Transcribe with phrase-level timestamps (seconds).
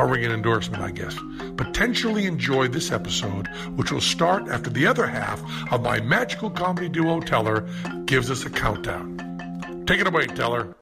[0.00, 1.14] A ringing endorsement, I guess.
[1.58, 6.88] Potentially enjoy this episode, which will start after the other half of my magical comedy
[6.88, 7.68] duo Teller
[8.06, 9.84] gives us a countdown.
[9.86, 10.74] Take it away, Teller.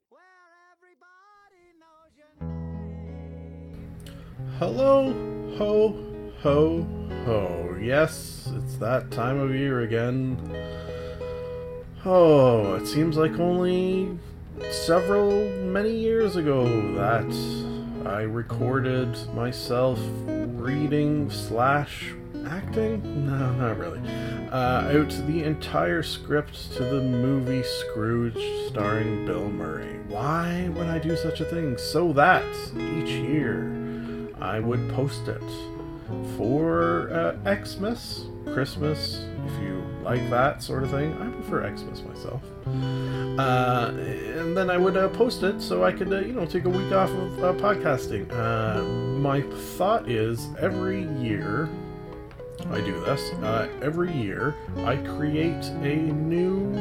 [4.61, 5.13] Hello,
[5.59, 5.97] ho,
[6.41, 6.87] ho,
[7.25, 7.77] ho.
[7.83, 10.39] Yes, it's that time of year again.
[12.05, 14.17] Oh, it seems like only
[14.71, 15.33] several,
[15.65, 17.27] many years ago that
[18.09, 22.15] I recorded myself reading slash
[22.47, 23.27] acting?
[23.27, 24.01] No, not really.
[24.51, 29.99] Uh, out the entire script to the movie Scrooged starring Bill Murray.
[30.09, 31.77] Why would I do such a thing?
[31.77, 33.71] So that each year
[34.41, 35.43] I would post it
[36.37, 41.13] for uh, Xmas, Christmas, if you like that sort of thing.
[41.21, 42.43] I prefer Xmas myself.
[42.67, 43.93] Uh,
[44.39, 46.71] and then I would uh, post it so I could, uh, you know, take a
[46.71, 48.33] week off of uh, podcasting.
[48.33, 48.83] Uh,
[49.21, 49.43] my
[49.77, 51.69] thought is every year
[52.71, 53.33] I do this.
[53.35, 56.75] Uh, every year, I create a new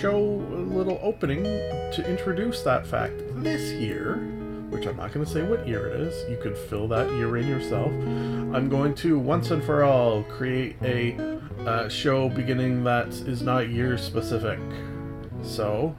[0.00, 3.14] show, little opening to introduce that fact.
[3.42, 4.16] This year,
[4.74, 7.36] which I'm not going to say what year it is, you can fill that year
[7.36, 7.92] in yourself.
[7.92, 11.16] I'm going to once and for all create a
[11.60, 14.58] uh, show beginning that is not year specific.
[15.44, 15.94] So,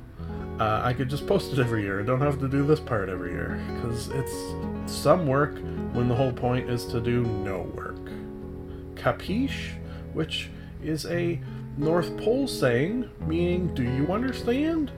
[0.60, 2.02] uh, I could just post it every year.
[2.02, 5.58] I don't have to do this part every year because it's some work
[5.94, 8.10] when the whole point is to do no work.
[8.96, 9.72] Capiche,
[10.14, 10.50] which
[10.84, 11.40] is a
[11.78, 14.92] North Pole saying, meaning, do you understand?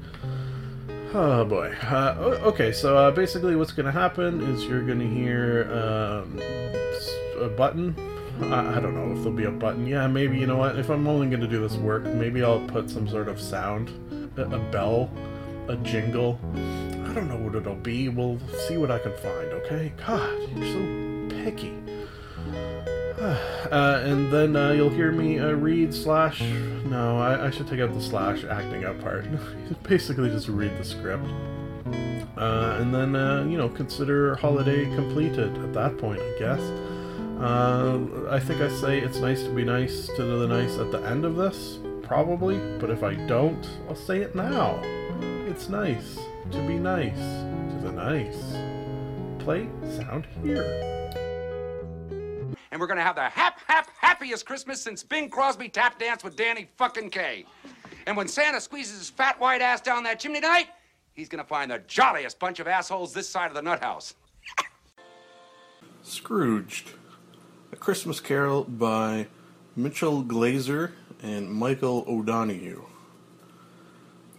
[1.14, 1.74] Oh boy.
[1.84, 6.40] Uh, okay, so uh, basically, what's going to happen is you're going to hear um,
[7.42, 7.96] a button.
[8.42, 9.88] I, I don't know if there'll be a button.
[9.88, 10.78] Yeah, maybe, you know what?
[10.78, 13.90] If I'm only going to do this work, maybe I'll put some sort of sound,
[14.38, 15.10] a, a bell,
[15.70, 16.40] a jingle.
[16.54, 18.10] I don't know what it'll be.
[18.10, 19.94] We'll see what I can find, okay?
[20.06, 21.74] God, you're so picky.
[23.68, 26.40] Uh, and then uh, you'll hear me uh, read slash.
[26.86, 29.26] No, I, I should take out the slash acting out part.
[29.84, 31.26] Basically, just read the script.
[32.38, 36.62] Uh, and then, uh, you know, consider holiday completed at that point, I guess.
[37.42, 41.00] Uh, I think I say it's nice to be nice to the nice at the
[41.00, 42.58] end of this, probably.
[42.80, 44.80] But if I don't, I'll say it now.
[45.48, 46.20] It's nice
[46.52, 48.38] to be nice to the nice.
[49.44, 49.68] Play
[49.98, 51.07] sound here.
[52.72, 56.36] And we're gonna have the hap hap happiest Christmas since Bing Crosby tap danced with
[56.36, 57.46] Danny fucking Kaye.
[58.06, 60.68] And when Santa squeezes his fat white ass down that chimney tonight,
[61.14, 64.16] he's gonna find the jolliest bunch of assholes this side of the nut house.
[66.04, 66.92] Scrooged,
[67.72, 69.28] a Christmas Carol by
[69.76, 72.86] Mitchell Glazer and Michael O'Donoghue.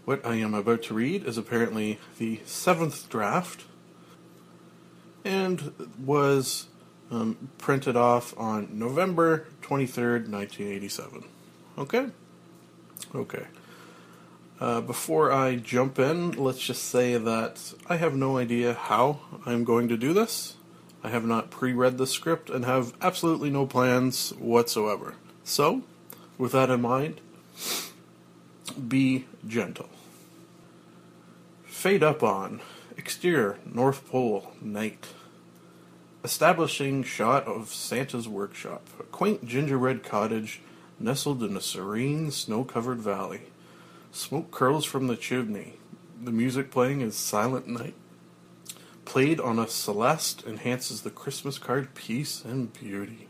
[0.04, 3.64] What I am about to read is apparently the seventh draft
[5.22, 5.72] and
[6.02, 6.67] was
[7.10, 11.24] um, printed off on November 23rd, 1987.
[11.78, 12.06] Okay?
[13.14, 13.46] Okay.
[14.60, 19.64] Uh, before I jump in, let's just say that I have no idea how I'm
[19.64, 20.56] going to do this.
[21.02, 25.14] I have not pre read the script and have absolutely no plans whatsoever.
[25.44, 25.82] So,
[26.36, 27.20] with that in mind,
[28.88, 29.88] be gentle.
[31.64, 32.60] Fade up on
[32.96, 35.06] exterior North Pole night.
[36.24, 40.60] Establishing shot of Santa's workshop, a quaint gingerbread cottage
[40.98, 43.42] nestled in a serene snow covered valley.
[44.10, 45.74] Smoke curls from the chimney.
[46.20, 47.94] The music playing is Silent Night.
[49.04, 53.28] Played on a celeste enhances the Christmas card peace and beauty.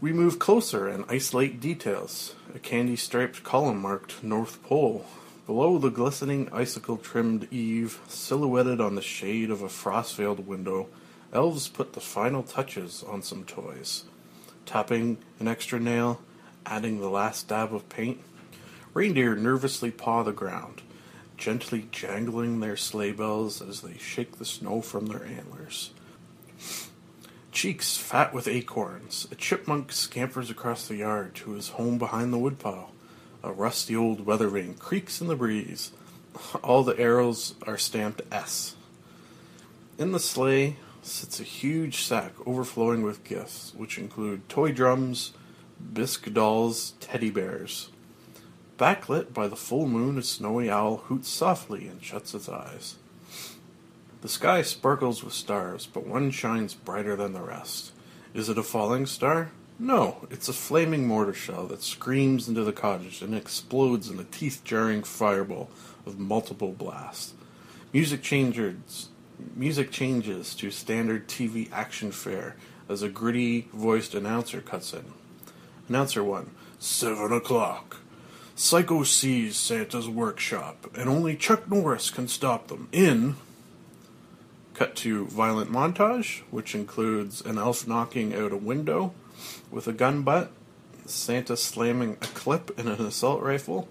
[0.00, 2.36] We move closer and isolate details.
[2.54, 5.04] A candy striped column marked North Pole.
[5.46, 10.86] Below the glistening icicle trimmed eave, silhouetted on the shade of a frost veiled window,
[11.32, 14.04] elves put the final touches on some toys.
[14.66, 16.20] Tapping an extra nail,
[16.66, 18.20] adding the last dab of paint.
[18.94, 20.82] Reindeer nervously paw the ground,
[21.36, 25.90] gently jangling their sleigh bells as they shake the snow from their antlers.
[27.52, 32.38] Cheeks fat with acorns, a chipmunk scampers across the yard to his home behind the
[32.38, 32.92] woodpile.
[33.42, 35.92] A rusty old weather vane creaks in the breeze.
[36.62, 38.76] All the arrows are stamped S.
[39.98, 45.32] In the sleigh, sits a huge sack overflowing with gifts, which include toy drums,
[45.92, 47.90] bisque dolls, teddy bears.
[48.78, 52.96] Backlit by the full moon, a snowy owl hoots softly and shuts its eyes.
[54.22, 57.92] The sky sparkles with stars, but one shines brighter than the rest.
[58.34, 59.50] Is it a falling star?
[59.78, 64.24] No, it's a flaming mortar shell that screams into the cottage and explodes in a
[64.24, 65.70] teeth jarring fireball
[66.04, 67.32] of multiple blasts.
[67.92, 69.08] Music changes,
[69.54, 72.56] music changes to standard TV action fare
[72.88, 75.04] as a gritty voiced announcer cuts in.
[75.88, 77.98] Announcer 1 Seven o'clock.
[78.54, 82.88] Psycho seize Santa's workshop, and only Chuck Norris can stop them.
[82.92, 83.36] In.
[84.74, 89.12] Cut to violent montage, which includes an elf knocking out a window
[89.70, 90.50] with a gun butt,
[91.06, 93.88] Santa slamming a clip in an assault rifle,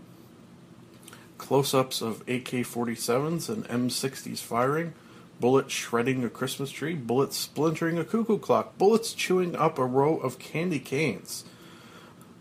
[1.38, 4.94] close ups of AK 47s and M60s firing,
[5.40, 10.18] bullets shredding a Christmas tree, bullets splintering a cuckoo clock, bullets chewing up a row
[10.18, 11.46] of candy canes.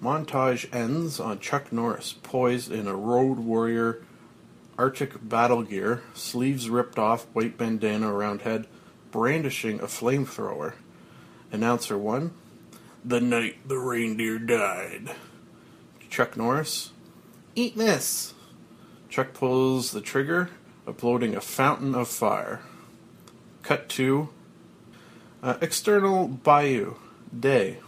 [0.03, 4.03] Montage ends on Chuck Norris poised in a Road Warrior
[4.79, 8.69] Arctic battle gear, sleeves ripped off, white bandana around head,
[9.11, 10.75] brandishing a flamethrower.
[11.51, 12.33] Announcer 1
[13.05, 15.17] The night the reindeer died.
[16.09, 16.93] Chuck Norris
[17.57, 18.35] Eat this!
[19.09, 20.51] Chuck pulls the trigger,
[20.87, 22.61] uploading a fountain of fire.
[23.69, 24.31] Cut to
[25.43, 26.95] uh, external bayou
[27.39, 27.81] day.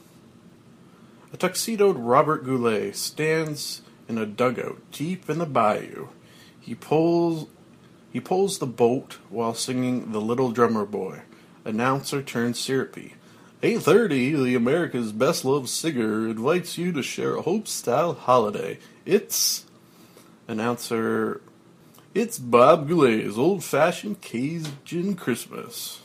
[1.32, 6.08] A tuxedoed Robert Goulet stands in a dugout deep in the bayou.
[6.60, 7.48] He pulls
[8.12, 11.22] he pulls the boat while singing "The Little Drummer Boy."
[11.64, 13.14] Announcer turns syrupy.
[13.62, 18.78] 8:30, the America's Best Loved Singer invites you to share a Hope-style holiday.
[19.06, 19.64] It's
[20.46, 21.40] announcer
[22.12, 26.00] it's Bob Goulet's old-fashioned Cajun Christmas.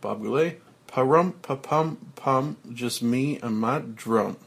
[0.00, 4.38] Bob Goulet, pa-rum, pa-pum, pum, just me and my drum.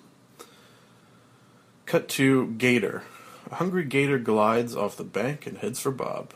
[1.86, 3.04] Cut to Gator.
[3.52, 6.34] A hungry gator glides off the bank and heads for Bob.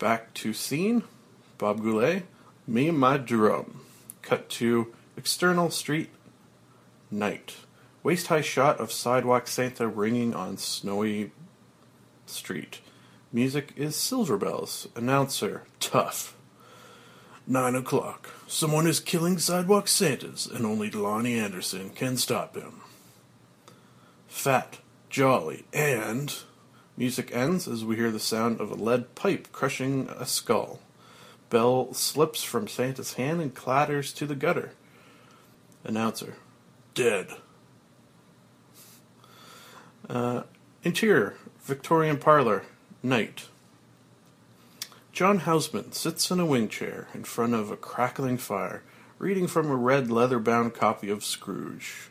[0.00, 1.04] Back to scene.
[1.58, 2.24] Bob Goulet,
[2.66, 3.82] me and my drum.
[4.22, 6.10] Cut to external street.
[7.10, 7.54] Night.
[8.02, 11.30] Waist high shot of sidewalk Santa ringing on snowy
[12.26, 12.80] street.
[13.34, 14.88] Music is Silver Bells.
[14.94, 16.36] Announcer, tough.
[17.46, 18.28] Nine o'clock.
[18.46, 22.82] Someone is killing sidewalk Santas, and only Loni Anderson can stop him.
[24.28, 26.34] Fat, jolly, and.
[26.94, 30.80] Music ends as we hear the sound of a lead pipe crushing a skull.
[31.48, 34.72] Bell slips from Santa's hand and clatters to the gutter.
[35.84, 36.36] Announcer,
[36.94, 37.28] dead.
[40.06, 40.42] Uh,
[40.82, 42.64] interior, Victorian parlor,
[43.02, 43.48] night.
[45.12, 48.82] John Houseman sits in a wing chair in front of a crackling fire,
[49.18, 52.08] reading from a red leather bound copy of Scrooge.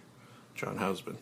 [0.54, 1.18] John Houseman.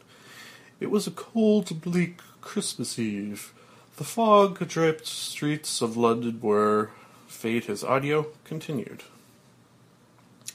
[0.79, 3.53] It was a cold, bleak Christmas Eve.
[3.97, 6.91] The fog draped streets of London were.
[7.27, 9.03] Fate his audio continued.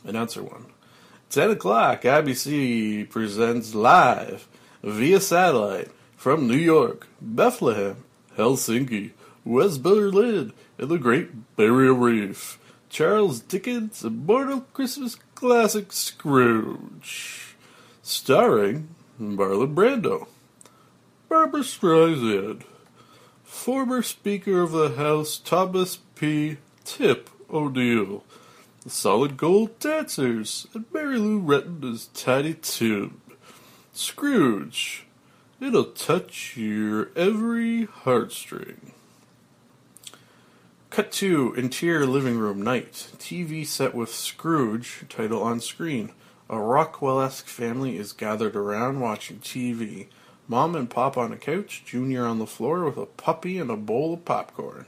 [0.04, 0.66] Announcer 1.
[1.30, 4.46] 10 o'clock, IBC presents live
[4.82, 8.04] via satellite from New York, Bethlehem,
[8.36, 9.12] Helsinki,
[9.44, 12.58] West Berlin, and the Great Barrier Reef.
[12.88, 17.56] Charles Dickens' immortal Christmas classic Scrooge.
[18.02, 20.28] Starring Marlon Brando,
[21.28, 22.62] Barbra Streisand,
[23.42, 26.58] former Speaker of the House Thomas P.
[26.84, 28.22] Tip O'Neill,
[28.82, 33.20] the Solid Gold Dancers, and Mary Lou Retton as Tiny Tim.
[33.92, 35.03] Scrooge,
[35.64, 38.92] it'll touch your every heartstring.
[40.90, 43.12] Cut to interior living room night.
[43.18, 46.12] TV set with Scrooge title on screen.
[46.50, 50.08] A Rockwell esque family is gathered around watching TV.
[50.46, 53.76] Mom and Pop on a couch, Junior on the floor with a puppy and a
[53.76, 54.84] bowl of popcorn.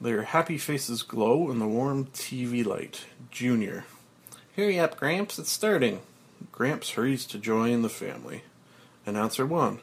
[0.00, 3.04] Their happy faces glow in the warm TV light.
[3.30, 3.84] Junior.
[4.56, 6.00] Hurry up, Gramps, it's starting.
[6.50, 8.42] Gramps hurries to join the family.
[9.06, 9.80] Announcer 1.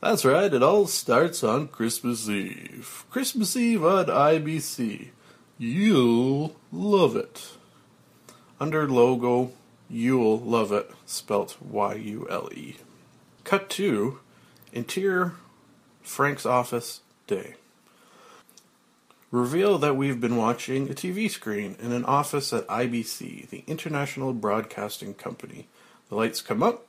[0.00, 3.04] That's right, it all starts on Christmas Eve.
[3.10, 5.08] Christmas Eve on IBC.
[5.58, 7.48] You'll love it.
[8.60, 9.52] Under logo,
[9.90, 12.76] you'll love it, spelt Y U L E.
[13.44, 14.20] Cut to
[14.72, 15.32] interior
[16.02, 17.54] Frank's office day.
[19.30, 24.32] Reveal that we've been watching a TV screen in an office at IBC, the International
[24.32, 25.68] Broadcasting Company.
[26.08, 26.87] The lights come up.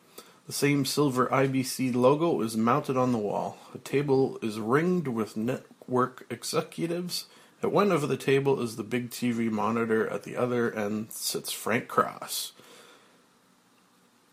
[0.50, 3.60] The same silver IBC logo is mounted on the wall.
[3.76, 7.28] A table is ringed with network executives
[7.62, 10.10] At one end of the table is the big TV monitor.
[10.10, 12.54] At the other end sits Frank Cross,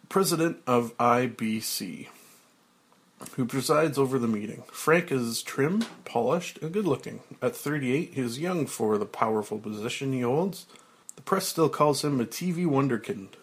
[0.08, 2.08] president of IBC,
[3.32, 4.62] who presides over the meeting.
[4.72, 7.20] Frank is trim, polished, and good looking.
[7.42, 10.64] At 38, he is young for the powerful position he holds.
[11.16, 13.34] The press still calls him a TV wonderkind.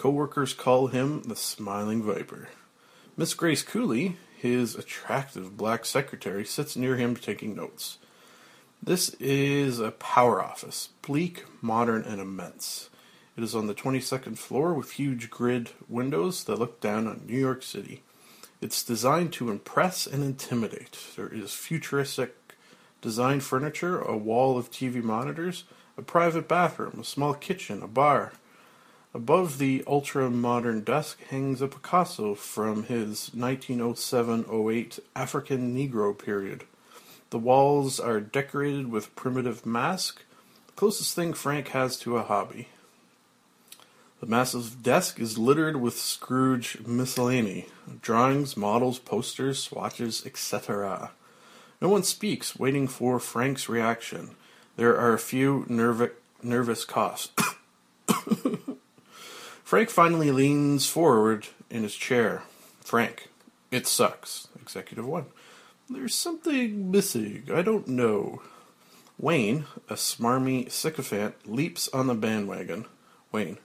[0.00, 2.48] Co-workers call him the Smiling Viper.
[3.18, 7.98] Miss Grace Cooley, his attractive black secretary, sits near him taking notes.
[8.82, 12.88] This is a power office, bleak, modern, and immense.
[13.36, 17.38] It is on the 22nd floor with huge grid windows that look down on New
[17.38, 18.02] York City.
[18.62, 20.96] It's designed to impress and intimidate.
[21.14, 22.54] There is futuristic
[23.02, 25.64] design furniture, a wall of TV monitors,
[25.98, 28.32] a private bathroom, a small kitchen, a bar.
[29.12, 36.62] Above the ultra modern desk hangs a Picasso from his 1907 08 African Negro period.
[37.30, 40.22] The walls are decorated with primitive masks,
[40.76, 42.68] closest thing Frank has to a hobby.
[44.20, 47.66] The massive desk is littered with Scrooge miscellany
[48.02, 51.10] drawings, models, posters, swatches, etc.
[51.80, 54.36] No one speaks, waiting for Frank's reaction.
[54.76, 56.12] There are a few nerv-
[56.42, 57.30] nervous coughs.
[59.70, 62.42] Frank finally leans forward in his chair.
[62.80, 63.28] Frank,
[63.70, 64.48] it sucks.
[64.60, 65.26] Executive 1.
[65.88, 67.44] There's something missing.
[67.54, 68.42] I don't know.
[69.16, 72.86] Wayne, a smarmy sycophant, leaps on the bandwagon.
[73.30, 73.58] Wayne.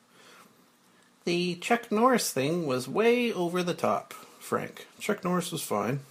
[1.23, 4.13] The Chuck Norris thing was way over the top.
[4.37, 4.85] Frank.
[4.99, 6.01] Chuck Norris was fine.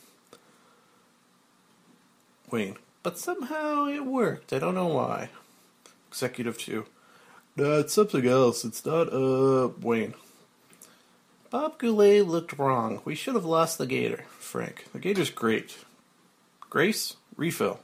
[2.50, 2.78] Wayne.
[3.04, 4.52] But somehow it worked.
[4.52, 5.28] I don't know why.
[6.08, 6.84] Executive 2.
[7.56, 8.64] No, it's something else.
[8.64, 10.14] It's not, uh, Wayne.
[11.50, 13.00] Bob Goulet looked wrong.
[13.04, 14.24] We should have lost the gator.
[14.38, 14.86] Frank.
[14.92, 15.78] The gator's great.
[16.68, 17.80] Grace, refill.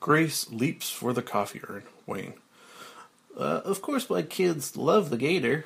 [0.00, 1.84] Grace leaps for the coffee urn.
[2.06, 2.34] Wayne.
[3.38, 5.64] Uh, of course, my kids love the gator.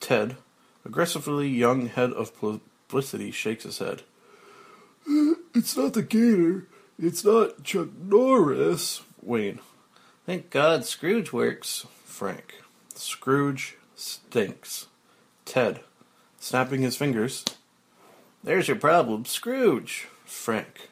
[0.00, 0.36] Ted,
[0.84, 4.02] aggressively young head of publicity, shakes his head.
[5.54, 6.66] It's not the gator.
[6.98, 9.02] It's not Chuck Norris.
[9.22, 9.60] Wayne.
[10.26, 11.86] Thank God Scrooge works.
[12.04, 12.56] Frank.
[12.96, 14.88] Scrooge stinks.
[15.44, 15.78] Ted,
[16.40, 17.44] snapping his fingers.
[18.42, 20.08] There's your problem, Scrooge.
[20.24, 20.88] Frank.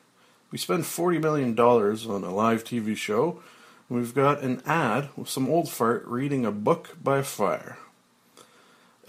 [0.52, 3.42] We spend $40 million on a live TV show,
[3.88, 7.78] and we've got an ad with some old fart reading a book by fire.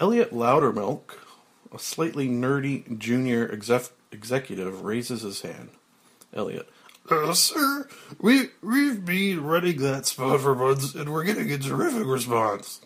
[0.00, 1.18] Elliot Loudermilk,
[1.72, 5.68] a slightly nerdy junior exec- executive, raises his hand.
[6.34, 6.68] Elliot.
[7.08, 7.86] Uh, sir,
[8.20, 12.80] we, we've been running that spot for months, and we're getting a terrific response.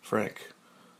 [0.00, 0.52] Frank.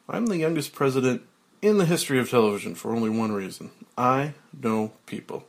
[0.08, 1.22] I'm the youngest president
[1.62, 3.70] in the history of television for only one reason.
[3.96, 5.46] I know people.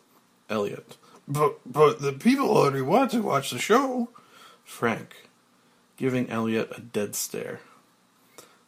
[0.49, 0.97] Elliot.
[1.27, 4.09] But but the people already want to watch the show.
[4.63, 5.29] Frank,
[5.97, 7.59] giving Elliot a dead stare.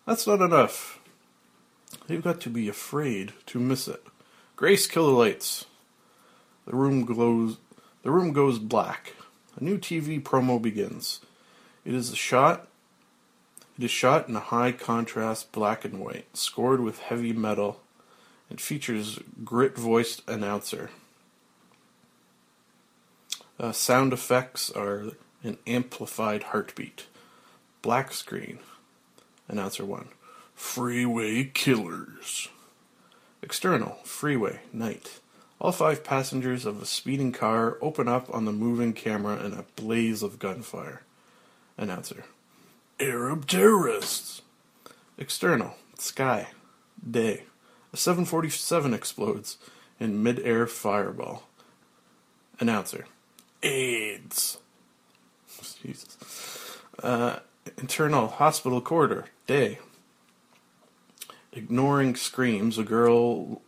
[0.05, 0.99] That's not enough.
[2.07, 4.03] They've got to be afraid to miss it.
[4.55, 5.65] Grace, kill the lights.
[6.65, 7.57] The room glows.
[8.03, 9.13] The room goes black.
[9.55, 11.21] A new TV promo begins.
[11.85, 12.69] It is a shot
[13.79, 17.79] it is shot in a high contrast black and white, scored with heavy metal,
[18.49, 20.89] and features grit voiced announcer.
[23.57, 25.11] Uh, sound effects are
[25.43, 27.05] an amplified heartbeat.
[27.81, 28.59] Black screen.
[29.47, 30.09] Announcer 1.
[30.53, 32.49] Freeway killers.
[33.41, 33.99] External.
[34.03, 34.59] Freeway.
[34.73, 35.21] Night.
[35.61, 39.65] All five passengers of a speeding car open up on the moving camera in a
[39.75, 41.01] blaze of gunfire.
[41.77, 42.23] Announcer.
[42.99, 44.41] Arab terrorists.
[45.17, 45.75] External.
[45.97, 46.49] Sky.
[47.09, 47.43] Day.
[47.91, 49.57] A 747 explodes
[49.99, 51.43] in mid-air fireball.
[52.59, 53.05] Announcer.
[53.61, 54.59] AIDS.
[55.83, 56.77] Jesus.
[57.03, 57.39] Uh,
[57.77, 59.25] internal hospital corridor.
[59.45, 59.79] Day.
[61.51, 63.61] Ignoring screams, a girl,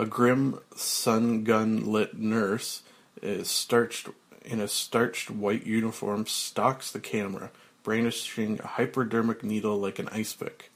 [0.00, 2.82] a grim sun gun lit nurse,
[3.20, 4.08] is starched
[4.46, 7.50] in a starched white uniform, stalks the camera,
[7.82, 10.70] brandishing a hypodermic needle like an ice pick.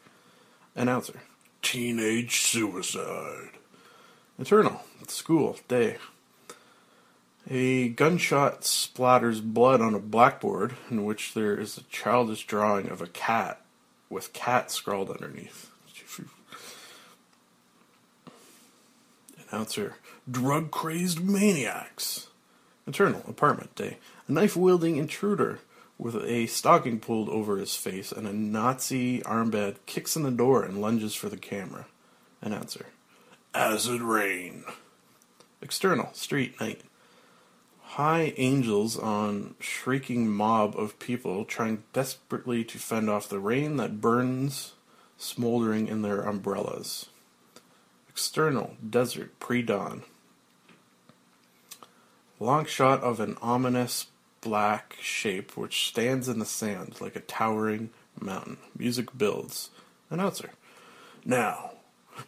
[0.77, 1.23] Announcer.
[1.63, 3.53] Teenage suicide.
[4.39, 4.83] Eternal.
[5.09, 5.57] School.
[5.69, 5.97] Day.
[7.49, 13.01] A gunshot splatters blood on a blackboard in which there is a childish drawing of
[13.01, 13.63] a cat
[14.11, 15.71] with cat scrawled underneath.
[19.55, 19.95] Announcer.
[20.29, 22.27] Drug crazed maniacs.
[22.89, 23.23] Eternal.
[23.29, 23.73] Apartment.
[23.77, 23.99] Day.
[24.27, 25.61] A knife wielding intruder
[25.97, 30.65] with a stocking pulled over his face and a Nazi armband kicks in the door
[30.65, 31.87] and lunges for the camera.
[32.43, 32.87] Announcer.
[33.55, 34.65] Acid rain.
[35.63, 36.13] External.
[36.15, 36.61] Street.
[36.61, 36.81] Night.
[37.81, 44.01] high angels on shrieking mob of people trying desperately to fend off the rain that
[44.01, 44.73] burns
[45.17, 47.07] smoldering in their umbrellas.
[48.15, 50.05] External desert pre dawn.
[52.39, 54.07] Long shot of an ominous
[54.41, 57.91] black shape which stands in the sand like a towering
[58.21, 58.59] mountain.
[58.79, 59.71] Music builds.
[60.11, 60.51] Announcer.
[61.25, 61.73] Now,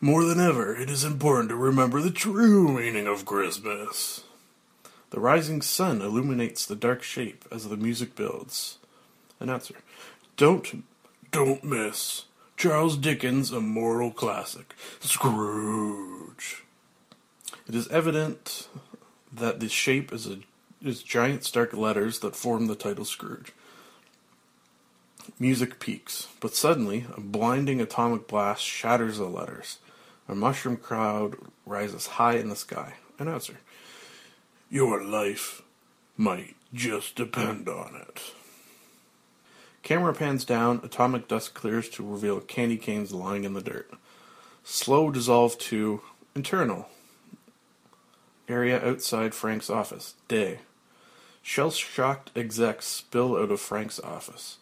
[0.00, 4.24] more than ever, it is important to remember the true meaning of Christmas.
[5.10, 8.78] The rising sun illuminates the dark shape as the music builds.
[9.38, 9.76] Announcer.
[10.36, 10.82] Don't,
[11.30, 12.24] don't miss.
[12.56, 16.64] Charles Dickens' immortal classic, Scrooge.
[17.68, 18.68] It is evident
[19.30, 20.38] that the shape is a
[20.82, 23.52] is giant stark letters that form the title Scrooge.
[25.38, 29.78] Music peaks, but suddenly a blinding atomic blast shatters the letters.
[30.28, 31.36] A mushroom cloud
[31.66, 32.94] rises high in the sky.
[33.18, 33.58] Announcer.
[34.70, 35.62] Your life
[36.16, 38.34] might just depend on it.
[39.86, 43.88] Camera pans down, atomic dust clears to reveal candy canes lying in the dirt.
[44.64, 46.00] Slow dissolve to
[46.34, 46.88] internal.
[48.48, 50.14] Area outside Frank's office.
[50.26, 50.58] Day.
[51.40, 54.58] Shell shocked execs spill out of Frank's office.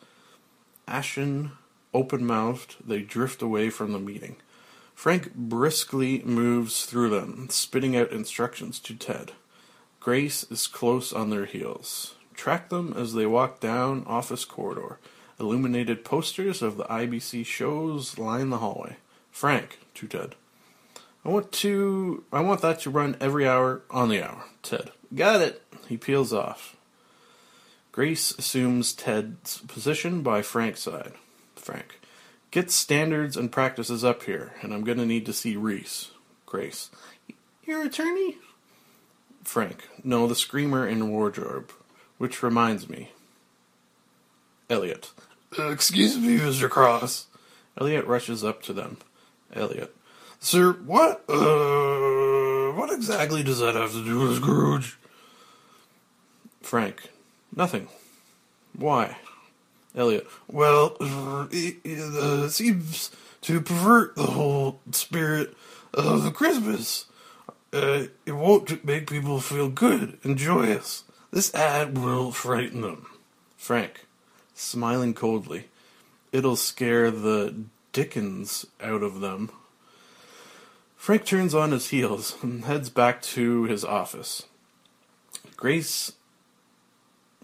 [0.86, 1.52] Ashen,
[1.94, 4.36] open mouthed, they drift away from the meeting.
[4.94, 9.32] Frank briskly moves through them, spitting out instructions to Ted.
[10.00, 12.14] Grace is close on their heels.
[12.34, 14.98] Track them as they walk down office corridor.
[15.38, 18.96] Illuminated posters of the IBC shows line the hallway.
[19.30, 20.36] Frank to Ted.
[21.24, 24.44] I want to I want that to run every hour on the hour.
[24.62, 24.90] Ted.
[25.14, 25.62] Got it.
[25.88, 26.76] He peels off.
[27.90, 31.12] Grace assumes Ted's position by Frank's side.
[31.56, 32.00] Frank.
[32.50, 36.10] Get standards and practices up here, and I'm gonna need to see Reese.
[36.46, 36.90] Grace.
[37.64, 38.36] Your attorney?
[39.42, 39.88] Frank.
[40.04, 41.72] No, the screamer in wardrobe.
[42.18, 43.10] Which reminds me.
[44.70, 45.12] Elliot.
[45.58, 46.68] "Uh, excuse me, Mr.
[46.68, 47.26] Cross.
[47.78, 48.98] Elliot rushes up to them.
[49.54, 49.94] Elliot.
[50.40, 54.98] Sir, what, uh, what exactly does that have to do with Scrooge?
[56.62, 57.10] Frank.
[57.54, 57.88] Nothing.
[58.76, 59.16] Why?
[59.94, 60.26] Elliot.
[60.50, 60.96] Well,
[61.50, 63.10] it, it uh, seems
[63.42, 65.54] to pervert the whole spirit
[65.92, 67.06] of Christmas.
[67.72, 71.04] Uh, it won't make people feel good and joyous.
[71.30, 73.06] This ad will frighten them.
[73.56, 74.03] Frank,
[74.54, 75.66] smiling coldly.
[76.32, 77.54] It'll scare the
[77.92, 79.50] dickens out of them.
[80.96, 84.44] Frank turns on his heels and heads back to his office.
[85.56, 86.12] Grace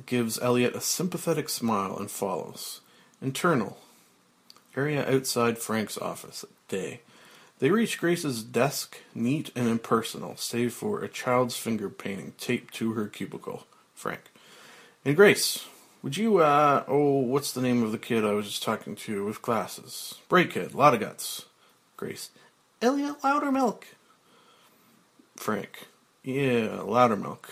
[0.06, 2.80] gives Elliot a sympathetic smile and follows.
[3.20, 3.78] Internal.
[4.76, 6.44] Area outside Frank's office.
[6.68, 7.00] Day.
[7.58, 12.92] They reach Grace's desk, neat and impersonal, save for a child's finger painting taped to
[12.92, 13.66] her cubicle.
[13.94, 14.30] Frank.
[15.04, 15.66] And Grace,
[16.02, 19.24] would you, uh, oh, what's the name of the kid I was just talking to
[19.24, 20.14] with glasses?
[20.28, 21.46] Bright kid, lot of guts.
[21.96, 22.30] Grace.
[22.80, 23.82] Elliot Loudermilk.
[25.36, 25.88] Frank.
[26.22, 27.44] Yeah, Loudermilk.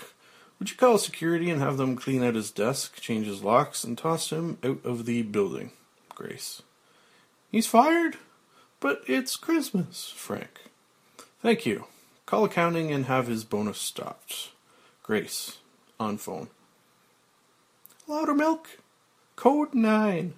[0.59, 3.97] Would you call security and have them clean out his desk, change his locks, and
[3.97, 5.73] toss him out of the building?
[6.15, 6.63] Grace.
[7.51, 8.17] He's fired?
[8.81, 10.61] But it's Christmas, Frank.
[11.43, 11.85] Thank you.
[12.27, 14.51] Call accounting and have his bonus stopped.
[15.03, 15.59] Grace.
[16.01, 16.49] On phone.
[18.09, 18.67] Loudermilk.
[19.37, 20.35] Code 9.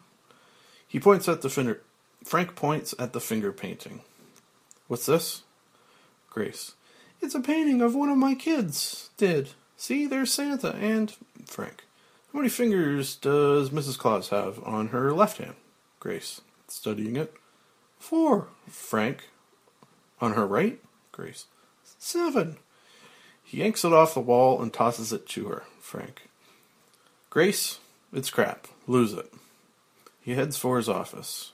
[0.88, 1.82] He points at the finger.
[2.24, 4.00] Frank points at the finger painting.
[4.88, 5.42] What's this?
[6.28, 6.74] Grace.
[7.20, 9.10] It's a painting of one of my kids.
[9.16, 9.50] Did.
[9.76, 11.14] See, there's Santa and
[11.46, 11.84] Frank.
[12.32, 13.96] How many fingers does Mrs.
[13.96, 15.54] Claus have on her left hand?
[16.00, 16.40] Grace.
[16.66, 17.32] Studying it.
[17.98, 18.48] Four.
[18.68, 19.28] Frank.
[20.20, 20.80] On her right?
[21.12, 21.46] Grace.
[21.98, 22.56] Seven.
[23.44, 25.64] He yanks it off the wall and tosses it to her.
[25.80, 26.29] Frank.
[27.30, 27.78] Grace,
[28.12, 28.66] it's crap.
[28.88, 29.32] Lose it.
[30.20, 31.52] He heads for his office.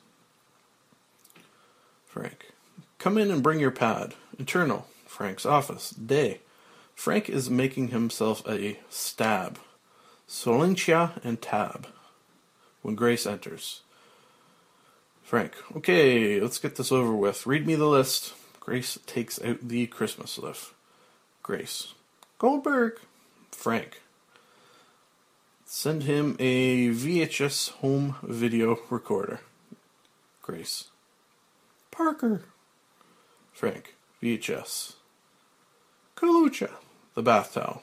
[2.07, 2.53] Frank.
[2.99, 4.15] Come in and bring your pad.
[4.39, 4.87] Internal.
[5.05, 5.91] Frank's office.
[5.91, 6.41] Day.
[6.95, 9.59] Frank is making himself a stab.
[10.27, 11.89] Solentia and tab.
[12.81, 13.83] When Grace enters.
[15.23, 15.53] Frank.
[15.77, 17.47] Okay, let's get this over with.
[17.47, 18.33] Read me the list.
[18.61, 20.71] Grace takes out the Christmas list.
[21.43, 21.93] Grace.
[22.39, 22.95] Goldberg.
[23.53, 24.01] Frank.
[25.69, 29.41] Send him a VHS home video recorder.
[30.41, 30.85] Grace.
[31.91, 32.43] Parker.
[33.53, 33.97] Frank.
[34.23, 34.95] VHS.
[36.17, 36.71] Kalucha.
[37.15, 37.83] The bath towel.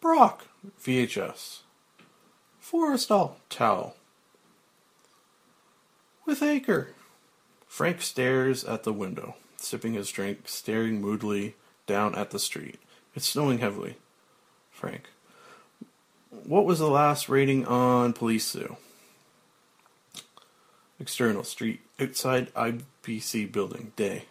[0.00, 0.46] Brock.
[0.82, 1.60] VHS.
[2.60, 3.36] Forrestal.
[3.48, 3.94] Towel.
[6.26, 6.88] With Acre.
[7.68, 11.54] Frank stares at the window, sipping his drink, staring moodily
[11.86, 12.80] down at the street.
[13.14, 13.96] It's snowing heavily.
[14.72, 15.10] Frank.
[16.30, 18.76] What was the last rating on Police Zoo?
[21.00, 23.92] External street outside IBC building.
[23.96, 24.24] Day.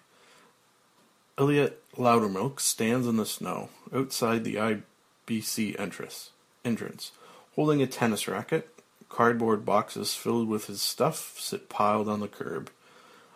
[1.40, 4.82] Elliot Loudermilk stands in the snow outside the
[5.28, 6.32] IBC entrance,
[6.64, 7.14] entrance,
[7.56, 8.70] holding a tennis racket.
[9.10, 12.70] Cardboard boxes filled with his stuff sit piled on the curb.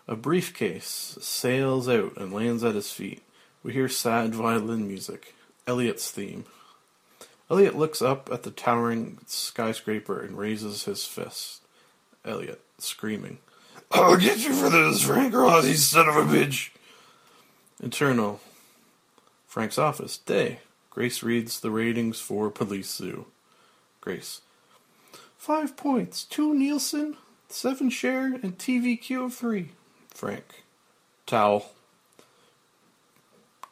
[0.08, 3.24] A briefcase sails out and lands at his feet.
[3.63, 5.34] We hear sad violin music.
[5.65, 6.45] Elliot's theme.
[7.52, 11.62] Elliot looks up at the towering skyscraper and raises his fist.
[12.24, 13.40] Elliot, screaming.
[13.92, 16.70] I'll get you for this, Frank Rossi, son of a bitch!
[17.84, 18.40] Internal.
[19.48, 20.18] Frank's office.
[20.18, 20.60] Day.
[20.90, 23.26] Grace reads the ratings for Police Zoo.
[24.00, 24.40] Grace.
[25.38, 26.24] Five points.
[26.24, 27.18] Two Nielsen,
[27.50, 29.72] seven share, and TVQ of three.
[30.10, 30.64] Frank.
[31.26, 31.72] Towel.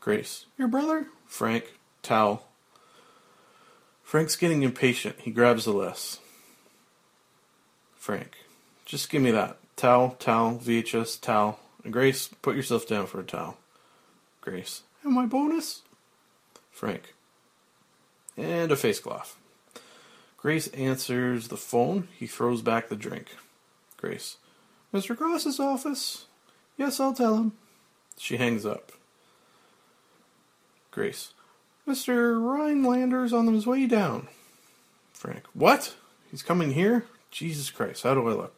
[0.01, 0.47] Grace.
[0.57, 1.07] Your brother?
[1.27, 1.75] Frank.
[2.03, 2.48] Towel.
[4.09, 5.17] Frank's getting impatient.
[5.19, 6.19] He grabs the list.
[7.95, 8.37] Frank.
[8.83, 9.59] Just give me that.
[9.75, 11.59] Towel, towel, VHS, towel.
[11.91, 13.57] Grace, put yourself down for a towel.
[14.41, 14.81] Grace.
[15.03, 15.83] And my bonus?
[16.71, 17.13] Frank.
[18.35, 19.37] And a face cloth.
[20.37, 22.07] Grace answers the phone.
[22.17, 23.27] He throws back the drink.
[23.95, 24.37] Grace.
[24.91, 25.15] Mr.
[25.15, 26.25] Cross's office.
[26.77, 27.51] Yes, I'll tell him.
[28.17, 28.91] She hangs up.
[30.89, 31.33] Grace.
[31.87, 32.39] Mr.
[32.39, 34.27] Rhinelander's on his way down.
[35.13, 35.43] Frank.
[35.53, 35.95] What?
[36.31, 37.05] He's coming here?
[37.31, 38.53] Jesus Christ, how do I look?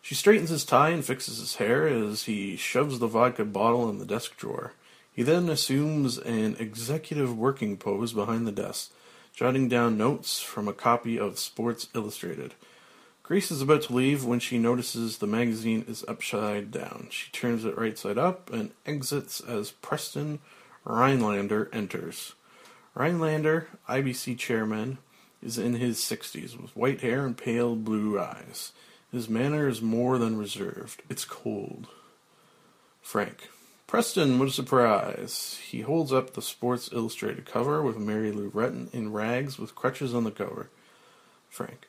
[0.00, 3.98] She straightens his tie and fixes his hair as he shoves the vodka bottle in
[3.98, 4.72] the desk drawer.
[5.12, 8.92] He then assumes an executive working pose behind the desk,
[9.34, 12.54] jotting down notes from a copy of Sports Illustrated.
[13.22, 17.06] Grace is about to leave when she notices the magazine is upside down.
[17.10, 20.40] She turns it right side up and exits as Preston
[20.84, 22.34] Rhinelander enters.
[22.94, 24.98] Rhinelander, IBC chairman,
[25.42, 28.72] is in his 60s with white hair and pale blue eyes.
[29.10, 31.02] His manner is more than reserved.
[31.08, 31.88] It's cold.
[33.00, 33.48] Frank.
[33.86, 35.60] Preston, what a surprise.
[35.68, 40.14] He holds up the Sports Illustrated cover with Mary Lou Retton in rags with crutches
[40.14, 40.70] on the cover.
[41.50, 41.86] Frank.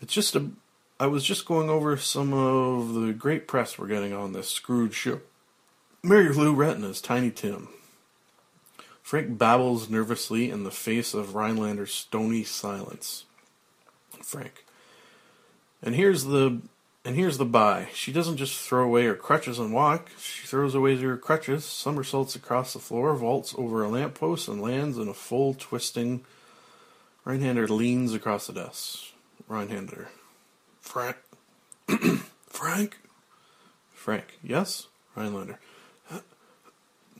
[0.00, 0.50] It's just a.
[0.98, 4.94] I was just going over some of the great press we're getting on this Scrooge
[4.94, 5.20] show.
[6.02, 7.68] Mary Lou Retton is Tiny Tim.
[9.04, 13.26] Frank babbles nervously in the face of Rhinelander's stony silence.
[14.22, 14.64] Frank.
[15.82, 16.62] And here's the
[17.04, 17.88] and here's the buy.
[17.92, 20.10] She doesn't just throw away her crutches and walk.
[20.18, 24.96] She throws away her crutches, somersaults across the floor, vaults over a lamppost, and lands
[24.96, 26.24] in a full twisting.
[27.26, 29.12] Rhinelander leans across the desk.
[29.46, 30.08] Rhinelander.
[30.80, 31.16] Frank.
[32.48, 32.96] Frank?
[33.92, 34.38] Frank.
[34.42, 34.88] Yes?
[35.14, 35.58] Rhinelander.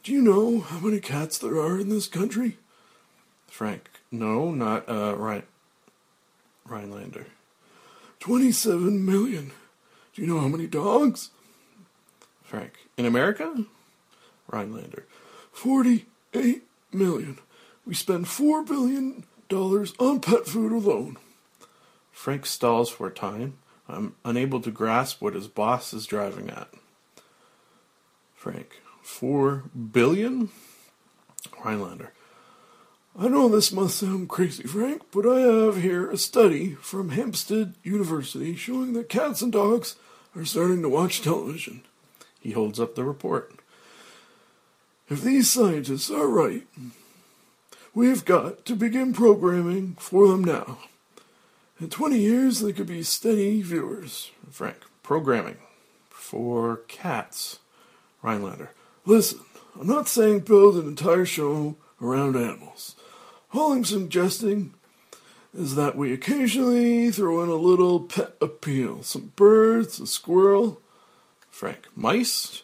[0.05, 2.59] Do you know how many cats there are in this country?
[3.47, 3.89] Frank.
[4.11, 5.45] No, not, uh, Ryan.
[6.67, 7.27] Rhinelander.
[8.21, 9.53] 27 million.
[10.13, 11.31] Do you know how many dogs?
[12.43, 12.75] Frank.
[12.99, 13.65] In America?
[14.53, 15.07] Rhinelander.
[15.53, 16.63] 48
[16.93, 17.39] million.
[17.87, 21.17] We spend $4 billion on pet food alone.
[22.13, 23.57] Frank stalls for a time.
[23.89, 26.69] I'm unable to grasp what his boss is driving at.
[28.35, 28.83] Frank.
[29.05, 30.49] Four billion?
[31.63, 32.13] Rhinelander.
[33.17, 37.75] I know this must sound crazy, Frank, but I have here a study from Hampstead
[37.83, 39.97] University showing that cats and dogs
[40.35, 41.83] are starting to watch television.
[42.41, 43.53] He holds up the report.
[45.11, 46.67] If these scientists are right,
[47.95, 50.79] we've got to begin programming for them now.
[51.79, 54.31] In 20 years, they could be steady viewers.
[54.51, 55.59] Frank, programming
[56.09, 57.59] for cats.
[58.23, 58.71] Rhinelander,
[59.07, 59.41] listen,
[59.79, 62.97] I'm not saying build an entire show around animals.
[63.53, 64.75] All I'm suggesting
[65.57, 69.03] is that we occasionally throw in a little pet appeal.
[69.03, 70.81] Some birds, a squirrel.
[71.51, 72.63] Frank, mice?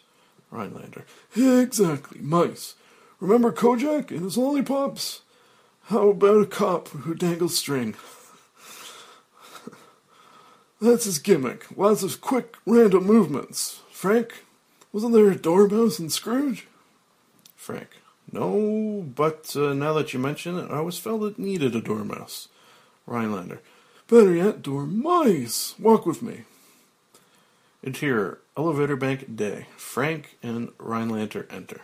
[0.49, 2.75] Rhinelander, exactly, mice.
[3.21, 5.21] Remember Kojak and his lollipops?
[5.83, 7.95] How about a cop who dangles string?
[10.81, 11.67] That's his gimmick.
[11.77, 13.79] Lots of quick, random movements.
[13.91, 14.43] Frank,
[14.93, 16.67] wasn't there a dormouse in Scrooge?
[17.55, 17.89] Frank,
[18.31, 22.47] no, but uh, now that you mention it, I always felt it needed a dormouse.
[23.05, 23.61] Rhinelander,
[24.07, 25.77] better yet, dormice.
[25.79, 26.41] Walk with me.
[27.83, 29.67] Interior, elevator bank day.
[29.75, 31.81] Frank and Rhinelander enter.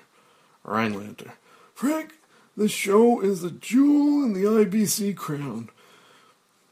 [0.64, 1.34] Rhinelander,
[1.74, 2.14] Frank,
[2.56, 5.70] this show is the jewel in the IBC crown.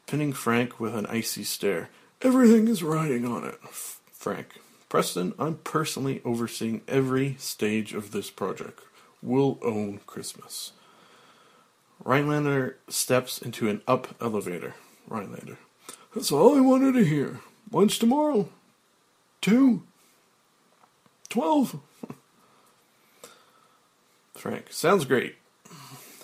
[0.08, 1.90] Pinning Frank with an icy stare.
[2.22, 3.58] Everything is riding on it.
[3.64, 8.82] F- Frank, Preston, I'm personally overseeing every stage of this project.
[9.22, 10.74] We'll own Christmas.
[12.04, 14.76] Rhinelander steps into an up elevator.
[15.08, 15.58] Rhinelander.
[16.14, 17.40] That's all I wanted to hear.
[17.72, 18.50] Lunch tomorrow.
[19.42, 19.84] Two.
[21.30, 21.80] Twelve.
[24.34, 24.72] Frank.
[24.72, 25.36] Sounds great.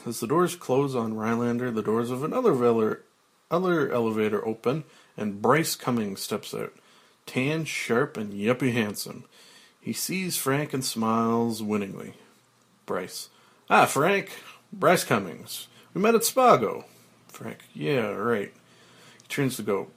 [0.06, 2.54] As the doors close on Rhinelander, the doors of another
[3.52, 4.84] other elevator open,
[5.18, 6.74] and Bryce Cummings steps out.
[7.26, 9.26] Tan, sharp, and yuppie handsome.
[9.80, 12.14] He sees Frank and smiles winningly.
[12.86, 13.30] Bryce.
[13.70, 14.32] Ah, Frank.
[14.72, 15.68] Bryce Cummings.
[15.94, 16.86] We met at Spago.
[17.28, 17.60] Frank.
[17.74, 18.54] Yeah, right.
[19.22, 19.88] He turns to go.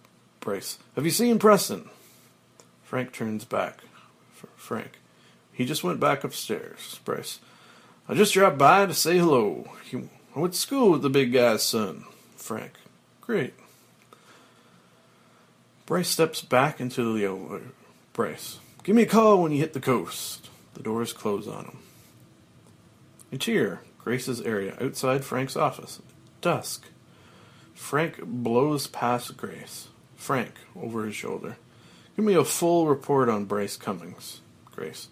[0.41, 0.79] Bryce.
[0.97, 1.91] Have you seen Preston?
[2.83, 3.81] Frank turns back.
[4.57, 4.99] Frank.
[5.53, 7.01] He just went back upstairs.
[7.05, 7.41] Bryce.
[8.09, 9.71] I just dropped by to say hello.
[9.85, 12.05] He I went to school with the big guy's son.
[12.37, 12.73] Frank.
[13.21, 13.55] Great.
[15.87, 17.73] Bryce steps back into the elevator.
[18.13, 18.59] Bryce.
[18.85, 20.49] Give me a call when you hit the coast.
[20.75, 21.79] The doors close on him.
[23.31, 23.81] Interior.
[23.99, 24.77] Grace's area.
[24.81, 26.01] Outside Frank's office.
[26.41, 26.87] Dusk.
[27.75, 29.89] Frank blows past Grace.
[30.17, 31.57] Frank, over his shoulder.
[32.17, 34.41] Give me a full report on Bryce Cummings.
[34.73, 35.09] Grace.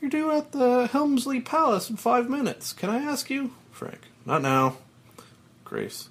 [0.00, 2.72] You're due at the Helmsley Palace in five minutes.
[2.72, 3.52] Can I ask you?
[3.72, 4.00] Frank.
[4.26, 4.76] Not now.
[5.64, 6.08] Grace.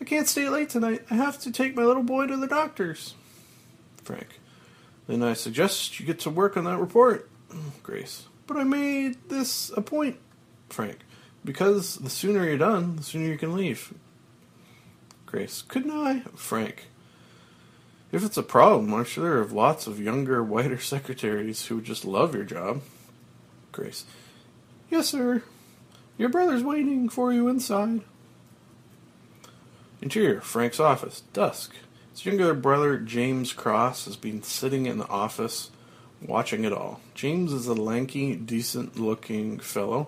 [0.00, 1.04] I can't stay late tonight.
[1.10, 3.14] I have to take my little boy to the doctor's.
[4.02, 4.40] Frank.
[5.06, 7.30] Then I suggest you get to work on that report.
[7.82, 8.26] Grace.
[8.46, 10.18] But I made this a point.
[10.68, 10.98] Frank.
[11.44, 13.94] Because the sooner you're done, the sooner you can leave.
[15.26, 15.62] Grace.
[15.62, 16.20] Couldn't I?
[16.34, 16.88] Frank.
[18.12, 21.84] If it's a problem, I'm sure there are lots of younger, whiter secretaries who would
[21.84, 22.82] just love your job.
[23.72, 24.04] Grace.
[24.90, 25.42] Yes, sir.
[26.16, 28.00] Your brother's waiting for you inside.
[30.06, 31.22] Interior, Frank's office.
[31.32, 31.74] Dusk.
[32.12, 35.72] His younger brother, James Cross, has been sitting in the office
[36.22, 37.00] watching it all.
[37.16, 40.06] James is a lanky, decent looking fellow.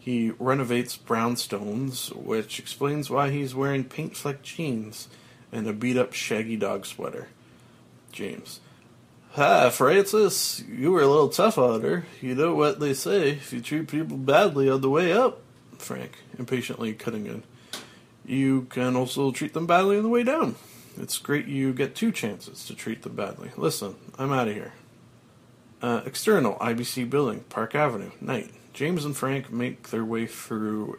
[0.00, 5.06] He renovates brownstones, which explains why he's wearing paint flecked jeans
[5.52, 7.28] and a beat up shaggy dog sweater.
[8.10, 8.58] James.
[9.34, 10.64] Hi, Francis.
[10.68, 12.04] You were a little tough on her.
[12.20, 15.40] You know what they say if you treat people badly on the way up.
[15.78, 17.44] Frank, impatiently cutting in.
[18.26, 20.56] You can also treat them badly on the way down.
[20.98, 23.52] It's great you get two chances to treat them badly.
[23.56, 24.72] Listen, I'm out of here.
[25.80, 28.50] Uh, external, IBC building, Park Avenue, night.
[28.72, 30.96] James and Frank make their way through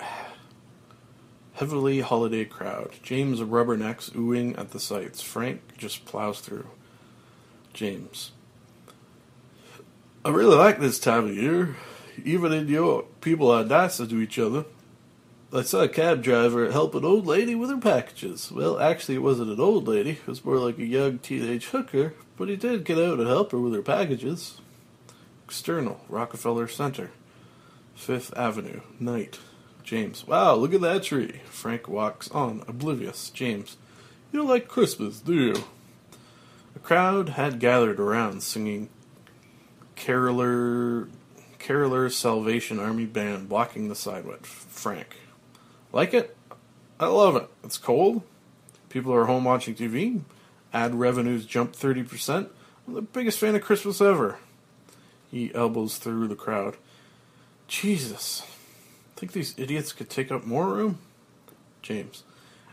[1.53, 2.91] heavily holiday crowd.
[3.03, 5.21] James rubbernecks oohing at the sights.
[5.21, 6.67] Frank just plows through.
[7.73, 8.31] James.
[10.23, 11.75] I really like this time of year.
[12.23, 14.65] Even in New York, people are nicer to each other.
[15.53, 18.51] I saw a cab driver help an old lady with her packages.
[18.51, 20.11] Well, actually, it wasn't an old lady.
[20.11, 23.53] It was more like a young teenage hooker, but he did get out and help
[23.53, 24.59] her with her packages.
[25.45, 27.11] External, Rockefeller Center.
[27.95, 29.39] Fifth Avenue, night.
[29.85, 30.27] James.
[30.27, 31.39] Wow, look at that tree.
[31.45, 33.29] Frank walks on, oblivious.
[33.29, 33.77] James.
[34.33, 35.63] You don't like Christmas, do you?
[36.75, 38.89] A crowd had gathered around, singing
[39.95, 41.07] Caroler,
[41.57, 44.45] Caroler's Salvation Army Band, blocking the sidewalk.
[44.45, 45.15] Frank.
[45.91, 46.35] Like it?
[46.99, 47.49] I love it.
[47.63, 48.23] It's cold.
[48.89, 50.21] People are home watching TV.
[50.73, 52.49] Ad revenues jump 30%.
[52.87, 54.39] I'm the biggest fan of Christmas ever.
[55.29, 56.77] He elbows through the crowd.
[57.67, 58.43] Jesus.
[59.15, 60.99] Think these idiots could take up more room?
[61.81, 62.23] James.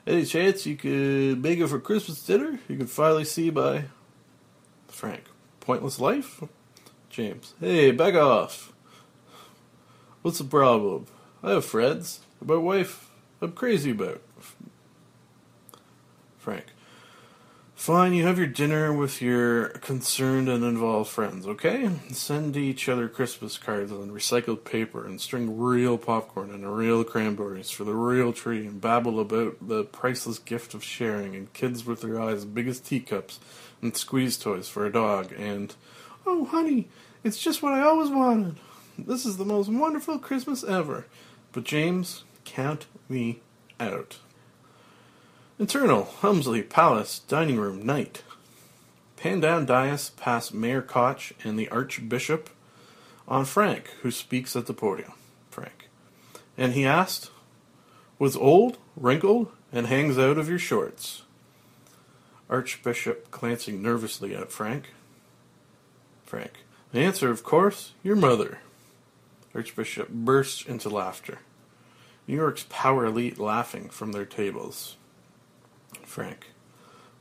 [0.06, 2.58] Any chance you could make it for Christmas dinner?
[2.68, 3.84] You could finally see by.
[4.88, 5.24] Frank.
[5.60, 6.42] Pointless life?
[7.08, 7.54] James.
[7.58, 8.72] Hey, back off.
[10.22, 11.06] What's the problem?
[11.42, 12.20] I have friends.
[12.44, 14.20] My wife, I'm crazy about.
[16.36, 16.66] Frank.
[17.74, 21.90] Fine, you have your dinner with your concerned and involved friends, okay?
[22.12, 27.70] Send each other Christmas cards on recycled paper and string real popcorn and real cranberries
[27.70, 32.02] for the real tree and babble about the priceless gift of sharing and kids with
[32.02, 33.40] their eyes big as teacups
[33.80, 35.74] and squeeze toys for a dog and,
[36.26, 36.88] oh, honey,
[37.22, 38.56] it's just what I always wanted.
[38.98, 41.06] This is the most wonderful Christmas ever.
[41.52, 43.40] But James, count me
[43.80, 44.18] out.
[45.58, 48.22] Internal, Helmsley Palace, dining room, night.
[49.16, 52.50] Pan down dais past Mayor Koch and the Archbishop
[53.26, 55.12] on Frank, who speaks at the podium.
[55.50, 55.88] Frank.
[56.56, 57.30] And he asked,
[58.18, 61.22] Was old, wrinkled, and hangs out of your shorts?
[62.48, 64.92] Archbishop glancing nervously at Frank.
[66.24, 66.52] Frank.
[66.92, 68.58] The answer, of course, your mother.
[69.54, 71.38] Archbishop bursts into laughter.
[72.26, 74.96] New York's power elite laughing from their tables.
[76.04, 76.50] Frank.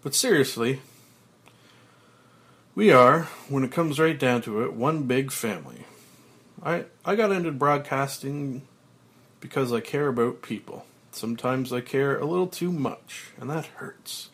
[0.01, 0.81] But seriously,
[2.75, 5.85] we are, when it comes right down to it, one big family.
[6.63, 8.63] I I got into broadcasting
[9.39, 10.85] because I care about people.
[11.11, 14.29] Sometimes I care a little too much, and that hurts.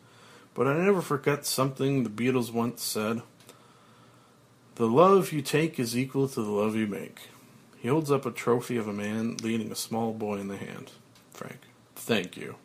[0.53, 3.21] But I never forget something the Beatles once said
[4.75, 7.29] The love you take is equal to the love you make.
[7.81, 10.91] He holds up a trophy of a man leading a small boy in the hand.
[11.31, 11.59] Frank,
[11.95, 12.55] thank you.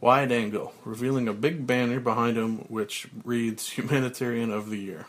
[0.00, 5.06] Wide angle, revealing a big banner behind him which reads Humanitarian of the Year.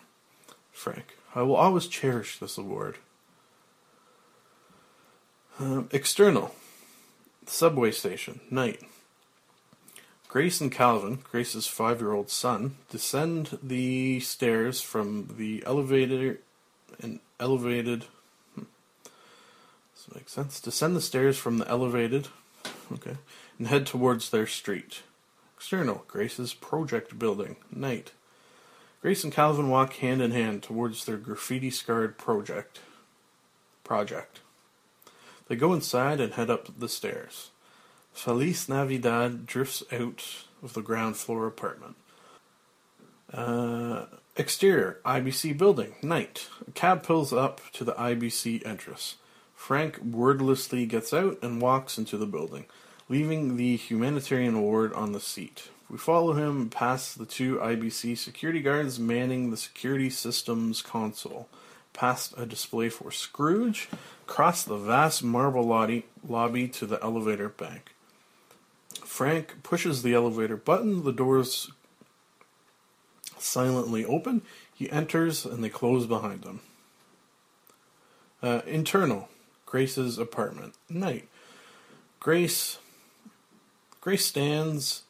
[0.71, 2.97] Frank, I will always cherish this award.
[5.57, 6.53] Um, external,
[7.45, 8.81] subway station, night.
[10.27, 16.39] Grace and Calvin, Grace's five year old son, descend the stairs from the elevator
[17.01, 18.03] and elevated.
[20.05, 20.59] Does that make sense?
[20.59, 22.27] Descend the stairs from the elevated,
[22.93, 23.17] okay,
[23.57, 25.01] and head towards their street.
[25.57, 28.11] External, Grace's project building, night.
[29.01, 32.81] Grace and Calvin walk hand in hand towards their graffiti scarred project.
[33.83, 34.41] Project.
[35.47, 37.49] They go inside and head up the stairs.
[38.13, 41.95] Feliz Navidad drifts out of the ground floor apartment.
[43.33, 46.47] Uh, exterior, IBC building, night.
[46.67, 49.15] A cab pulls up to the IBC entrance.
[49.65, 52.65] Frank wordlessly gets out and walks into the building,
[53.09, 55.69] leaving the humanitarian award on the seat.
[55.89, 61.49] We follow him past the two IBC security guards manning the security systems console,
[61.93, 63.89] past a display for Scrooge,
[64.29, 67.95] across the vast marble lobby, lobby to the elevator bank.
[69.03, 71.71] Frank pushes the elevator button, the doors
[73.39, 74.43] silently open.
[74.71, 76.59] He enters and they close behind him.
[78.43, 79.27] Uh, internal,
[79.65, 80.75] Grace's apartment.
[80.89, 81.27] Night.
[82.19, 82.77] Grace.
[84.01, 85.03] Grace stands.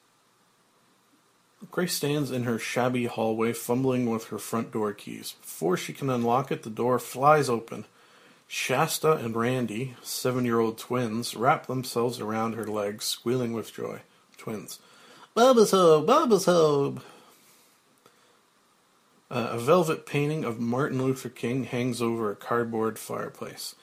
[1.71, 5.35] Grace stands in her shabby hallway, fumbling with her front door keys.
[5.41, 7.85] Before she can unlock it, the door flies open.
[8.47, 14.01] Shasta and Randy, seven year old twins, wrap themselves around her legs, squealing with joy.
[14.37, 14.79] Twins.
[15.35, 17.01] Bubba's home, Bubba's home.
[19.29, 23.75] Uh, a velvet painting of Martin Luther King hangs over a cardboard fireplace.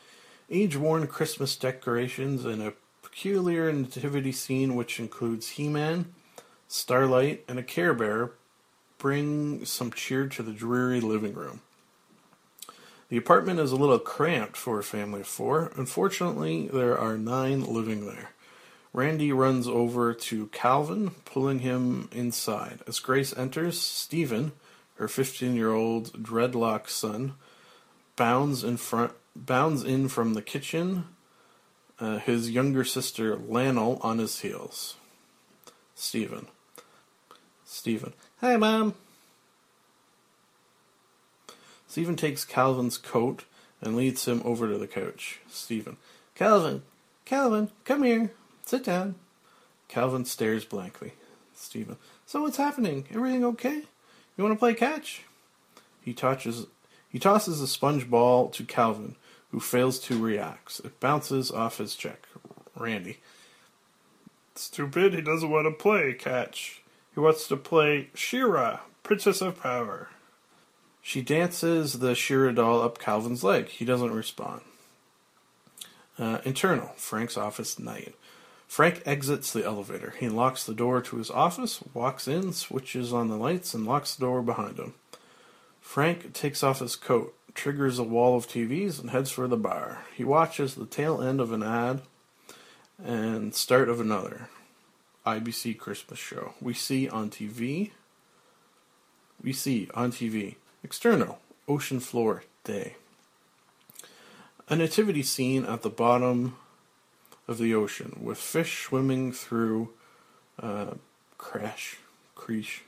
[0.50, 6.12] Age worn Christmas decorations and a peculiar nativity scene, which includes He Man,
[6.68, 8.32] Starlight, and a Care Bear,
[8.98, 11.60] bring some cheer to the dreary living room.
[13.08, 15.72] The apartment is a little cramped for a family of four.
[15.76, 18.30] Unfortunately, there are nine living there.
[18.94, 22.80] Randy runs over to Calvin, pulling him inside.
[22.86, 24.52] As Grace enters, Stephen,
[24.94, 27.34] her 15 year old dreadlock son,
[28.16, 31.04] bounds in front bounds in from the kitchen,
[31.98, 34.96] uh, his younger sister Lannel on his heels.
[35.94, 36.46] Stephen.
[37.64, 38.12] Stephen.
[38.40, 38.94] Hi, Mom.
[41.86, 43.44] Stephen takes Calvin's coat
[43.80, 45.40] and leads him over to the couch.
[45.48, 45.96] Stephen.
[46.34, 46.82] Calvin,
[47.24, 48.32] Calvin, come here.
[48.64, 49.16] Sit down.
[49.88, 51.12] Calvin stares blankly.
[51.54, 51.96] Stephen.
[52.24, 53.06] So what's happening?
[53.12, 53.82] Everything okay?
[54.36, 55.22] You want to play catch?
[56.00, 56.66] He touches
[57.12, 59.16] he tosses a sponge ball to Calvin,
[59.52, 60.80] who fails to react.
[60.84, 62.26] It bounces off his check.
[62.76, 63.18] Randy.
[64.54, 66.82] Too he doesn't want to play catch.
[67.14, 70.08] He wants to play She-Ra, Princess of Power.
[71.02, 73.68] She dances the She-Ra doll up Calvin's leg.
[73.68, 74.62] He doesn't respond.
[76.18, 78.14] Uh, internal, Frank's office night.
[78.68, 80.14] Frank exits the elevator.
[80.18, 84.14] He locks the door to his office, walks in, switches on the lights, and locks
[84.14, 84.94] the door behind him.
[85.80, 90.04] Frank takes off his coat, triggers a wall of TVs, and heads for the bar.
[90.14, 92.02] He watches the tail end of an ad
[93.04, 94.48] and start of another.
[95.26, 96.54] IBC Christmas show.
[96.60, 97.90] We see on TV.
[99.42, 100.56] We see on TV.
[100.82, 101.38] External.
[101.68, 102.42] Ocean floor.
[102.64, 102.96] Day.
[104.68, 106.56] A nativity scene at the bottom
[107.48, 109.90] of the ocean with fish swimming through
[110.60, 110.94] uh,
[111.38, 111.98] crash.
[112.36, 112.80] Creesh.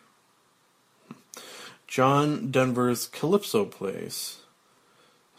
[1.87, 4.44] John Denver's Calypso plays.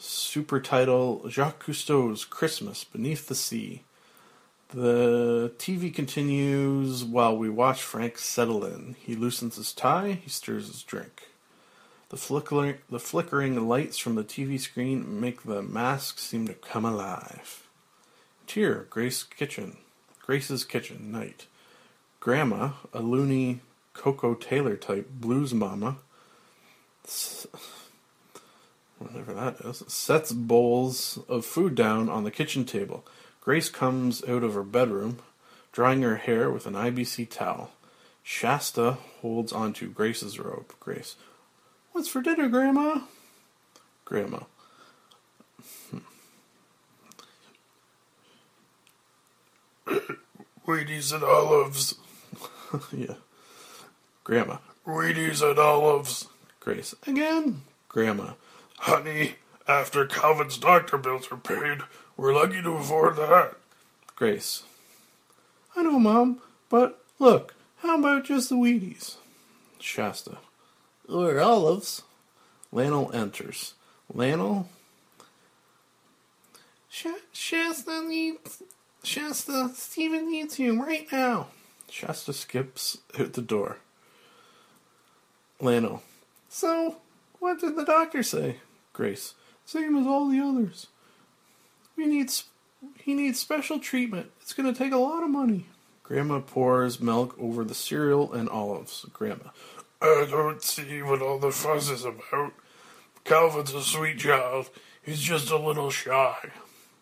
[0.06, 3.82] Super title Jacques Cousteau's Christmas Beneath the Sea.
[4.70, 8.96] The TV continues while we watch Frank settle in.
[9.00, 11.30] He loosens his tie, he stirs his drink.
[12.10, 16.86] The flickering, the flickering lights from the TV screen make the mask seem to come
[16.86, 17.68] alive.
[18.46, 19.78] Tier, Grace Kitchen.
[20.22, 21.48] Grace's Kitchen, night.
[22.20, 23.62] Grandma, a loony
[23.94, 25.98] Koko Taylor type blues mama,
[28.98, 33.06] whatever that is, sets bowls of food down on the kitchen table.
[33.42, 35.20] Grace comes out of her bedroom,
[35.72, 37.72] drying her hair with an IBC towel.
[38.24, 40.74] Shasta holds onto Grace's robe.
[40.80, 41.16] Grace,
[41.92, 43.02] what's for dinner, Grandma?
[44.04, 44.40] Grandma.
[45.92, 45.98] Hmm.
[50.66, 51.96] Wheaties and olives.
[52.92, 53.16] yeah.
[54.24, 54.58] Grandma.
[54.88, 56.28] Wheaties and olives.
[56.60, 56.96] Grace.
[57.06, 57.62] Again.
[57.90, 58.34] Grandma.
[58.86, 61.80] Honey, after Calvin's doctor bills are paid,
[62.16, 63.56] we're lucky to afford that.
[64.16, 64.62] Grace.
[65.76, 69.16] I know, Mom, but look, how about just the Wheaties?
[69.80, 70.38] Shasta.
[71.10, 72.04] Or olives.
[72.72, 73.74] Lionel enters.
[74.14, 74.70] Lionel.
[76.88, 78.62] Sh- Shasta needs.
[79.04, 81.48] Shasta, Stephen needs you right now.
[81.90, 83.80] Shasta skips out the door.
[85.60, 86.04] Lionel.
[86.50, 86.98] So,
[87.40, 88.58] what did the doctor say?
[88.96, 89.34] Grace.
[89.66, 90.88] Same as all the others.
[91.98, 92.32] We need.
[92.98, 94.32] He needs special treatment.
[94.42, 95.66] It's going to take a lot of money.
[96.04, 99.06] Grandma pours milk over the cereal and olives.
[99.12, 99.50] Grandma.
[100.02, 102.54] I don't see what all the fuss is about.
[103.26, 104.70] Calvin's a sweet child.
[105.04, 106.52] He's just a little shy.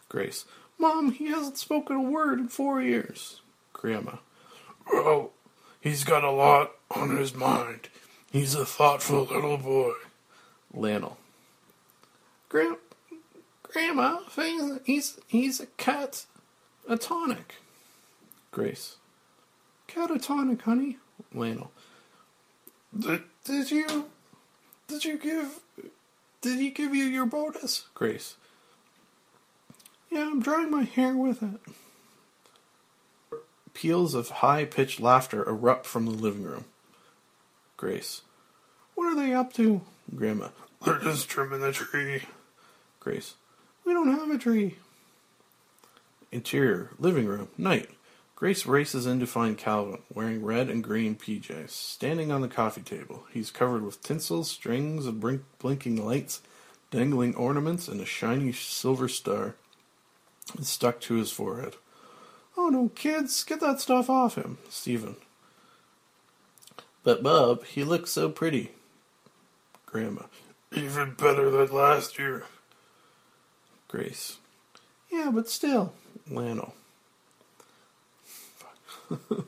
[0.10, 0.46] Grace.
[0.80, 3.42] Mom, he hasn't spoken a word in four years.
[3.72, 4.16] Grandma.
[4.92, 5.32] Well,
[5.80, 7.90] he's got a lot on his mind.
[8.32, 9.94] He's a thoughtful little boy.
[10.74, 11.18] Lionel.
[12.54, 12.78] Gra-
[13.64, 14.20] Grandma,
[14.86, 16.26] he's he's a cat,
[16.88, 17.56] a tonic.
[18.52, 18.98] Grace.
[19.88, 20.98] Catatonic, honey.
[21.34, 21.72] Lionel.
[22.96, 24.06] Did, did you
[24.88, 25.62] did you give
[26.42, 27.88] did he give you your bonus?
[27.96, 28.36] Grace.
[30.12, 31.60] Yeah, I'm drying my hair with it.
[33.74, 36.66] Peals of high pitched laughter erupt from the living room.
[37.78, 38.22] Grace.
[38.94, 39.82] What are they up to?
[40.16, 40.50] Grandma.
[40.86, 42.22] They're just trimming the tree.
[43.04, 43.34] Grace.
[43.84, 44.78] We don't have a tree.
[46.32, 47.90] Interior, living room, night.
[48.36, 52.82] Grace races in to find Calvin, wearing red and green PJs, standing on the coffee
[52.82, 53.26] table.
[53.32, 56.42] He's covered with tinsel, strings of blink- blinking lights,
[56.92, 59.56] dangling ornaments, and a shiny silver star
[60.62, 61.76] stuck to his forehead.
[62.58, 65.18] Oh no, kids, get that stuff off him, Stephen.
[67.04, 68.72] But Bob, he looks so pretty.
[69.86, 70.24] Grandma.
[70.72, 72.46] Even better than last year.
[73.94, 74.38] Grace.
[75.12, 75.94] Yeah, but still.
[76.28, 76.72] Lano.
[78.24, 79.46] Fuck.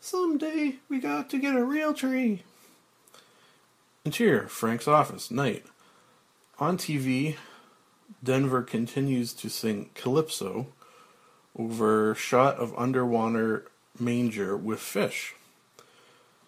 [0.00, 2.44] Someday we got to get a real tree.
[4.06, 5.66] Interior, Frank's office, night.
[6.58, 7.36] On TV,
[8.24, 10.68] Denver continues to sing Calypso
[11.54, 13.66] over shot of underwater
[13.98, 15.34] manger with fish.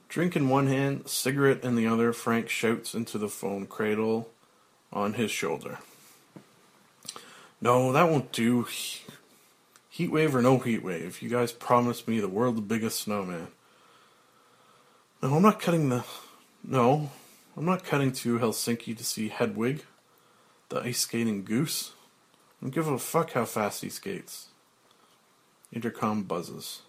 [0.09, 4.32] Drink in one hand, cigarette in the other, Frank shouts into the phone cradle
[4.93, 5.79] on his shoulder.
[7.61, 8.67] No, that won't do.
[9.89, 13.49] Heat wave or no heat wave, you guys promised me the world's biggest snowman.
[15.23, 16.05] No, I'm not cutting the.
[16.65, 17.11] No,
[17.57, 19.85] I'm not cutting to Helsinki to see Hedwig,
[20.71, 21.93] the ice skating goose.
[22.33, 24.49] I don't give a fuck how fast he skates.
[25.73, 26.83] Intercom buzzes.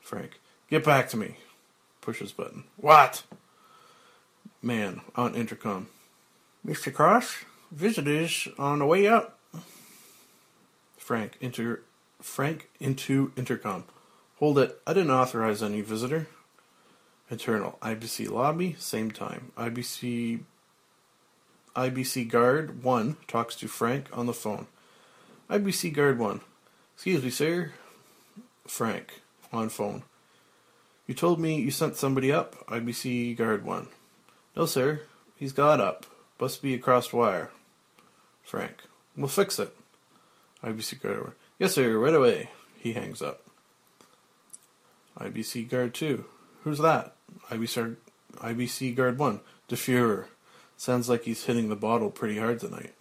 [0.00, 1.36] Frank, get back to me.
[2.00, 2.64] Pushes button.
[2.76, 3.24] What?
[4.62, 5.88] Man on intercom.
[6.66, 6.92] Mr.
[6.92, 9.38] Cross, visitors on the way up.
[10.96, 11.80] Frank inter
[12.20, 13.84] Frank into intercom.
[14.38, 14.80] Hold it.
[14.86, 16.26] I didn't authorize any visitor.
[17.30, 19.52] Internal IBC lobby, same time.
[19.56, 20.40] IBC
[21.76, 24.66] IBC guard 1 talks to Frank on the phone.
[25.48, 26.40] IBC guard 1.
[26.94, 27.72] Excuse me, sir.
[28.66, 29.20] Frank
[29.52, 30.02] on phone.
[31.06, 33.88] You told me you sent somebody up, IBC guard 1.
[34.56, 35.02] No, sir.
[35.36, 36.04] He's got up.
[36.40, 37.50] Must be a crossed wire.
[38.42, 38.82] Frank.
[39.16, 39.74] We'll fix it.
[40.62, 41.32] IBC guard 1.
[41.58, 41.98] Yes, sir.
[41.98, 42.50] Right away.
[42.78, 43.42] He hangs up.
[45.18, 46.24] IBC guard 2.
[46.62, 47.14] Who's that?
[47.50, 47.96] IBC,
[48.36, 49.40] IBC guard 1.
[49.66, 50.26] De Fuhrer.
[50.76, 52.94] Sounds like he's hitting the bottle pretty hard tonight.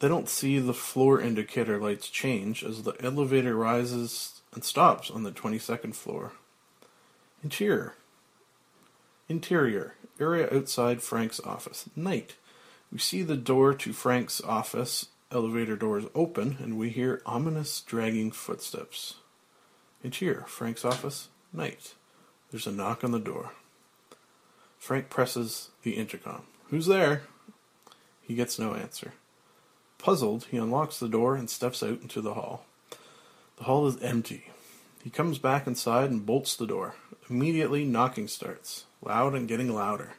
[0.00, 5.22] They don't see the floor indicator lights change as the elevator rises and stops on
[5.24, 6.32] the 22nd floor.
[7.42, 7.94] Interior.
[9.28, 9.94] Interior.
[10.18, 11.88] Area outside Frank's office.
[11.94, 12.36] Night.
[12.90, 15.06] We see the door to Frank's office.
[15.30, 19.16] Elevator doors open, and we hear ominous dragging footsteps.
[20.02, 20.44] Interior.
[20.46, 21.28] Frank's office.
[21.52, 21.94] Night.
[22.50, 23.50] There's a knock on the door.
[24.78, 26.42] Frank presses the intercom.
[26.70, 27.22] Who's there?
[28.22, 29.12] He gets no answer.
[29.98, 32.64] Puzzled, he unlocks the door and steps out into the hall.
[33.56, 34.50] The hall is empty.
[35.02, 36.94] He comes back inside and bolts the door.
[37.28, 40.14] Immediately, knocking starts, loud and getting louder.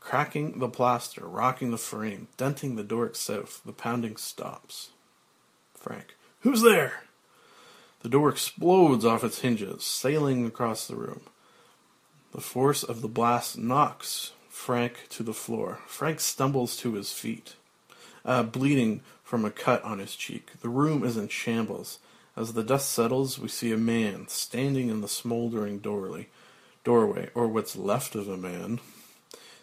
[0.00, 3.60] Cracking the plaster, rocking the frame, denting the door itself.
[3.64, 4.90] The pounding stops.
[5.74, 6.14] Frank.
[6.40, 7.04] Who's there?
[8.00, 11.20] The door explodes off its hinges, sailing across the room.
[12.32, 15.80] The force of the blast knocks Frank to the floor.
[15.86, 17.56] Frank stumbles to his feet,
[18.24, 20.52] uh, bleeding from a cut on his cheek.
[20.60, 21.98] The room is in shambles.
[22.36, 26.28] As the dust settles, we see a man standing in the smoldering doorway,
[26.84, 28.80] doorway, or what's left of a man.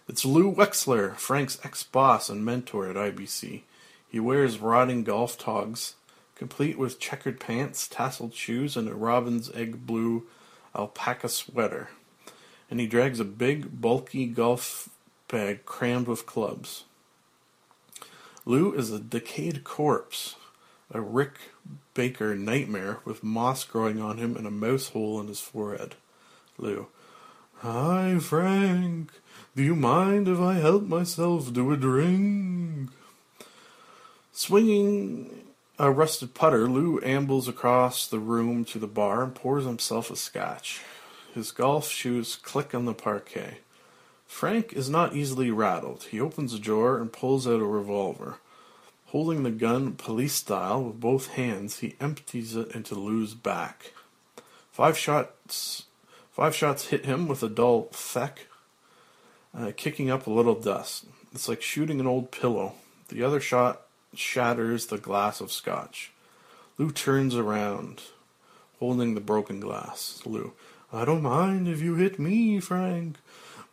[0.08, 3.64] It's Lou Wexler, Frank's ex-boss and mentor at IBC.
[4.08, 5.96] He wears rotting golf togs,
[6.36, 10.28] complete with checkered pants, tasseled shoes, and a robin's egg blue
[10.76, 11.90] alpaca sweater.
[12.70, 14.90] And he drags a big, bulky golf
[15.28, 16.86] bag crammed with clubs.
[18.46, 20.36] Lou is a decayed corpse,
[20.92, 21.34] a Rick
[21.94, 25.96] Baker nightmare with moss growing on him and a mouse hole in his forehead.
[26.58, 26.88] Lou.
[27.62, 29.10] Hi, Frank.
[29.56, 32.92] Do you mind if I help myself to a drink?
[34.32, 35.48] Swinging
[35.80, 40.16] a rusted putter, Lou ambles across the room to the bar and pours himself a
[40.16, 40.82] scotch.
[41.34, 43.58] His golf shoes click on the parquet.
[44.28, 46.04] Frank is not easily rattled.
[46.12, 48.38] He opens a drawer and pulls out a revolver.
[49.08, 53.94] Holding the gun police style with both hands, he empties it into Lou's back.
[54.72, 55.87] Five shots
[56.38, 58.46] five shots hit him with a dull feck,
[59.58, 61.06] uh, kicking up a little dust.
[61.34, 62.76] It's like shooting an old pillow.
[63.08, 63.82] The other shot
[64.14, 66.12] shatters the glass of scotch.
[66.78, 68.04] Lou turns around,
[68.78, 70.22] holding the broken glass.
[70.28, 70.54] Lou,
[70.94, 73.18] I don't mind if you hit me, Frank,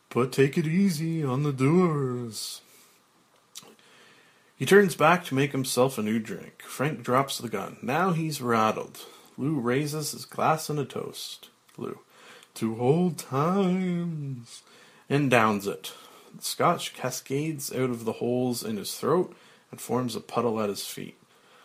[0.08, 2.62] but take it easy on the doers.
[4.56, 6.62] He turns back to make himself a new drink.
[6.62, 7.76] Frank drops the gun.
[7.82, 9.00] Now he's rattled.
[9.36, 11.50] Lou raises his glass in a toast.
[11.76, 11.98] Lou,
[12.54, 14.62] to old times,
[15.08, 15.92] and downs it.
[16.36, 19.34] The scotch cascades out of the holes in his throat
[19.70, 21.16] and forms a puddle at his feet.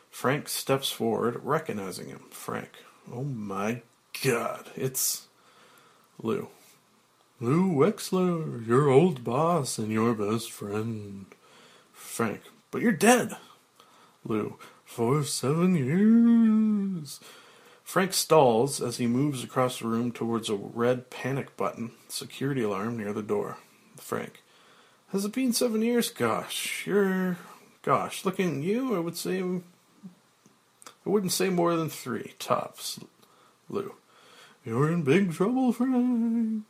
[0.09, 2.25] Frank steps forward, recognizing him.
[2.31, 2.71] Frank,
[3.11, 3.81] oh my
[4.23, 5.27] god, it's
[6.21, 6.49] Lou.
[7.39, 11.25] Lou Wexler, your old boss and your best friend.
[11.93, 13.37] Frank, but you're dead.
[14.25, 17.21] Lou, for seven years.
[17.89, 22.97] Frank stalls as he moves across the room towards a red panic button security alarm
[22.97, 23.57] near the door.
[23.97, 24.43] Frank,
[25.11, 26.11] has it been seven years?
[26.11, 27.39] Gosh, you're.
[27.81, 29.41] Gosh, looking at you, I would say.
[29.41, 29.61] I
[31.03, 32.99] wouldn't say more than three, tops.
[33.69, 33.95] Lou,
[34.63, 36.65] you're in big trouble, Frank.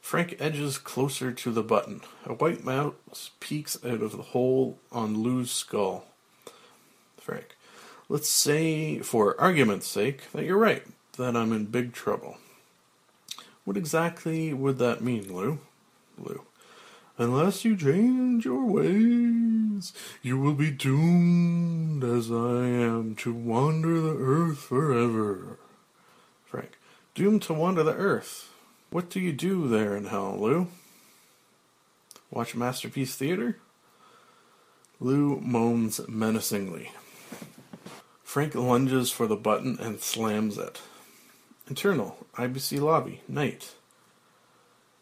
[0.00, 2.00] Frank edges closer to the button.
[2.24, 6.06] A white mouse peeks out of the hole on Lou's skull.
[7.18, 7.55] Frank,
[8.08, 10.84] let's say, for argument's sake, that you're right,
[11.16, 12.38] that I'm in big trouble.
[13.64, 15.58] What exactly would that mean, Lou?
[16.18, 16.42] Lou.
[17.18, 19.92] Unless you change your ways,
[20.22, 25.58] you will be doomed as I am to wander the earth forever.
[26.44, 26.78] Frank.
[27.14, 28.52] Doomed to wander the earth?
[28.90, 30.68] What do you do there in hell, Lou?
[32.30, 33.56] Watch Masterpiece Theater?
[35.00, 36.92] Lou moans menacingly.
[38.26, 40.82] Frank lunges for the button and slams it.
[41.68, 43.74] Internal, IBC lobby, night.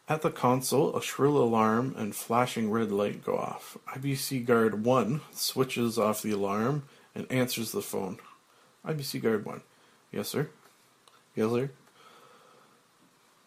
[0.07, 3.79] At the console, a shrill alarm and flashing red light go off.
[3.95, 8.19] IBC Guard 1 switches off the alarm and answers the phone.
[8.87, 9.63] IBC Guard 1.
[10.13, 10.51] Yes, sir.
[11.35, 11.71] Yes, sir.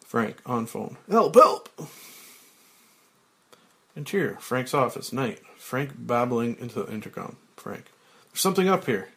[0.04, 0.98] Frank, on phone.
[1.08, 1.70] Help, help!
[3.96, 5.40] Interior, Frank's office, night.
[5.56, 7.38] Frank babbling into the intercom.
[7.56, 7.86] Frank.
[8.32, 9.10] There's something up here.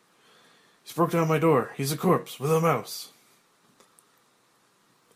[0.90, 1.70] He's broke down my door.
[1.76, 3.10] He's a corpse with a mouse.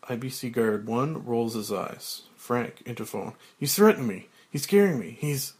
[0.05, 2.22] IBC guard 1 rolls his eyes.
[2.37, 3.35] Frank, interphone.
[3.59, 4.29] He's threatening me.
[4.49, 5.16] He's scaring me.
[5.18, 5.55] He's.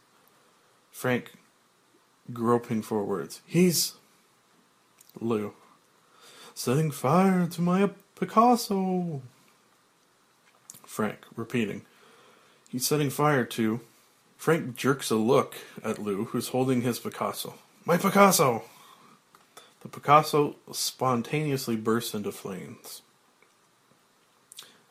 [0.89, 1.33] Frank,
[2.31, 3.41] groping for words.
[3.45, 3.95] He's.
[5.19, 5.53] Lou.
[6.53, 9.21] Setting fire to my Picasso.
[10.85, 11.81] Frank, repeating.
[12.69, 13.81] He's setting fire to.
[14.37, 17.55] Frank jerks a look at Lou, who's holding his Picasso.
[17.83, 18.63] My Picasso!
[19.85, 23.03] The Picasso spontaneously bursts into flames.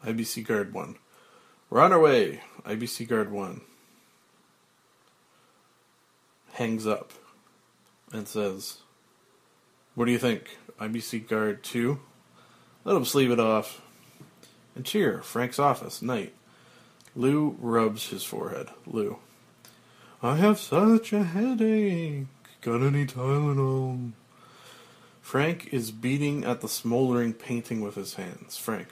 [0.04, 0.94] IBC Guard 1.
[1.68, 2.42] We're on our way.
[2.64, 3.60] IBC Guard 1
[6.52, 7.10] hangs up
[8.12, 8.78] and says,
[9.96, 10.58] What do you think?
[10.78, 11.98] IBC Guard 2?
[12.84, 13.82] Let him sleeve it off.
[14.76, 16.34] And cheer, Frank's office, night.
[17.16, 18.68] Lou rubs his forehead.
[18.86, 19.18] Lou.
[20.22, 22.26] I have such a headache.
[22.60, 24.12] Got any Tylenol?
[25.24, 28.58] Frank is beating at the smoldering painting with his hands.
[28.58, 28.88] Frank.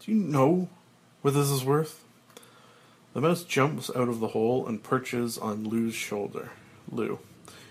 [0.00, 0.68] Do you know
[1.22, 2.04] what this is worth?
[3.14, 6.50] The mouse jumps out of the hole and perches on Lou's shoulder.
[6.90, 7.20] Lou.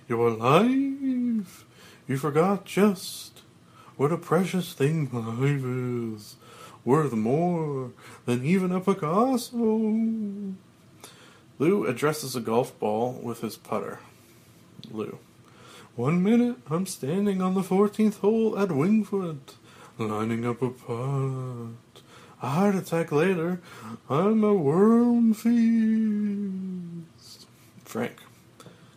[0.08, 1.66] You're alive!
[2.08, 3.42] You forgot just
[3.98, 6.38] what a precious thing life is.
[6.86, 7.92] Worth more
[8.26, 10.56] than even a Picasso.
[11.60, 14.00] Lou addresses a golf ball with his putter.
[14.90, 15.20] Lou.
[15.96, 19.54] One minute, I'm standing on the 14th hole at Wingfoot,
[19.98, 22.02] lining up a putt.
[22.42, 23.62] A heart attack later,
[24.10, 25.56] I'm a worm feast.
[27.86, 28.18] Frank.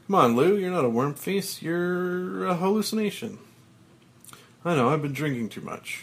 [0.09, 3.39] Come on, Lou, you're not a worm feast, you're a hallucination.
[4.65, 6.03] I know, I've been drinking too much.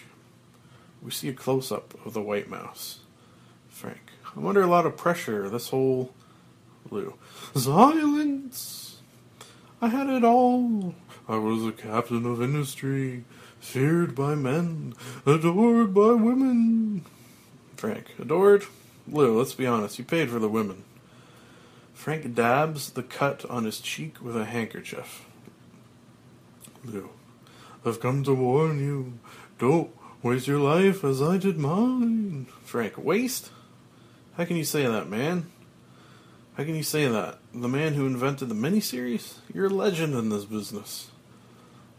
[1.02, 3.00] We see a close up of the White Mouse.
[3.68, 4.12] Frank.
[4.34, 6.14] I'm under a lot of pressure, this whole.
[6.90, 7.16] Lou.
[7.54, 8.85] Silence!
[9.82, 10.96] I had it all.
[11.28, 13.26] I was a captain of industry,
[13.60, 14.94] feared by men,
[15.26, 17.06] adored by women.
[17.76, 18.14] Frank.
[18.20, 18.66] Adored?
[19.08, 20.84] Lou, let's be honest, you paid for the women.
[21.94, 25.26] Frank dabs the cut on his cheek with a handkerchief.
[26.84, 27.10] Lou.
[27.86, 29.20] I've come to warn you.
[29.60, 29.92] Don't
[30.24, 32.48] waste your life as I did mine.
[32.64, 32.98] Frank.
[32.98, 33.52] Waste?
[34.38, 35.52] How can you say that, man?
[36.56, 37.40] How can you say that?
[37.58, 39.36] The man who invented the miniseries?
[39.54, 41.10] You're a legend in this business.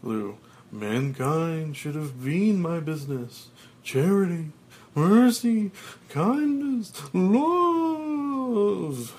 [0.03, 0.37] Lou.
[0.71, 3.47] Mankind should have been my business.
[3.81, 4.51] Charity,
[4.93, 5.71] mercy,
[6.09, 9.15] kindness, love.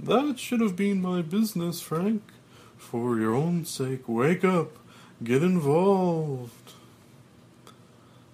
[0.00, 2.22] That should have been my business, Frank.
[2.78, 4.70] For your own sake, wake up.
[5.22, 6.72] Get involved.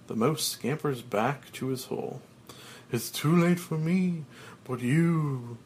[0.07, 2.21] The mouse scampers back to his hole.
[2.93, 4.23] It's too late for me,
[4.63, 5.57] but you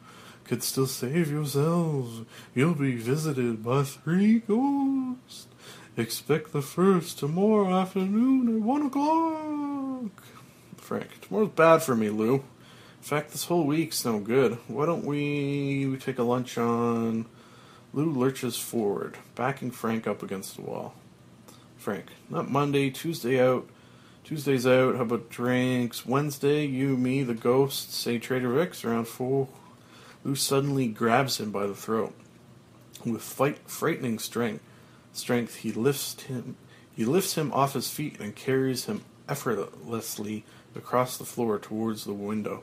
[0.50, 2.22] could still save yourselves.
[2.56, 5.46] You'll be visited by three ghosts.
[5.96, 10.24] Expect the first tomorrow afternoon at one o'clock.
[10.76, 12.34] Frank, tomorrow's bad for me, Lou.
[12.34, 12.42] In
[13.00, 14.58] fact, this whole week's no good.
[14.66, 17.26] Why don't we take a lunch on.
[17.92, 20.94] Lou lurches forward, backing Frank up against the wall.
[21.76, 23.68] Frank, not Monday, Tuesday out.
[24.24, 24.96] Tuesday's out.
[24.96, 26.04] How about drinks?
[26.04, 29.46] Wednesday, you, me, the ghosts, say Trader Vic's around four.
[30.24, 32.14] Lou suddenly grabs him by the throat.
[33.04, 34.62] With fight, frightening strength,
[35.12, 36.56] strength, he lifts him.
[36.92, 40.44] He lifts him off his feet and carries him effortlessly
[40.76, 42.62] across the floor towards the window.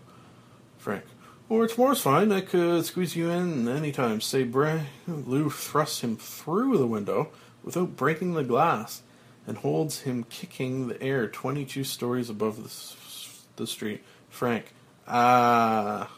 [0.78, 1.06] Frank,
[1.50, 2.32] or tomorrow's fine.
[2.32, 4.22] I could squeeze you in any time.
[4.22, 4.88] Say, Bray.
[5.08, 7.30] Lou thrusts him through the window
[7.64, 9.02] without breaking the glass
[9.48, 14.04] and holds him kicking the air 22 stories above the, the street.
[14.30, 14.74] Frank,
[15.08, 16.12] ah.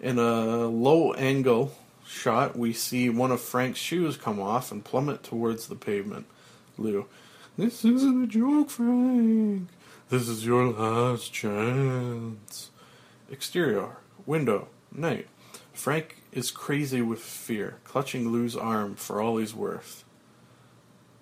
[0.00, 1.72] In a low angle
[2.06, 6.26] shot, we see one of Frank's shoes come off and plummet towards the pavement.
[6.76, 7.06] Lou,
[7.56, 9.68] this isn't a joke, Frank.
[10.10, 12.70] This is your last chance.
[13.30, 15.28] Exterior, window, night.
[15.72, 20.04] Frank is crazy with fear, clutching Lou's arm for all he's worth.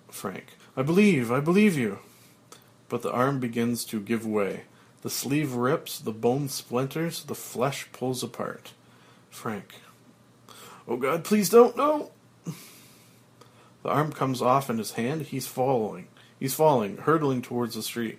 [0.09, 1.99] Frank, I believe, I believe you.
[2.89, 4.65] But the arm begins to give way.
[5.05, 8.71] The sleeve rips, the bone splinters, the flesh pulls apart.
[9.29, 9.75] Frank,
[10.87, 12.09] oh God, please don't, no!
[13.83, 15.27] The arm comes off in his hand.
[15.27, 16.07] He's falling.
[16.39, 18.17] He's falling, hurtling towards the street.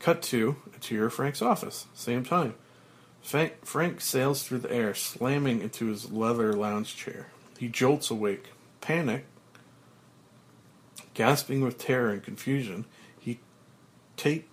[0.00, 1.86] Cut to, to your Frank's office.
[1.94, 2.54] Same time.
[3.22, 7.28] Frank, Frank sails through the air, slamming into his leather lounge chair.
[7.56, 8.48] He jolts awake.
[8.80, 9.26] Panic,
[11.14, 12.84] gasping with terror and confusion,
[13.20, 13.38] he
[14.16, 14.48] take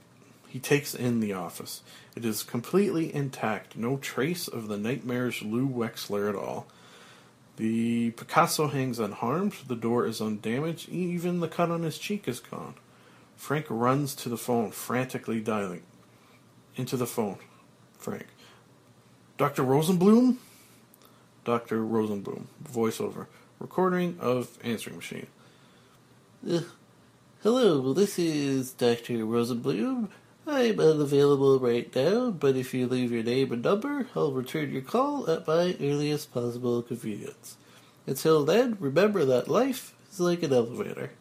[0.52, 1.82] he takes in the office.
[2.14, 6.68] It is completely intact, no trace of the nightmarish Lou Wexler at all.
[7.56, 12.42] The Picasso hangs unharmed, the door is undamaged, even the cut on his cheek is
[12.42, 12.74] gone.
[13.38, 15.84] Frank runs to the phone, frantically dialing.
[16.76, 17.38] Into the phone.
[17.98, 18.28] Frank.
[19.38, 19.64] Dr.
[19.64, 20.36] Rosenblum?
[21.46, 21.82] Dr.
[21.82, 22.48] Rosenblum.
[22.62, 23.28] Voiceover.
[23.58, 25.28] Recording of answering machine.
[26.50, 26.62] Uh,
[27.42, 29.20] hello, this is Dr.
[29.20, 30.10] Rosenblum.
[30.48, 34.82] I'm unavailable right now, but if you leave your name and number, I'll return your
[34.82, 37.58] call at my earliest possible convenience.
[38.08, 41.12] Until then, remember that life is like an elevator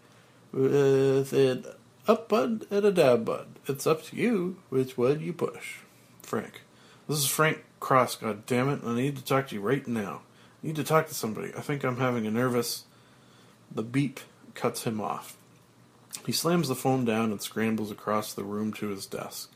[0.52, 1.66] with an
[2.08, 3.56] up button and a down button.
[3.66, 5.78] It's up to you which one you push.
[6.22, 6.62] Frank.
[7.06, 8.80] This is Frank Cross, god damn it.
[8.84, 10.22] I need to talk to you right now.
[10.62, 11.52] I need to talk to somebody.
[11.56, 12.84] I think I'm having a nervous.
[13.70, 14.20] The beep
[14.54, 15.36] cuts him off.
[16.26, 19.50] He slams the phone down and scrambles across the room to his desk.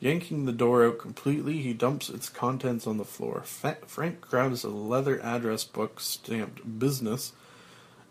[0.00, 3.42] Yanking the door out completely, he dumps its contents on the floor.
[3.42, 7.32] Frank grabs a leather address book stamped business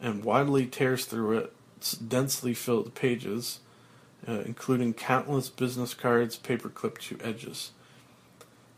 [0.02, 3.60] and widely tears through its densely filled pages,
[4.28, 7.72] uh, including countless business cards paper clipped to edges.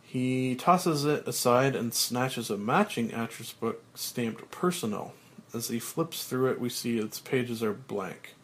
[0.04, 5.14] He tosses it aside and snatches a matching address book stamped personal.
[5.54, 8.36] As he flips through it, we see its pages are blank.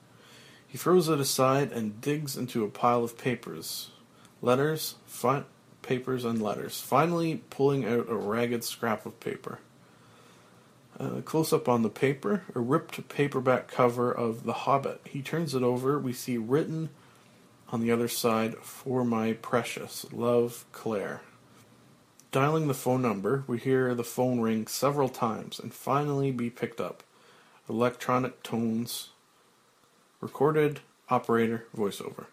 [0.72, 3.91] He throws it aside and digs into a pile of papers.
[4.41, 5.43] Letters, fi-
[5.82, 9.59] papers, and letters, finally pulling out a ragged scrap of paper.
[10.97, 15.01] Uh, close up on the paper, a ripped paperback cover of The Hobbit.
[15.03, 15.99] He turns it over.
[15.99, 16.89] We see written
[17.69, 21.22] on the other side, For my precious, love, Claire.
[22.32, 26.80] Dialing the phone number, we hear the phone ring several times and finally be picked
[26.80, 27.03] up.
[27.67, 29.09] Electronic tones.
[30.22, 32.28] Recorded operator voiceover.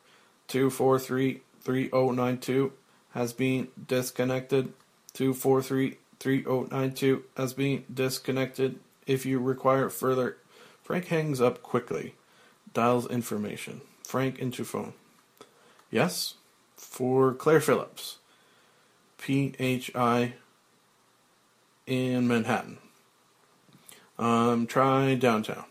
[0.48, 2.72] 2433092
[3.12, 4.74] has been disconnected.
[5.14, 8.78] 2433092 has been disconnected.
[9.06, 10.36] If you require further.
[10.82, 12.14] Frank hangs up quickly.
[12.74, 13.80] Dials information.
[14.04, 14.92] Frank into phone.
[15.90, 16.34] Yes?
[16.76, 18.18] For Claire Phillips.
[19.18, 20.34] PHI
[21.86, 22.78] in Manhattan.
[24.18, 25.64] Um, try downtown.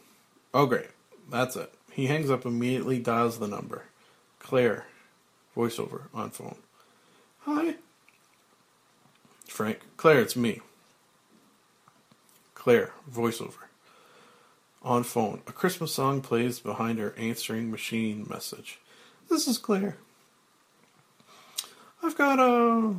[0.54, 0.88] Oh, great.
[1.30, 1.72] That's it.
[1.98, 3.86] He hangs up immediately, dials the number.
[4.38, 4.86] Claire,
[5.56, 6.58] voiceover on phone.
[7.40, 7.74] Hi.
[9.48, 10.62] Frank, Claire, it's me.
[12.54, 13.66] Claire, voiceover.
[14.84, 15.42] On phone.
[15.48, 18.78] A Christmas song plays behind her answering machine message.
[19.28, 19.98] This is Claire.
[22.04, 22.94] I've got a.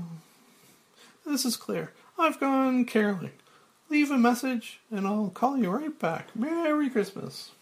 [1.24, 1.92] This is Claire.
[2.18, 3.30] I've gone caroling.
[3.90, 6.34] Leave a message and I'll call you right back.
[6.34, 7.52] Merry Christmas.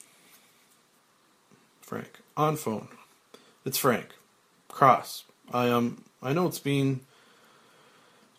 [1.87, 2.21] Frank.
[2.37, 2.89] On phone.
[3.65, 4.09] It's Frank.
[4.67, 5.23] Cross.
[5.53, 7.03] I um I know it's been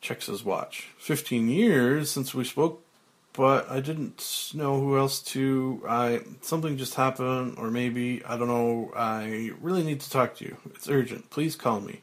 [0.01, 0.89] checks his watch.
[0.97, 2.83] Fifteen years since we spoke,
[3.31, 8.49] but I didn't know who else to I something just happened or maybe I don't
[8.49, 10.57] know, I really need to talk to you.
[10.75, 11.29] It's urgent.
[11.29, 12.01] Please call me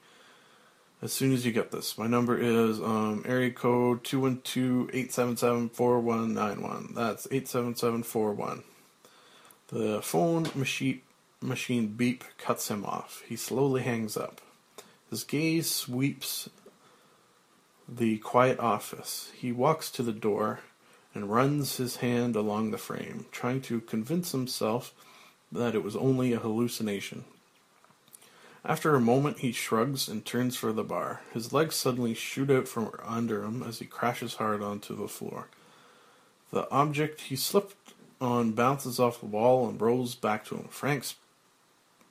[1.02, 1.98] as soon as you get this.
[1.98, 6.94] My number is um, area code 212-877-4191.
[6.94, 8.62] That's 87741.
[9.68, 11.02] The phone machine,
[11.44, 13.22] machine beep cuts him off.
[13.28, 14.40] He slowly hangs up.
[15.10, 16.48] His gaze sweeps
[17.88, 19.30] the quiet office.
[19.36, 20.60] He walks to the door
[21.14, 24.92] and runs his hand along the frame, trying to convince himself
[25.52, 27.24] that it was only a hallucination.
[28.64, 31.20] After a moment, he shrugs and turns for the bar.
[31.32, 35.48] His legs suddenly shoot out from under him as he crashes hard onto the floor.
[36.50, 40.68] The object he slipped on bounces off the wall and rolls back to him.
[40.68, 41.16] Frank's,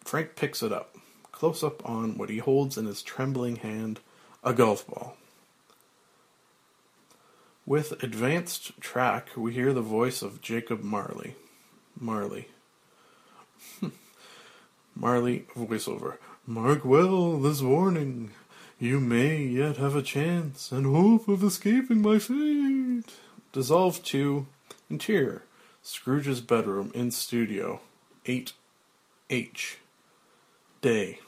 [0.03, 0.95] Frank picks it up,
[1.31, 3.99] close up on what he holds in his trembling hand
[4.43, 5.15] a golf ball.
[7.65, 11.35] With advanced track, we hear the voice of Jacob Marley.
[11.97, 12.49] Marley.
[14.95, 16.17] Marley voiceover.
[16.45, 18.31] Mark well this warning.
[18.79, 23.13] You may yet have a chance and hope of escaping my fate.
[23.53, 24.45] Dissolve to
[24.89, 25.43] Interior.
[25.81, 27.79] Scrooge's bedroom in studio.
[28.25, 29.75] 8H.
[30.83, 31.19] Day.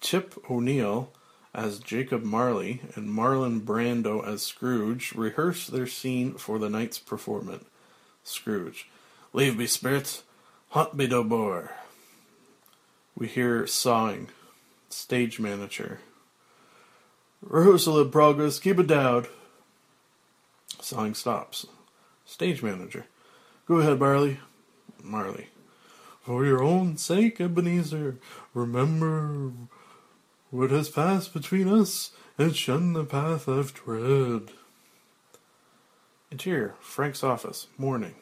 [0.00, 1.10] Tip O'Neill
[1.52, 7.64] as Jacob Marley and Marlon Brando as Scrooge rehearse their scene for the night's performance.
[8.22, 8.88] Scrooge.
[9.32, 10.22] Leave me, spirits.
[10.68, 11.72] Haunt me no more.
[13.18, 14.28] We hear sawing.
[14.88, 15.98] Stage manager.
[17.42, 18.60] Rehearsal in progress.
[18.60, 19.26] Keep it down.
[20.80, 21.66] Sawing stops.
[22.24, 23.06] Stage manager.
[23.66, 24.38] Go ahead, Marley.
[25.02, 25.48] Marley.
[26.26, 28.16] For your own sake, Ebenezer,
[28.56, 29.52] remember
[30.50, 34.50] what has passed between us and shun the path I've tread.
[36.30, 38.14] Interior, Frank's office, morning.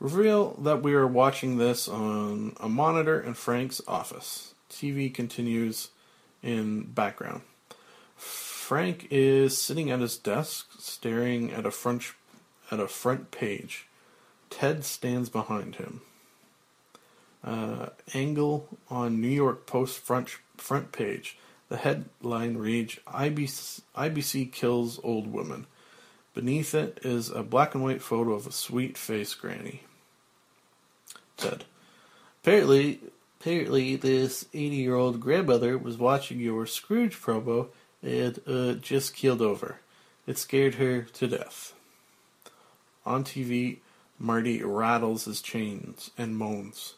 [0.00, 4.54] Reveal that we are watching this on a monitor in Frank's office.
[4.70, 5.90] TV continues
[6.42, 7.42] in background.
[8.16, 12.14] Frank is sitting at his desk, staring at a front
[12.70, 13.86] at a front page.
[14.48, 16.00] Ted stands behind him.
[17.44, 21.38] Uh, angle on New York Post front front page.
[21.68, 25.66] The headline reads IBC, IBC kills old woman.
[26.34, 29.82] Beneath it is a black and white photo of a sweet faced granny.
[31.36, 31.64] Ted.
[32.42, 33.00] Apparently,
[33.40, 37.68] apparently, this 80 year old grandmother was watching your Scrooge promo
[38.02, 39.80] and uh, just keeled over.
[40.26, 41.74] It scared her to death.
[43.04, 43.78] On TV,
[44.18, 46.94] Marley rattles his chains and moans.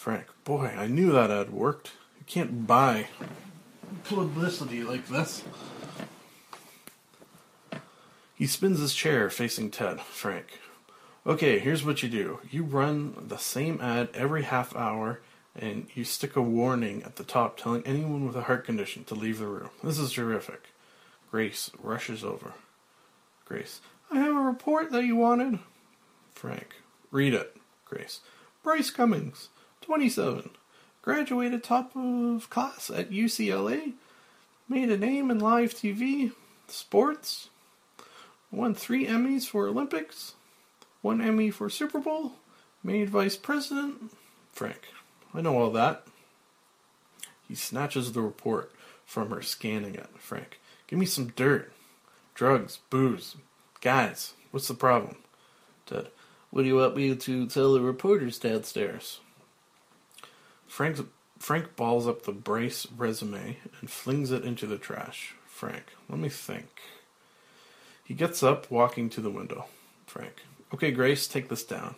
[0.00, 1.90] Frank, boy, I knew that ad worked.
[2.18, 3.08] You can't buy
[4.04, 5.44] publicity like this.
[8.34, 10.00] He spins his chair facing Ted.
[10.00, 10.58] Frank,
[11.26, 12.38] okay, here's what you do.
[12.50, 15.20] You run the same ad every half hour
[15.54, 19.14] and you stick a warning at the top telling anyone with a heart condition to
[19.14, 19.68] leave the room.
[19.84, 20.70] This is terrific.
[21.30, 22.54] Grace rushes over.
[23.44, 25.58] Grace, I have a report that you wanted.
[26.32, 26.76] Frank,
[27.10, 27.54] read it.
[27.84, 28.20] Grace,
[28.62, 29.50] Bryce Cummings,
[29.90, 30.50] 27,
[31.02, 33.94] graduated top of class at UCLA,
[34.68, 36.30] made a name in live TV,
[36.68, 37.48] sports.
[38.52, 40.34] Won three Emmys for Olympics,
[41.02, 42.34] one Emmy for Super Bowl,
[42.84, 44.12] made vice president.
[44.52, 44.80] Frank,
[45.34, 46.06] I know all that.
[47.48, 48.70] He snatches the report
[49.04, 50.06] from her, scanning it.
[50.18, 51.72] Frank, give me some dirt.
[52.34, 53.34] Drugs, booze.
[53.80, 55.16] Guys, what's the problem?
[55.84, 56.10] Ted,
[56.50, 59.18] what do you want me to tell the reporters downstairs?
[60.70, 60.98] Frank,
[61.40, 65.34] Frank balls up the Bryce resume and flings it into the trash.
[65.44, 66.80] Frank, let me think.
[68.04, 69.66] He gets up, walking to the window.
[70.06, 71.96] Frank, okay, Grace, take this down.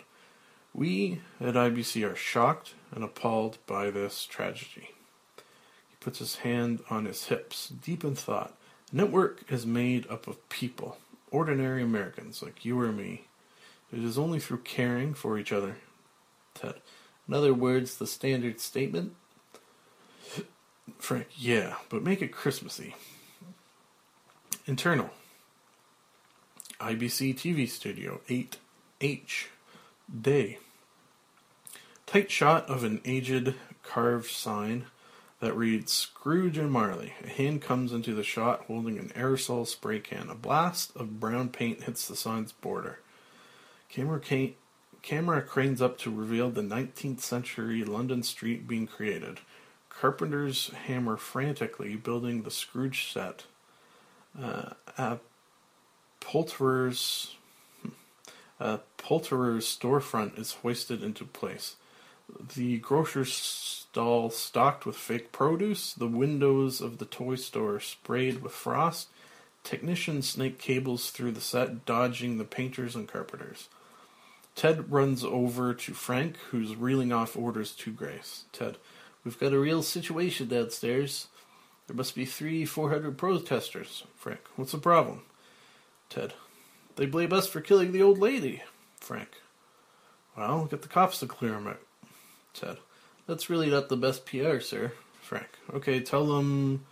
[0.72, 4.94] We at IBC are shocked and appalled by this tragedy.
[5.36, 8.56] He puts his hand on his hips, deep in thought.
[8.90, 10.96] The network is made up of people,
[11.30, 13.26] ordinary Americans like you or me.
[13.92, 15.76] It is only through caring for each other.
[16.54, 16.76] Ted,
[17.32, 19.14] In other words, the standard statement?
[20.98, 22.94] Frank, yeah, but make it Christmassy.
[24.66, 25.08] Internal.
[26.78, 29.46] IBC TV studio 8H.
[30.20, 30.58] Day.
[32.04, 34.84] Tight shot of an aged carved sign
[35.40, 37.14] that reads Scrooge and Marley.
[37.24, 40.28] A hand comes into the shot holding an aerosol spray can.
[40.28, 42.98] A blast of brown paint hits the sign's border.
[43.88, 44.54] Camera, ca-
[45.02, 49.40] camera cranes up to reveal the 19th century London street being created.
[49.88, 53.44] Carpenters hammer frantically, building the Scrooge set.
[54.40, 55.18] Uh, a
[56.20, 57.36] poulterer's,
[58.58, 61.76] a poulterer's storefront is hoisted into place.
[62.54, 68.52] The grocer's stall stocked with fake produce, the windows of the toy store sprayed with
[68.52, 69.08] frost.
[69.64, 73.68] Technicians snake cables through the set, dodging the painters and carpenters.
[74.54, 78.44] Ted runs over to Frank, who's reeling off orders to Grace.
[78.52, 78.76] Ted,
[79.24, 81.28] We've got a real situation downstairs.
[81.86, 84.04] There must be three, four hundred protesters.
[84.16, 85.22] Frank, what's the problem?
[86.08, 86.34] Ted,
[86.96, 88.62] they blame us for killing the old lady.
[88.98, 89.28] Frank,
[90.36, 91.80] well, get the cops to clear him out.
[92.52, 92.78] Ted,
[93.26, 94.92] that's really not the best PR, sir.
[95.20, 96.84] Frank, okay, tell them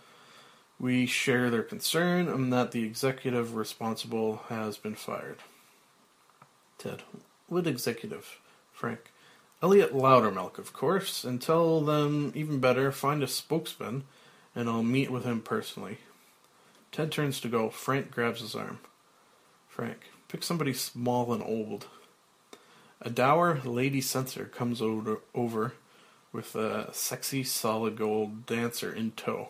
[0.79, 5.39] we share their concern and that the executive responsible has been fired.
[6.77, 7.03] Ted,
[7.51, 8.39] what executive?
[8.71, 9.11] Frank,
[9.61, 14.05] Elliot Loudermilk, of course, and tell them, even better, find a spokesman,
[14.55, 15.97] and I'll meet with him personally.
[16.93, 17.69] Ted turns to go.
[17.69, 18.79] Frank grabs his arm.
[19.67, 19.97] Frank,
[20.29, 21.87] pick somebody small and old.
[23.01, 25.73] A dour lady censor comes over
[26.31, 29.49] with a sexy solid gold dancer in tow.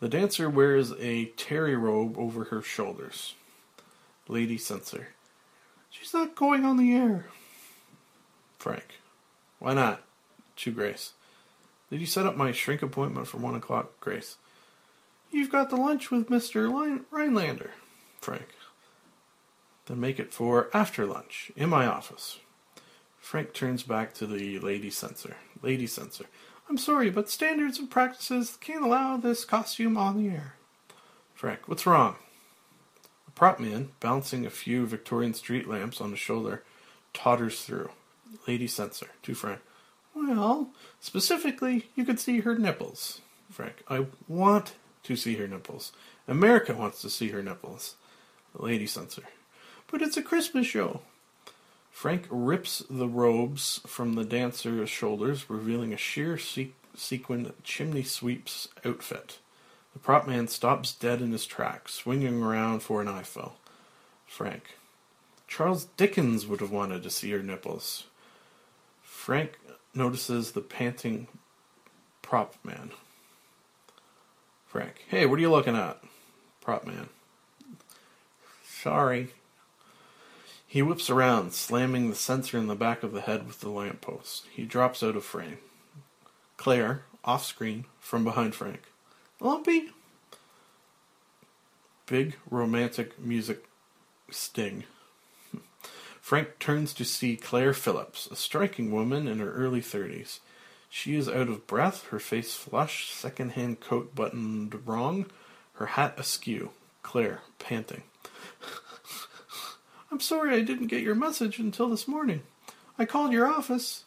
[0.00, 3.34] The dancer wears a terry robe over her shoulders.
[4.26, 5.08] Lady censor.
[5.98, 7.26] She's not going on the air.
[8.58, 9.00] Frank.
[9.58, 10.02] Why not?
[10.56, 11.12] To Grace.
[11.90, 14.36] Did you set up my shrink appointment for one o'clock, Grace?
[15.30, 16.72] You've got the lunch with Mr.
[16.72, 17.72] Line- Rhinelander.
[18.20, 18.48] Frank.
[19.86, 22.38] Then make it for after lunch, in my office.
[23.18, 25.36] Frank turns back to the lady censor.
[25.62, 26.26] Lady censor.
[26.68, 30.54] I'm sorry, but standards and practices can't allow this costume on the air.
[31.34, 31.60] Frank.
[31.68, 32.16] What's wrong?
[33.38, 36.64] Prop man, balancing a few Victorian street lamps on his shoulder,
[37.14, 37.90] totters through.
[38.48, 39.10] Lady censor.
[39.22, 39.60] To Frank.
[40.12, 43.20] Well, specifically, you could see her nipples.
[43.48, 43.84] Frank.
[43.86, 44.74] I want
[45.04, 45.92] to see her nipples.
[46.26, 47.94] America wants to see her nipples.
[48.54, 49.22] Lady censor.
[49.86, 51.02] But it's a Christmas show.
[51.92, 58.66] Frank rips the robes from the dancer's shoulders, revealing a sheer se- sequined chimney sweep's
[58.84, 59.38] outfit.
[59.98, 63.56] The prop man stops dead in his tracks, swinging around for an eyeful.
[64.26, 64.76] Frank.
[65.48, 68.04] Charles Dickens would have wanted to see her nipples.
[69.02, 69.58] Frank
[69.92, 71.26] notices the panting
[72.22, 72.92] prop man.
[74.68, 75.04] Frank.
[75.08, 76.00] Hey, what are you looking at?
[76.60, 77.08] Prop man.
[78.64, 79.30] Sorry.
[80.64, 84.46] He whips around, slamming the censor in the back of the head with the lamppost.
[84.52, 85.58] He drops out of frame.
[86.56, 88.82] Claire, off screen, from behind Frank.
[89.40, 89.90] Lumpy?
[92.06, 93.66] Big romantic music
[94.30, 94.84] sting.
[96.20, 100.40] Frank turns to see Claire Phillips, a striking woman in her early thirties.
[100.90, 105.26] She is out of breath, her face flushed, second-hand coat buttoned wrong,
[105.74, 106.70] her hat askew.
[107.02, 108.02] Claire, panting.
[110.10, 112.42] I'm sorry I didn't get your message until this morning.
[112.98, 114.04] I called your office,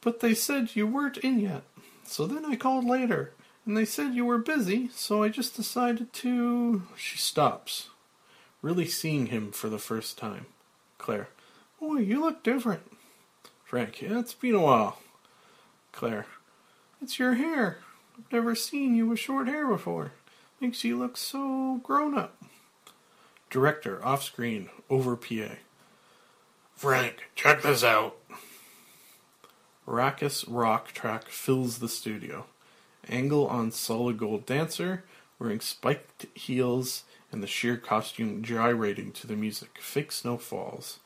[0.00, 1.62] but they said you weren't in yet.
[2.04, 3.32] So then I called later,
[3.66, 6.82] and they said you were busy, so I just decided to.
[6.96, 7.90] She stops,
[8.62, 10.46] really seeing him for the first time.
[10.98, 11.28] Claire,
[11.78, 12.82] boy, you look different.
[13.64, 14.98] Frank, yeah, it's been a while.
[15.92, 16.26] Claire,
[17.00, 17.78] it's your hair.
[18.18, 20.12] I've never seen you with short hair before.
[20.60, 22.42] Makes you look so grown up.
[23.48, 25.54] Director, off screen, over PA.
[26.74, 28.16] Frank, check this out.
[29.86, 32.46] Raucous rock track fills the studio.
[33.08, 35.04] Angle on solid gold dancer,
[35.38, 39.78] wearing spiked heels and the sheer costume gyrating to the music.
[39.80, 40.98] Fake snow falls.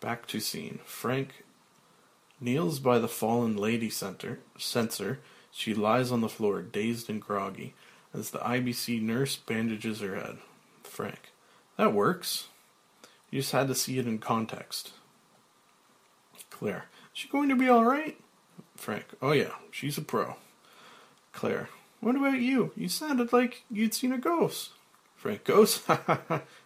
[0.00, 0.80] Back to scene.
[0.84, 1.44] Frank
[2.40, 5.20] kneels by the fallen lady center, censor.
[5.50, 7.74] She lies on the floor, dazed and groggy,
[8.14, 10.38] as the IBC nurse bandages her head.
[10.82, 11.32] Frank.
[11.76, 12.48] That works.
[13.30, 14.92] You just had to see it in context.
[16.50, 16.86] Claire.
[17.14, 18.18] Is she going to be alright?
[18.76, 19.04] Frank.
[19.22, 20.36] Oh yeah, she's a pro.
[21.32, 21.68] Claire.
[22.00, 22.72] What about you?
[22.76, 24.70] You sounded like you'd seen a ghost.
[25.16, 25.44] Frank.
[25.44, 25.82] Ghost?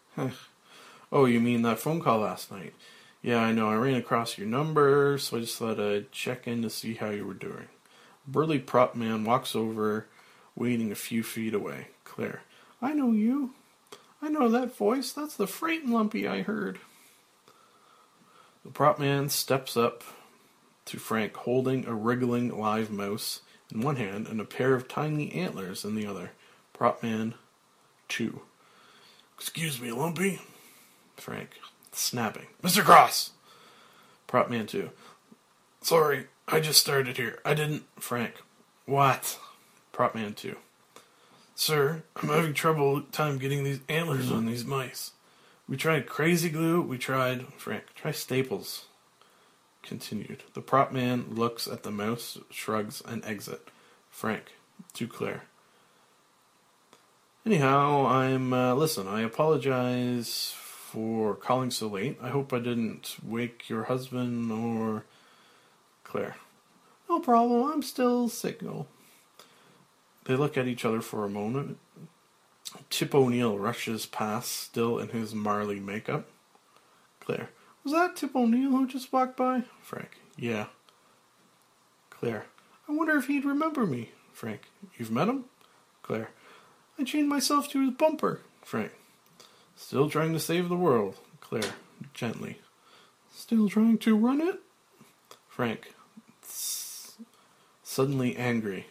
[1.13, 2.73] oh, you mean that phone call last night?
[3.21, 3.69] Yeah, I know.
[3.69, 7.11] I ran across your number, so I just thought I'd check in to see how
[7.11, 7.69] you were doing.
[8.29, 10.07] Burly prop man walks over,
[10.55, 11.89] waiting a few feet away.
[12.05, 12.43] Claire.
[12.81, 13.55] I know you.
[14.23, 15.13] I know that voice.
[15.13, 16.79] That's the freight lumpy I heard.
[18.65, 20.05] The prop man steps up
[20.87, 23.41] to Frank, holding a wriggling live mouse
[23.75, 26.31] in one hand and a pair of tiny antlers in the other.
[26.73, 27.35] Prop man
[28.09, 28.41] 2.
[29.37, 30.41] Excuse me, Lumpy.
[31.17, 31.51] Frank,
[31.93, 32.47] snapping.
[32.63, 32.83] Mr.
[32.83, 33.33] Cross!
[34.27, 34.91] Prop man 2.
[35.83, 37.41] Sorry, I just started here.
[37.45, 37.85] I didn't.
[37.99, 38.35] Frank.
[38.87, 39.39] What?
[39.93, 40.57] Prop man 2.
[41.55, 45.13] Sir, I'm having trouble time getting these antlers on these mice.
[45.69, 48.87] We tried crazy glue, we tried Frank, try staples.
[49.85, 50.45] Continued.
[50.55, 53.69] The prop man looks at the mouse, shrugs, and exit.
[54.09, 54.55] Frank,
[54.95, 55.43] to Claire.
[57.45, 62.19] Anyhow, I'm uh, listen, I apologize for calling so late.
[62.23, 65.05] I hope I didn't wake your husband or
[66.03, 66.37] Claire.
[67.11, 68.87] No problem, I'm still signal.
[70.25, 71.77] They look at each other for a moment.
[72.89, 76.27] Tip O'Neill rushes past, still in his Marley makeup.
[77.21, 77.51] Claire.
[77.85, 79.65] Was that Tip O'Neill who just walked by?
[79.83, 80.19] Frank.
[80.37, 80.67] Yeah.
[82.11, 82.47] Claire.
[82.89, 84.11] I wonder if he'd remember me.
[84.33, 84.63] Frank.
[84.97, 85.45] You've met him?
[86.03, 86.31] Claire.
[86.99, 88.41] I chained myself to his bumper.
[88.63, 88.93] Frank.
[89.77, 91.17] Still trying to save the world.
[91.41, 91.75] Claire.
[92.15, 92.61] Gently.
[93.33, 94.61] Still trying to run it?
[95.49, 95.95] Frank.
[96.43, 97.17] S-
[97.83, 98.87] suddenly angry.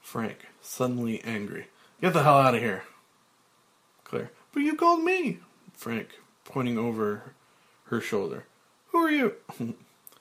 [0.00, 0.46] Frank.
[0.60, 1.68] Suddenly angry.
[2.00, 2.84] Get the hell out of here.
[4.04, 4.30] Claire.
[4.52, 5.38] But you called me.
[5.72, 6.08] Frank,
[6.44, 7.34] pointing over
[7.90, 8.44] her shoulder.
[8.88, 9.34] Who are you?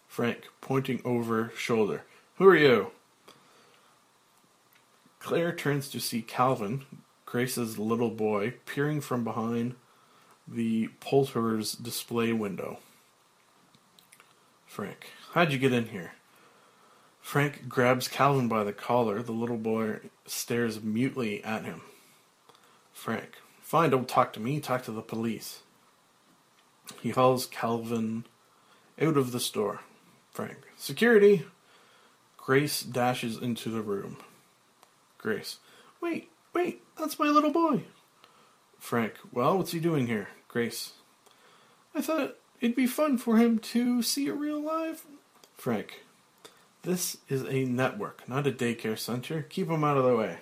[0.07, 2.03] Frank, pointing over shoulder.
[2.37, 2.91] Who are you?
[5.19, 6.85] Claire turns to see Calvin,
[7.25, 9.75] Grace's little boy, peering from behind
[10.47, 12.79] the Poulterer's display window.
[14.65, 16.13] Frank, how'd you get in here?
[17.21, 19.21] Frank grabs Calvin by the collar.
[19.21, 21.81] The little boy stares mutely at him.
[22.91, 25.61] Frank, fine, don't talk to me, talk to the police.
[27.01, 28.25] He hauls Calvin
[29.01, 29.81] out of the store.
[30.31, 31.45] Frank, security!
[32.37, 34.17] Grace dashes into the room.
[35.17, 35.59] Grace,
[36.01, 37.83] wait, wait, that's my little boy.
[38.79, 40.29] Frank, well, what's he doing here?
[40.47, 40.93] Grace,
[41.93, 45.05] I thought it'd be fun for him to see a real live.
[45.53, 46.03] Frank,
[46.83, 49.41] this is a network, not a daycare center.
[49.43, 50.37] Keep him out of the way.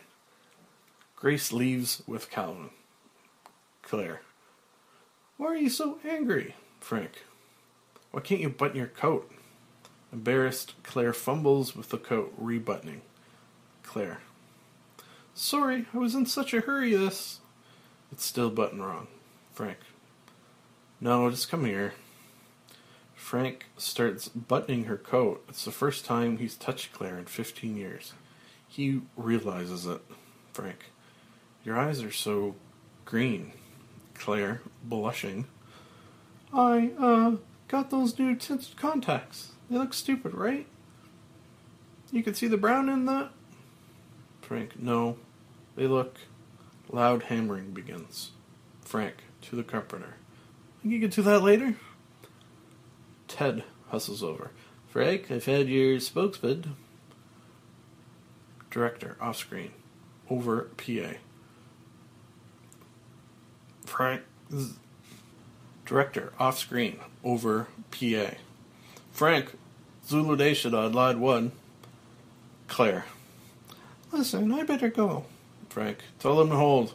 [1.16, 2.70] Grace leaves with Calvin.
[3.82, 4.22] Claire.
[5.38, 6.56] Why are you so angry?
[6.80, 7.24] Frank.
[8.12, 9.32] Why can't you button your coat?
[10.12, 13.02] Embarrassed, Claire fumbles with the coat, rebuttoning.
[13.84, 14.22] Claire.
[15.34, 17.40] Sorry, I was in such a hurry this.
[18.12, 19.08] It's still buttoned wrong.
[19.54, 19.78] Frank.
[21.00, 21.94] No, just come here.
[23.14, 25.44] Frank starts buttoning her coat.
[25.50, 28.14] It's the first time he's touched Claire in 15 years.
[28.68, 30.02] He realizes it.
[30.54, 30.86] Frank.
[31.64, 32.56] Your eyes are so
[33.06, 33.52] green.
[34.20, 35.46] Claire, blushing.
[36.54, 37.36] I, uh,
[37.68, 39.52] got those new tinted contacts.
[39.70, 40.66] They look stupid, right?
[42.12, 43.32] You can see the brown in that?
[44.42, 45.18] Frank, no.
[45.76, 46.18] They look.
[46.90, 48.32] Loud hammering begins.
[48.82, 50.16] Frank, to the carpenter.
[50.82, 51.76] Think you can do that later?
[53.28, 54.52] Ted hustles over.
[54.88, 56.78] Frank, I've had your spokesman.
[58.72, 59.72] Director, off screen.
[60.30, 61.18] Over PA.
[63.88, 64.22] Frank.
[65.86, 67.00] Director, off screen.
[67.24, 68.32] Over PA.
[69.12, 69.58] Frank,
[70.06, 70.36] Zulu
[70.76, 71.52] on line one.
[72.68, 73.06] Claire.
[74.12, 75.26] Listen, I better go.
[75.70, 76.94] Frank, tell them to hold.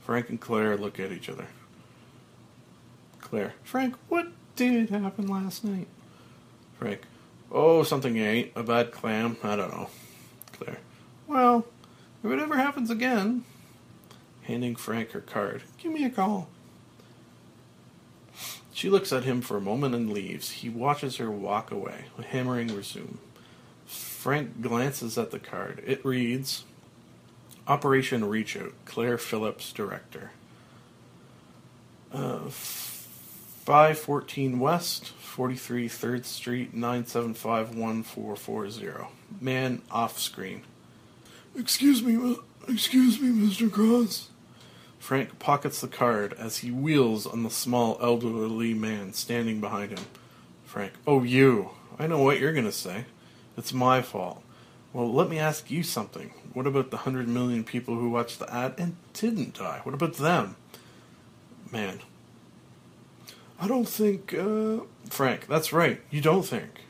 [0.00, 1.46] Frank and Claire look at each other.
[3.20, 3.54] Claire.
[3.62, 5.86] Frank, what did happen last night?
[6.78, 7.02] Frank.
[7.52, 8.52] Oh, something ate.
[8.56, 9.36] A bad clam.
[9.42, 9.90] I don't know.
[10.52, 10.78] Claire.
[11.26, 11.66] Well,
[12.24, 13.44] if it ever happens again.
[14.48, 15.62] Handing Frank her card.
[15.76, 16.48] Give me a call.
[18.72, 20.50] She looks at him for a moment and leaves.
[20.50, 22.06] He watches her walk away.
[22.30, 23.18] Hammering resume.
[23.84, 25.82] Frank glances at the card.
[25.86, 26.64] It reads
[27.66, 30.30] Operation Reach Out, Claire Phillips, Director.
[32.10, 39.08] Uh, 514 West, 43 3rd Street, 9751440.
[39.42, 40.62] Man off screen.
[41.54, 43.70] Excuse me, excuse me, Mr.
[43.70, 44.30] Cross.
[44.98, 50.04] Frank pockets the card as he wheels on the small elderly man standing behind him.
[50.64, 51.70] Frank, oh, you.
[51.98, 53.06] I know what you're going to say.
[53.56, 54.42] It's my fault.
[54.92, 56.32] Well, let me ask you something.
[56.52, 59.80] What about the hundred million people who watched the ad and didn't die?
[59.82, 60.56] What about them?
[61.70, 62.00] Man.
[63.60, 64.80] I don't think, uh.
[65.10, 66.00] Frank, that's right.
[66.10, 66.82] You don't think.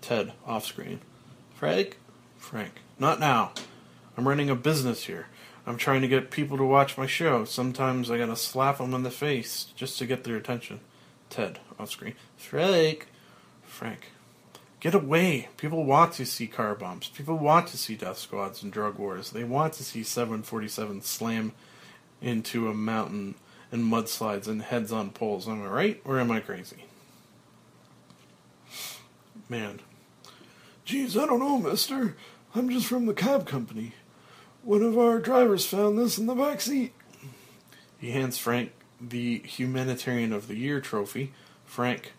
[0.00, 1.00] Ted, off screen.
[1.54, 1.98] Frank?
[2.36, 3.52] Frank, not now.
[4.16, 5.26] I'm running a business here.
[5.66, 7.44] I'm trying to get people to watch my show.
[7.44, 10.80] Sometimes I gotta slap them in the face just to get their attention.
[11.28, 12.14] Ted, off screen.
[12.36, 13.08] Frank.
[13.64, 14.12] Frank.
[14.78, 15.48] Get away.
[15.56, 17.08] People want to see car bombs.
[17.08, 19.30] People want to see death squads and drug wars.
[19.30, 21.52] They want to see 747 slam
[22.20, 23.34] into a mountain
[23.72, 25.48] and mudslides and heads on poles.
[25.48, 26.84] Am I right or am I crazy?
[29.48, 29.80] Man.
[30.84, 32.16] Geez, I don't know, mister.
[32.54, 33.94] I'm just from the cab company.
[34.66, 36.92] One of our drivers found this in the back seat.
[37.98, 41.32] He hands Frank the Humanitarian of the Year trophy.
[41.64, 42.14] Frank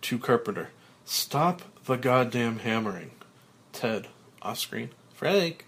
[0.00, 0.70] to Carpenter.
[1.04, 3.10] Stop the goddamn hammering.
[3.74, 4.08] Ted,
[4.40, 4.92] off screen.
[5.12, 5.66] Frank.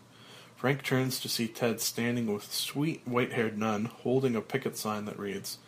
[0.56, 5.04] Frank turns to see Ted standing with sweet white haired nun holding a picket sign
[5.04, 5.58] that reads,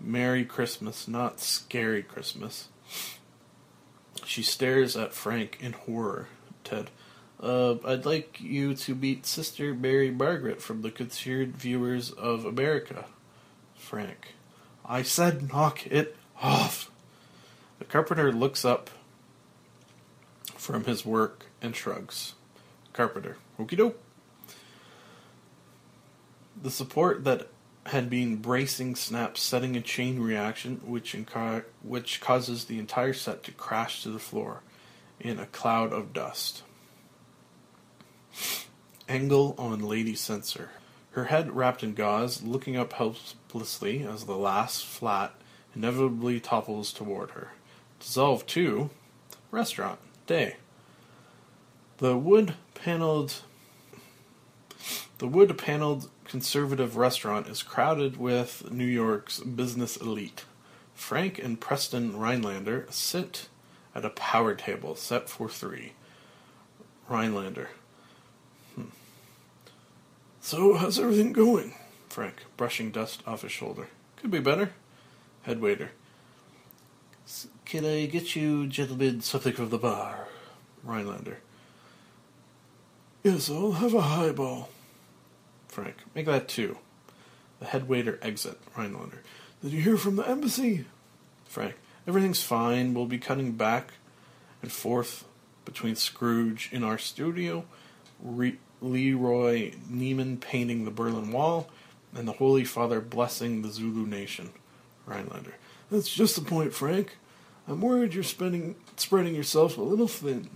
[0.00, 2.68] Merry Christmas, not Scary Christmas.
[4.24, 6.28] She stares at Frank in horror.
[6.62, 6.90] Ted,
[7.42, 13.06] uh, I'd like you to meet Sister Mary Margaret from the Concerned Viewers of America.
[13.74, 14.34] Frank,
[14.84, 16.90] I said knock it off.
[17.78, 18.90] The carpenter looks up
[20.56, 22.34] from his work and shrugs.
[22.92, 23.98] Carpenter, okie doke.
[26.62, 27.48] The support that
[27.86, 33.42] had been bracing snaps, setting a chain reaction, which inca- which causes the entire set
[33.44, 34.60] to crash to the floor
[35.18, 36.62] in a cloud of dust.
[39.08, 40.70] Angle on Lady Censor.
[41.12, 45.34] Her head wrapped in gauze, looking up helplessly as the last flat
[45.74, 47.52] inevitably topples toward her.
[47.98, 48.90] Dissolve to
[49.50, 50.56] restaurant day.
[51.98, 53.42] The wood paneled
[55.18, 60.44] the wood paneled conservative restaurant is crowded with New York's business elite.
[60.94, 63.48] Frank and Preston Rhinelander sit
[63.94, 65.92] at a power table set for three.
[67.08, 67.70] Rhinelander.
[70.40, 71.74] So, how's everything going?
[72.08, 73.88] Frank, brushing dust off his shoulder.
[74.16, 74.72] Could be better.
[75.42, 75.90] Head waiter.
[77.64, 80.28] Can I get you gentlemen something from the bar?
[80.82, 81.38] Rhinelander.
[83.22, 84.70] Yes, I'll have a highball.
[85.68, 85.96] Frank.
[86.14, 86.78] Make that two.
[87.60, 88.58] The head waiter exit.
[88.76, 89.22] Rhinelander.
[89.62, 90.86] Did you hear from the embassy?
[91.44, 91.74] Frank.
[92.08, 92.94] Everything's fine.
[92.94, 93.92] We'll be cutting back
[94.62, 95.24] and forth
[95.64, 97.64] between Scrooge in our studio,
[98.20, 101.68] Re- Leroy Neiman painting the Berlin Wall,
[102.14, 104.50] and the Holy Father blessing the Zulu nation.
[105.06, 105.54] Rhinelander.
[105.90, 107.16] That's just the point, Frank.
[107.66, 110.48] I'm worried you're spending, spreading yourself a little thin.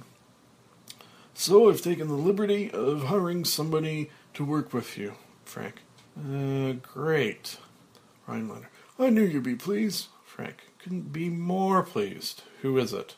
[1.35, 5.15] So I've taken the liberty of hiring somebody to work with you.
[5.44, 5.82] Frank.
[6.16, 7.59] Uh, great.
[8.27, 8.70] Rhinelander.
[8.99, 10.07] I knew you'd be pleased.
[10.24, 10.69] Frank.
[10.78, 12.43] Couldn't be more pleased.
[12.62, 13.16] Who is it?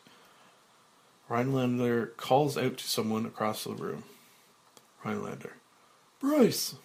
[1.29, 4.03] Rhinelander calls out to someone across the room.
[5.03, 5.53] Rhinelander.
[6.19, 6.75] Bryce.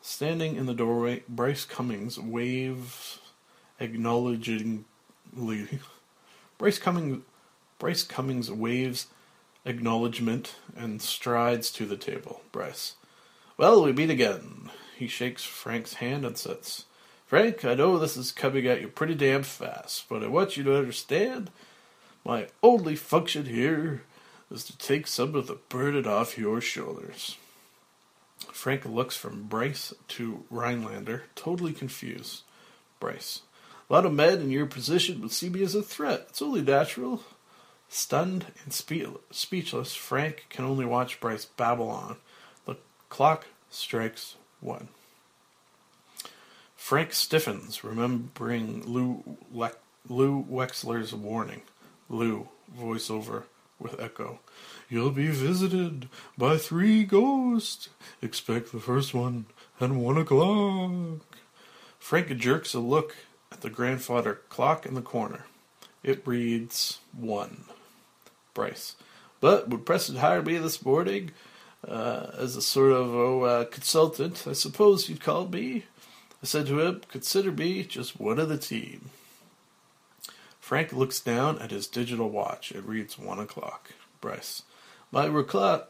[0.00, 3.20] Standing in the doorway, Bryce Cummings waves
[3.78, 4.84] acknowledgingly.
[6.58, 7.22] Bryce Cummings,
[7.78, 9.06] Bryce Cummings waves
[9.64, 12.42] acknowledgement and strides to the table.
[12.50, 12.96] Bryce.
[13.56, 14.70] Well, we meet again.
[14.96, 16.86] He shakes Frank's hand and sits.
[17.26, 20.64] Frank, I know this is coming at you pretty damn fast, but I want you
[20.64, 21.50] to understand
[22.24, 24.02] my only function here
[24.52, 27.36] is to take some of the burden off your shoulders.
[28.52, 32.42] Frank looks from Bryce to Rhinelander, totally confused.
[33.00, 33.42] Bryce.
[33.88, 36.26] A lot of men in your position would see me as a threat.
[36.28, 37.22] It's only natural.
[37.88, 42.16] Stunned and spe- speechless, Frank can only watch Bryce babble on.
[42.64, 42.76] The
[43.08, 44.88] clock strikes one.
[46.76, 49.72] Frank stiffens, remembering Lou, Le-
[50.08, 51.62] Lou Wexler's warning.
[52.08, 53.44] Lou, voiceover
[53.82, 54.40] with echo.
[54.88, 57.88] You'll be visited by three ghosts.
[58.20, 59.46] Expect the first one
[59.80, 61.20] at one o'clock.
[61.98, 63.16] Frank jerks a look
[63.50, 65.46] at the grandfather clock in the corner.
[66.02, 67.64] It reads one.
[68.54, 68.96] Bryce.
[69.40, 71.30] But would Preston hire me this morning
[71.86, 75.84] uh, as a sort of oh, uh, consultant, I suppose you'd call me?
[76.42, 79.10] I said to him, consider me just one of the team.
[80.72, 82.72] Frank looks down at his digital watch.
[82.72, 83.92] It reads one o'clock.
[84.22, 84.62] Bryce.
[85.10, 85.28] My,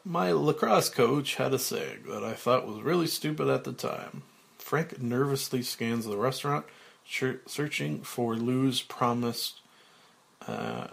[0.04, 4.24] my lacrosse coach had a saying that I thought was really stupid at the time.
[4.58, 6.66] Frank nervously scans the restaurant,
[7.46, 9.60] searching for Lou's promised
[10.48, 10.88] uh,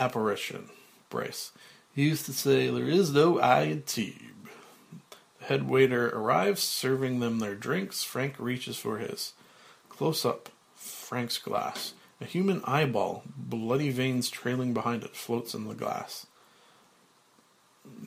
[0.00, 0.70] apparition.
[1.08, 1.52] Bryce.
[1.94, 4.48] He used to say, There is no I in team.
[5.38, 8.02] The head waiter arrives, serving them their drinks.
[8.02, 9.34] Frank reaches for his.
[9.88, 11.94] Close up, Frank's glass.
[12.20, 16.26] A human eyeball, bloody veins trailing behind it, floats in the glass.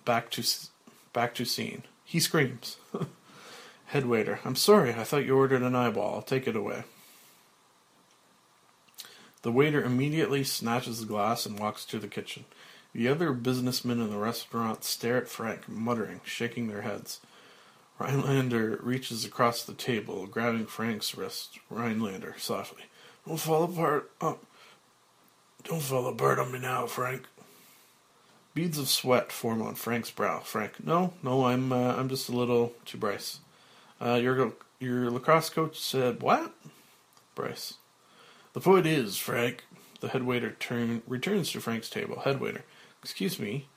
[0.06, 0.44] Back to
[1.14, 1.84] back to scene.
[2.04, 2.78] He screams.
[3.88, 4.94] Head waiter, I'm sorry.
[4.94, 6.16] I thought you ordered an eyeball.
[6.16, 6.84] I'll take it away.
[9.42, 12.46] The waiter immediately snatches the glass and walks to the kitchen.
[12.94, 17.22] The other businessmen in the restaurant stare at Frank, muttering, shaking their heads.
[17.98, 21.60] Rhinelander reaches across the table, grabbing Frank's wrist.
[21.70, 22.84] Rhinelander, softly.
[23.32, 24.12] Don't fall apart.
[24.20, 24.40] Oh,
[25.64, 27.28] don't fall apart on me now, Frank.
[28.54, 30.40] Beads of sweat form on Frank's brow.
[30.40, 33.40] Frank, no, no, I'm, uh, I'm just a little to Bryce.
[34.02, 34.52] Uh, your
[34.82, 36.52] your lacrosse coach said what?
[37.34, 37.76] Bryce.
[38.52, 39.64] The point is, Frank.
[40.02, 42.20] The head waiter turn returns to Frank's table.
[42.20, 42.66] Head waiter,
[43.02, 43.70] excuse me,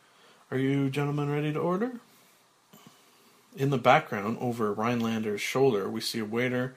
[0.50, 2.00] are you gentlemen ready to order?
[3.56, 6.74] In the background, over Rhinelander's shoulder, we see a waiter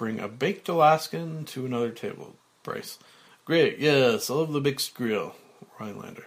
[0.00, 2.34] bring a baked Alaskan to another table.
[2.62, 2.98] Bryce.
[3.44, 5.34] Great, yes, I love the mixed grill.
[5.78, 6.26] Rhinelander.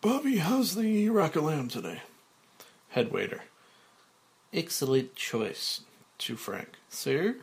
[0.00, 2.02] Bobby, how's the rack of lamb today?
[2.88, 3.42] Head waiter.
[4.52, 5.82] Excellent choice.
[6.18, 6.70] To Frank.
[6.88, 7.36] Sir?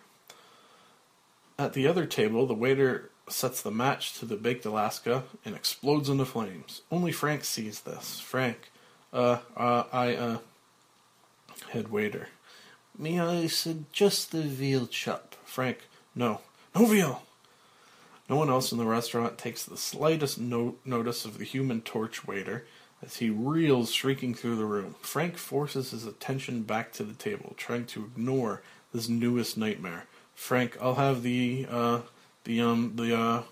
[1.57, 6.09] At the other table, the waiter sets the match to the baked Alaska and explodes
[6.09, 6.81] into flames.
[6.91, 8.19] Only Frank sees this.
[8.19, 8.69] Frank.
[9.13, 10.37] Uh, uh, I, uh.
[11.69, 12.27] Head waiter.
[12.97, 15.35] May I suggest the veal chop?
[15.43, 15.79] Frank.
[16.15, 16.41] No.
[16.73, 17.23] No veal!
[18.29, 22.25] No one else in the restaurant takes the slightest no- notice of the human torch
[22.25, 22.65] waiter
[23.01, 24.95] as he reels shrieking through the room.
[25.01, 28.61] Frank forces his attention back to the table, trying to ignore
[28.93, 30.05] this newest nightmare.
[30.33, 32.01] Frank, I'll have the uh
[32.45, 33.43] the um the uh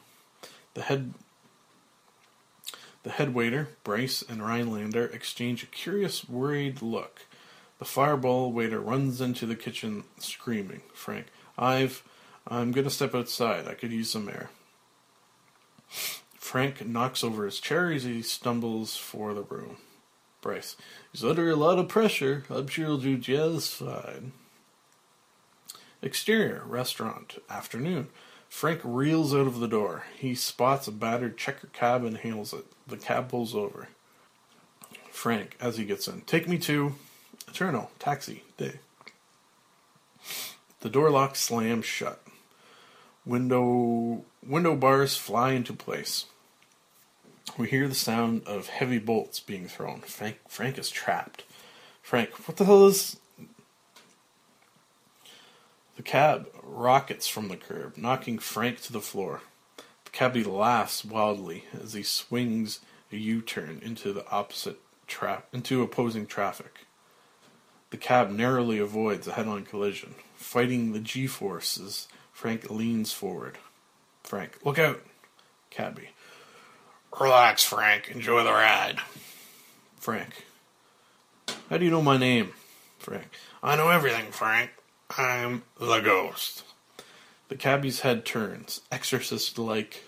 [0.74, 1.14] the head
[3.03, 7.26] the head waiter, Bryce and Rhinelander exchange a curious, worried look.
[7.84, 10.84] The fireball waiter runs into the kitchen screaming.
[10.93, 11.26] Frank,
[11.57, 12.01] I've
[12.47, 13.68] I'm gonna step outside.
[13.68, 14.49] I could use some air.
[15.89, 19.76] Frank knocks over his chair as he stumbles for the room.
[20.39, 20.77] Bryce,
[21.11, 22.45] he's under a lot of pressure.
[22.49, 24.31] I'm sure he'll do just fine.
[26.01, 28.07] Exterior, restaurant, afternoon.
[28.47, 30.05] Frank reels out of the door.
[30.18, 32.64] He spots a battered checker cab and hails it.
[32.88, 33.89] The cab pulls over.
[35.11, 36.95] Frank, as he gets in, take me to
[37.53, 38.80] Eterno, taxi, day.
[40.80, 42.19] The door lock slams shut.
[43.27, 46.25] Window window bars fly into place.
[47.55, 50.01] We hear the sound of heavy bolts being thrown.
[50.01, 51.43] Frank Frank is trapped.
[52.01, 53.17] Frank, what the hell is
[55.95, 59.41] the cab rockets from the curb, knocking Frank to the floor.
[60.05, 62.80] The cabbie laughs wildly as he swings
[63.11, 66.88] a U-turn into the opposite trap into opposing traffic.
[67.94, 70.15] The cab narrowly avoids a head-on collision.
[70.36, 73.60] Fighting the G-forces, Frank leans forward.
[74.24, 75.03] Frank, look out!
[75.70, 76.10] Cabbie.
[77.22, 78.10] Relax, Frank.
[78.10, 78.98] Enjoy the ride.
[79.99, 80.44] Frank.
[81.70, 82.53] How do you know my name?
[82.98, 83.28] Frank.
[83.61, 84.72] I know everything, Frank.
[85.15, 86.64] I'm the ghost.
[87.49, 90.03] The cabbie's head turns, exorcist like,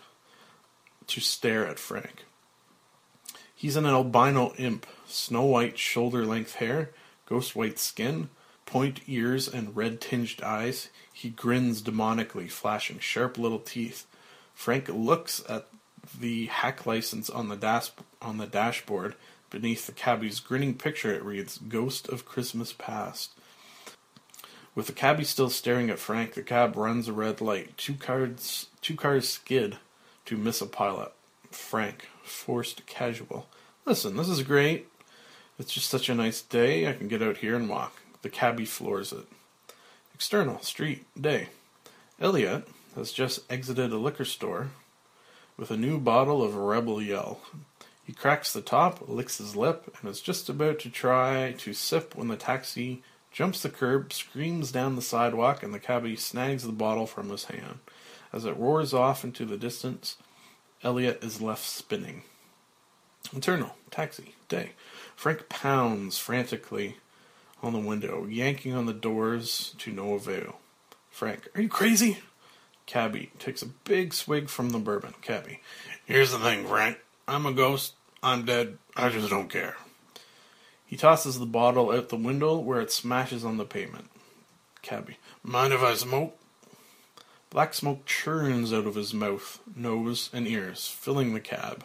[1.06, 2.26] to stare at Frank.
[3.54, 6.90] He's an albino imp, snow white shoulder length hair,
[7.26, 8.30] ghost white skin,
[8.66, 10.90] point ears, and red tinged eyes.
[11.12, 14.06] He grins demonically, flashing sharp little teeth.
[14.54, 15.68] Frank looks at
[16.20, 17.92] the hack license on the dash
[18.22, 19.16] on the dashboard.
[19.50, 23.32] Beneath the cabbie's grinning picture, it reads "Ghost of Christmas Past."
[24.74, 27.78] With the cabbie still staring at Frank, the cab runs a red light.
[27.78, 29.78] Two cars, two cars skid
[30.26, 31.14] to miss a pilot.
[31.50, 33.48] Frank, forced casual.
[33.86, 34.90] Listen, this is great.
[35.58, 36.90] It's just such a nice day.
[36.90, 38.02] I can get out here and walk.
[38.22, 39.28] The cabby floors it.
[40.14, 41.50] External, street, day.
[42.20, 44.70] Elliot has just exited a liquor store
[45.58, 47.40] with a new bottle of Rebel Yell.
[48.04, 52.16] He cracks the top, licks his lip, and is just about to try to sip
[52.16, 53.02] when the taxi
[53.32, 57.46] jumps the curb, screams down the sidewalk, and the cabbie snags the bottle from his
[57.46, 57.80] hand.
[58.32, 60.18] As it roars off into the distance,
[60.84, 62.24] Elliot is left spinning.
[63.34, 64.72] Internal, taxi, day.
[65.16, 66.98] Frank pounds frantically
[67.64, 70.58] on the window, yanking on the doors to no avail.
[71.10, 72.20] Frank, are you crazy?
[72.86, 75.16] Cabby takes a big swig from the bourbon.
[75.22, 75.62] Cabby,
[76.06, 77.00] Here's the thing, Frank.
[77.28, 77.94] I'm a ghost.
[78.22, 78.78] I'm dead.
[78.96, 79.76] I just don't care.
[80.86, 84.10] he tosses the bottle out the window where it smashes on the pavement.
[84.84, 86.38] Cabby, Mind if I smoke?
[87.50, 91.84] Black smoke churns out of his mouth, nose, and ears, filling the cab.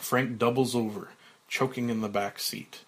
[0.00, 1.08] Frank doubles over,
[1.48, 2.80] choking in the back seat.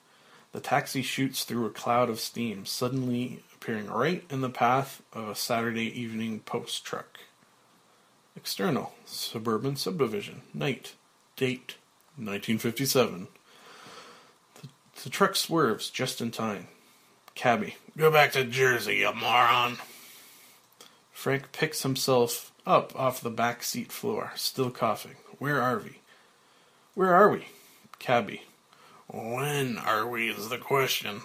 [0.53, 5.29] The taxi shoots through a cloud of steam, suddenly appearing right in the path of
[5.29, 7.21] a Saturday evening post truck.
[8.37, 10.95] External, suburban subdivision, night,
[11.37, 11.77] date,
[12.17, 13.29] 1957.
[14.61, 14.69] The,
[15.03, 16.69] the truck swerves just in time.
[17.35, 19.77] Cabby, Go back to Jersey, you moron.
[21.13, 25.17] Frank picks himself up off the back seat floor, still coughing.
[25.39, 26.02] Where are we?
[26.95, 27.47] Where are we?
[27.99, 28.43] Cabby.
[29.09, 31.23] When are we is the question.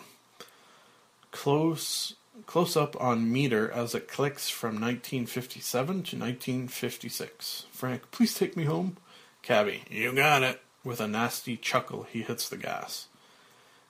[1.31, 2.15] Close
[2.45, 7.65] close up on meter as it clicks from 1957 to 1956.
[7.72, 8.98] Frank, please take me home.
[9.41, 9.84] Cabby.
[9.89, 10.61] You got it.
[10.84, 13.07] With a nasty chuckle, he hits the gas.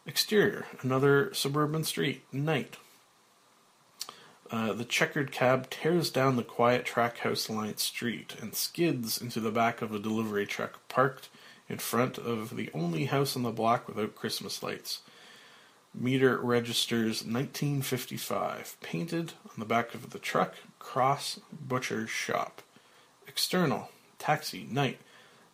[0.08, 2.78] Exterior, another suburban street, night.
[4.50, 9.52] Uh, the checkered cab tears down the quiet trackhouse lined street and skids into the
[9.52, 11.30] back of a delivery truck parked
[11.70, 15.02] in front of the only house on the block without Christmas lights.
[15.94, 22.62] Meter registers 1955, painted on the back of the truck, Cross Butcher's Shop.
[23.28, 23.90] External,
[24.20, 25.00] taxi, night.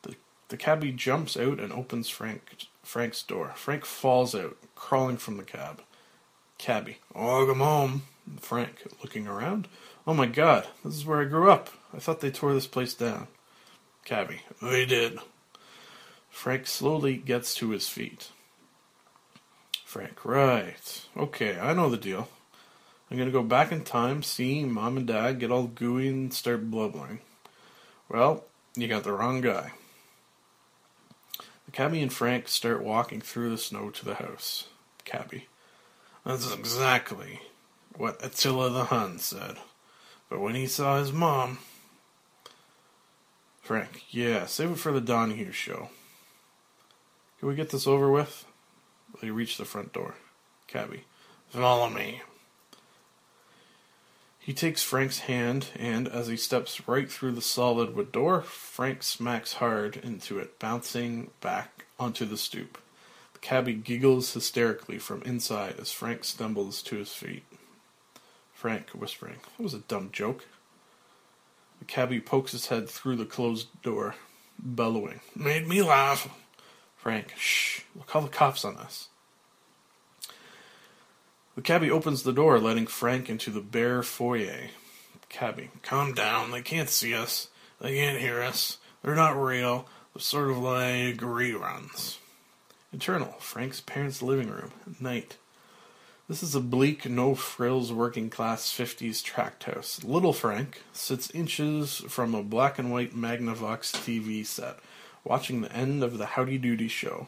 [0.01, 0.15] The,
[0.49, 3.53] the cabbie jumps out and opens Frank, Frank's door.
[3.55, 5.81] Frank falls out, crawling from the cab.
[6.57, 6.97] Cabby.
[7.13, 8.03] Welcome oh, home.
[8.39, 9.67] Frank, looking around.
[10.05, 11.69] Oh my god, this is where I grew up.
[11.93, 13.27] I thought they tore this place down.
[14.05, 14.41] Cabby.
[14.61, 15.19] They did.
[16.33, 18.31] Frank slowly gets to his feet.
[19.85, 21.05] Frank, right.
[21.15, 22.27] Okay, I know the deal.
[23.09, 26.69] I'm gonna go back in time, see mom and dad get all gooey and start
[26.69, 27.19] blubbering.
[28.09, 28.43] Well,
[28.75, 29.71] you got the wrong guy.
[31.65, 34.67] The cabbie and Frank start walking through the snow to the house.
[35.05, 35.47] Cabbie.
[36.25, 37.41] That's exactly
[37.95, 39.57] what Attila the Hun said.
[40.29, 41.59] But when he saw his mom,
[43.61, 45.89] Frank, yeah, save it for the Donahue show.
[47.43, 48.45] Can we get this over with?
[49.21, 50.15] They reach the front door.
[50.65, 51.03] Cabby.
[51.49, 52.21] follow me.
[54.39, 59.03] He takes Frank's hand, and as he steps right through the solid wood door, Frank
[59.03, 62.77] smacks hard into it, bouncing back onto the stoop.
[63.33, 67.43] The cabbie giggles hysterically from inside as Frank stumbles to his feet.
[68.53, 70.45] Frank, whispering, That was a dumb joke.
[71.79, 74.15] The cabbie pokes his head through the closed door,
[74.57, 75.19] bellowing.
[75.35, 76.29] Made me laugh.
[77.03, 79.09] Frank, shh, we'll call the cops on us.
[81.53, 84.69] The cabbie opens the door, letting Frank into the bare foyer.
[85.27, 86.51] Cabbie, Calm down.
[86.51, 87.49] They can't see us.
[87.81, 88.77] They can't hear us.
[89.01, 89.85] They're not real.
[90.13, 92.19] They're sort of like reruns.
[92.93, 94.71] internal, Frank's parents' living room,
[95.01, 95.35] night.
[96.29, 100.01] This is a bleak, no frills working class 50s tract house.
[100.05, 104.77] Little Frank sits inches from a black and white Magnavox TV set,
[105.23, 107.27] watching the end of the Howdy Doody show.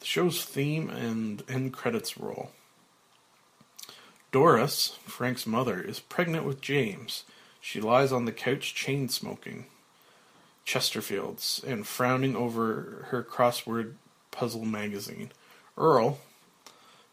[0.00, 2.50] The show's theme and end credits roll.
[4.32, 7.24] Doris, Frank's mother, is pregnant with James.
[7.60, 9.66] She lies on the couch chain smoking
[10.66, 13.94] Chesterfields and frowning over her crossword
[14.30, 15.30] puzzle magazine.
[15.78, 16.18] Earl,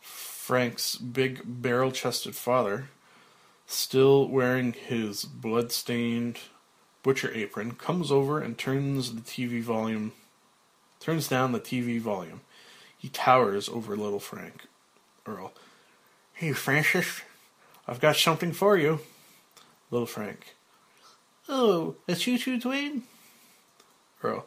[0.02, 2.90] Frank's big barrel chested father,
[3.68, 6.40] still wearing his blood stained
[7.04, 10.14] butcher apron, comes over and turns the TV volume
[11.04, 12.42] turns down the TV volume.
[12.98, 14.68] He towers over little Frank.
[15.26, 15.52] Earl.
[16.34, 17.22] Hey Francis,
[17.88, 19.00] I've got something for you.
[19.92, 20.56] Little Frank.
[21.50, 23.02] Oh, a choo choo Dwayne?
[24.24, 24.46] Earl.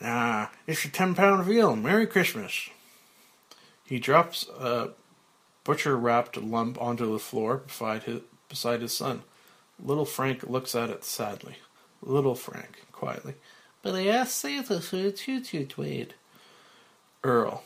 [0.00, 1.76] Nah, it's a ten pound veal.
[1.76, 2.68] Merry Christmas.
[3.84, 4.90] He drops a
[5.62, 9.22] butcher wrapped lump onto the floor beside his, beside his son.
[9.82, 11.56] Little Frank looks at it sadly.
[12.02, 13.34] Little Frank, quietly.
[13.84, 16.08] But I asked Santa for a choo Dwayne.
[17.22, 17.62] Earl.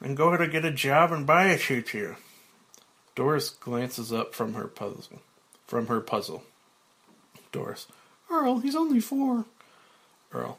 [0.00, 2.14] Then go to get a job and buy a choo.
[3.16, 5.20] Doris glances up from her puzzle.
[5.66, 6.44] From her puzzle.
[7.50, 7.88] Doris.
[8.30, 9.46] Earl, he's only four.
[10.32, 10.58] Earl.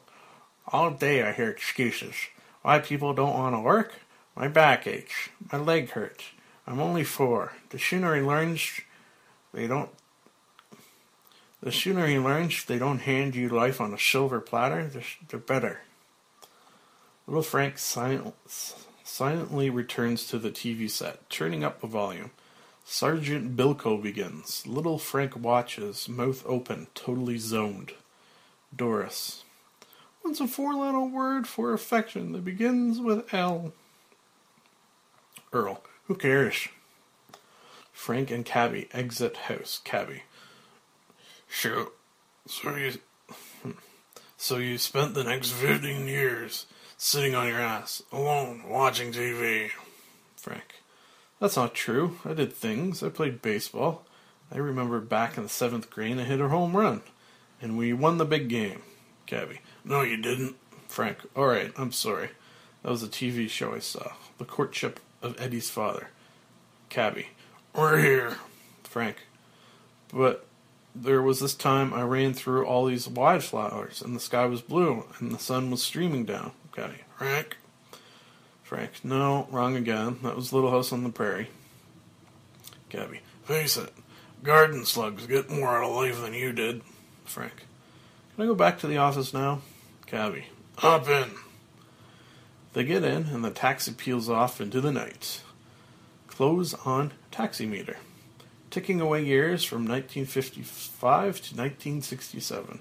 [0.68, 2.14] All day I hear excuses.
[2.60, 3.94] Why people don't want to work?
[4.36, 5.30] My back aches.
[5.50, 6.24] My leg hurts.
[6.66, 7.54] I'm only four.
[7.70, 8.82] The sooner he learns
[9.54, 9.90] they don't
[11.64, 15.38] The sooner you learn they don't hand you life on a silver platter, the, the
[15.38, 15.80] better.
[17.26, 18.34] Little Frank silent,
[19.02, 22.32] silently returns to the TV set, turning up the volume.
[22.84, 24.66] Sergeant Bilko begins.
[24.66, 27.92] Little Frank watches, mouth open, totally zoned.
[28.76, 29.44] Doris.
[30.20, 33.72] What's a four letter word for affection that begins with L?
[35.50, 35.82] Earl.
[36.08, 36.68] Who cares?
[37.90, 39.80] Frank and Cabby exit house.
[39.82, 40.24] Cabby.
[41.54, 41.92] So,
[42.46, 42.92] so you,
[44.36, 46.66] so you spent the next 15 years
[46.98, 49.70] sitting on your ass, alone, watching TV.
[50.36, 50.82] Frank.
[51.40, 52.18] That's not true.
[52.24, 53.02] I did things.
[53.02, 54.04] I played baseball.
[54.52, 57.02] I remember back in the seventh grade I hit a home run.
[57.62, 58.82] And we won the big game.
[59.24, 59.60] Cabby.
[59.84, 60.56] No, you didn't.
[60.88, 61.18] Frank.
[61.36, 62.30] Alright, I'm sorry.
[62.82, 64.12] That was a TV show I saw.
[64.36, 66.08] The courtship of Eddie's father.
[66.90, 67.28] Cabby.
[67.74, 68.36] We're here.
[68.82, 69.16] Frank.
[70.12, 70.46] But
[70.94, 75.04] there was this time I ran through all these wildflowers, and the sky was blue,
[75.18, 76.52] and the sun was streaming down.
[76.72, 76.98] Cabby.
[77.16, 77.56] Frank.
[78.62, 79.04] Frank.
[79.04, 80.18] No, wrong again.
[80.22, 81.48] That was Little House on the Prairie.
[82.88, 83.92] Cabby, Face it,
[84.42, 86.82] garden slugs get more out of life than you did.
[87.24, 87.66] Frank.
[88.34, 89.62] Can I go back to the office now?
[90.06, 90.46] Cabby.
[90.76, 91.30] Hop in.
[92.72, 95.40] They get in, and the taxi peels off into the night.
[96.26, 97.96] Close on taxi meter.
[98.74, 102.80] Ticking away years from 1955 to 1967.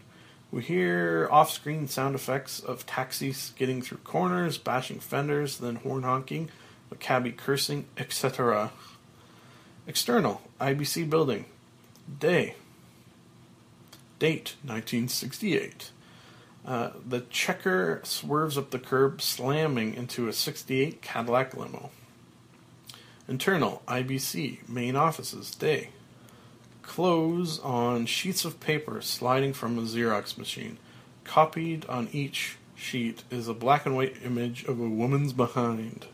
[0.51, 6.01] We hear off screen sound effects of taxis getting through corners, bashing fenders, then horn
[6.01, 6.49] honking,
[6.89, 8.71] a cabbie cursing, etc.
[9.85, 11.45] External IBC building.
[12.19, 12.55] Day.
[14.17, 15.91] Date 1968.
[16.65, 21.91] Uh, the checker swerves up the curb, slamming into a 68 Cadillac limo.
[23.27, 25.89] Internal IBC main offices day.
[26.81, 30.77] Close on sheets of paper sliding from a Xerox machine.
[31.23, 36.05] Copied on each sheet is a black and white image of a woman's behind.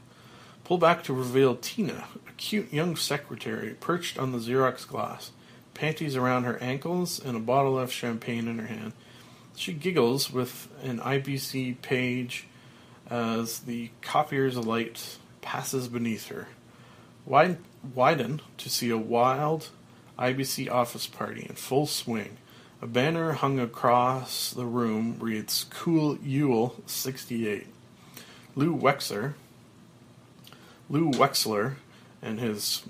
[0.64, 5.32] Pull back to reveal Tina, a cute young secretary perched on the Xerox glass,
[5.74, 8.94] panties around her ankles and a bottle of champagne in her hand.
[9.56, 12.46] She giggles with an IBC page
[13.10, 16.48] as the copier's light passes beneath her.
[17.30, 19.70] Widen, to see a wild
[20.18, 22.38] IBC office party in full swing.
[22.82, 27.68] A banner hung across the room reads Cool Yule 68.
[28.56, 29.36] Lou Wexler,
[30.90, 31.76] Lou Wexler
[32.20, 32.84] and his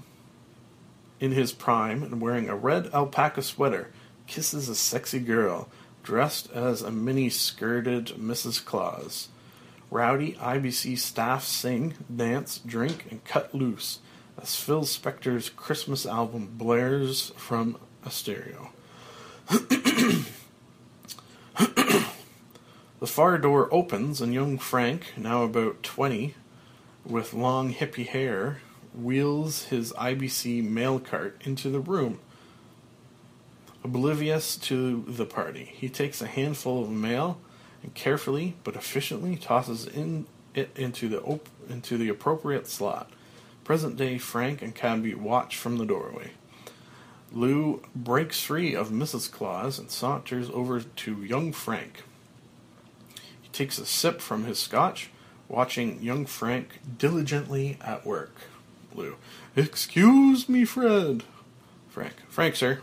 [1.20, 3.92] in his prime and wearing a red alpaca sweater
[4.26, 5.68] kisses a sexy girl
[6.02, 8.64] dressed as a mini skirted Mrs.
[8.64, 9.28] Claus.
[9.92, 14.00] Rowdy IBC staff sing, dance, drink, and cut loose
[14.42, 18.70] as Phil Spector's Christmas album blares from a stereo.
[19.50, 20.26] the
[23.02, 26.36] far door opens, and young Frank, now about 20,
[27.06, 28.62] with long hippie hair,
[28.94, 32.20] wheels his IBC mail cart into the room.
[33.84, 37.40] Oblivious to the party, he takes a handful of mail
[37.82, 43.10] and carefully but efficiently tosses in it into the op- into the appropriate slot.
[43.70, 46.32] Present day Frank and Cabby watch from the doorway.
[47.32, 49.32] Lou breaks free of Mrs.
[49.32, 52.02] Claus and saunters over to young Frank.
[53.40, 55.12] He takes a sip from his scotch,
[55.48, 58.34] watching young Frank diligently at work.
[58.96, 59.18] Lou.
[59.56, 61.24] Excuse me, Fred.
[61.90, 62.14] Frank.
[62.28, 62.80] Frank, sir.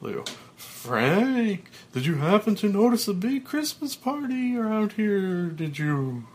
[0.00, 0.22] Lou.
[0.54, 5.46] Frank, did you happen to notice a big Christmas party around here?
[5.46, 6.28] Did you?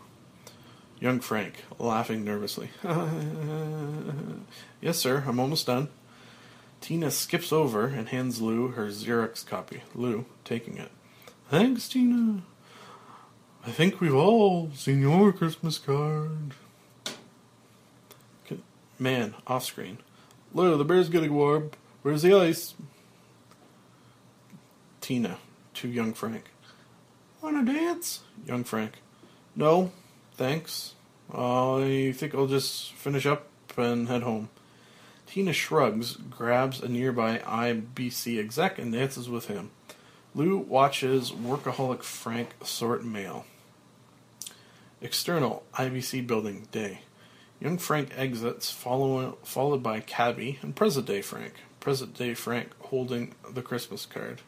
[1.00, 2.70] Young Frank, laughing nervously.
[4.80, 5.88] yes, sir, I'm almost done.
[6.80, 9.82] Tina skips over and hands Lou her Xerox copy.
[9.94, 10.90] Lou, taking it.
[11.50, 12.42] Thanks, Tina.
[13.66, 16.54] I think we've all seen your Christmas card.
[18.98, 19.98] Man, off screen.
[20.52, 21.70] Lou, the bear's getting warm.
[22.02, 22.74] Where's the ice?
[25.00, 25.38] Tina,
[25.74, 26.50] to young Frank.
[27.40, 28.20] Wanna dance?
[28.44, 28.94] Young Frank.
[29.54, 29.92] No,
[30.38, 30.94] thanks.
[31.34, 34.48] I think I'll just finish up and head home.
[35.26, 39.72] Tina shrugs, grabs a nearby IBC exec, and dances with him.
[40.34, 43.44] Lou watches workaholic Frank sort mail.
[45.02, 47.00] External IBC building day.
[47.60, 51.54] Young Frank exits, follow, followed by Cabby and present day Frank.
[51.80, 54.42] Present day Frank holding the Christmas card.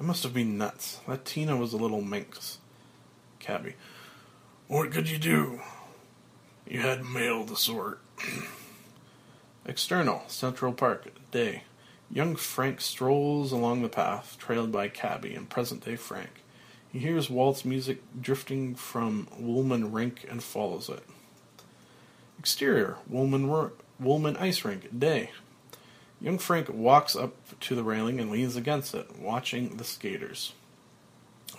[0.00, 1.00] I must have been nuts.
[1.06, 2.58] That Tina was a little minx.
[3.38, 3.74] Cabby.
[4.66, 5.60] What could you do?
[6.66, 8.00] You had mail to sort.
[9.66, 11.64] External, Central Park, day.
[12.10, 16.42] Young Frank strolls along the path, trailed by Cabby and present day Frank.
[16.90, 21.02] He hears waltz music drifting from Wollman Rink and follows it.
[22.38, 25.30] Exterior, Wollman, Ro- Wollman Ice Rink, day.
[26.20, 30.54] Young Frank walks up to the railing and leans against it, watching the skaters.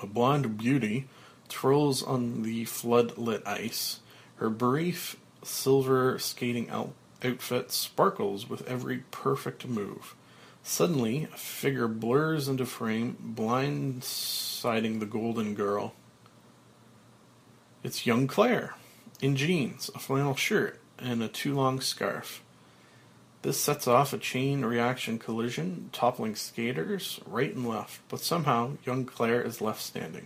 [0.02, 1.08] A blonde beauty
[1.50, 4.00] twirls on the floodlit ice.
[4.38, 6.94] Her brief silver skating out-
[7.24, 10.16] outfit sparkles with every perfect move.
[10.64, 15.94] Suddenly, a figure blurs into frame, blindsiding the golden girl.
[17.84, 18.76] It's young Claire,
[19.22, 22.42] in jeans, a flannel shirt, and a too long scarf.
[23.44, 29.06] This sets off a chain reaction collision, toppling skaters right and left, but somehow young
[29.06, 30.26] Claire is left standing,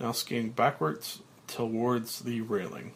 [0.00, 2.92] now skating backwards towards the railing.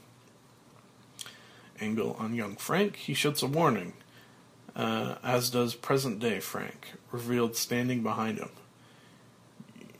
[1.80, 3.94] Angle on young Frank, he shouts a warning,
[4.76, 8.50] uh, as does present day Frank, revealed standing behind him.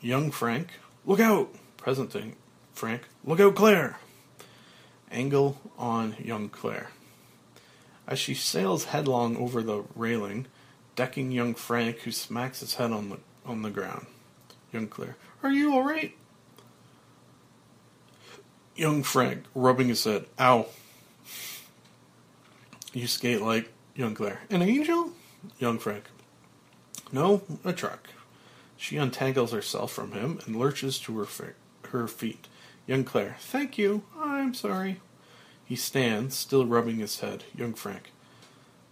[0.00, 0.68] Young Frank,
[1.04, 1.54] look out!
[1.76, 2.34] Present day
[2.72, 3.98] Frank, look out, Claire!
[5.10, 6.90] Angle on young Claire.
[8.06, 10.46] As she sails headlong over the railing,
[10.96, 14.06] decking young Frank, who smacks his head on the on the ground.
[14.72, 16.14] Young Claire, are you all right?
[18.82, 20.24] Young Frank, rubbing his head.
[20.40, 20.66] Ow.
[22.92, 24.40] You skate like young Claire.
[24.50, 25.12] An angel?
[25.60, 26.06] Young Frank.
[27.12, 28.08] No, a truck.
[28.76, 31.54] She untangles herself from him and lurches to her,
[31.90, 32.48] her feet.
[32.88, 33.36] Young Claire.
[33.38, 34.02] Thank you.
[34.18, 35.00] I'm sorry.
[35.64, 37.44] He stands, still rubbing his head.
[37.56, 38.10] Young Frank.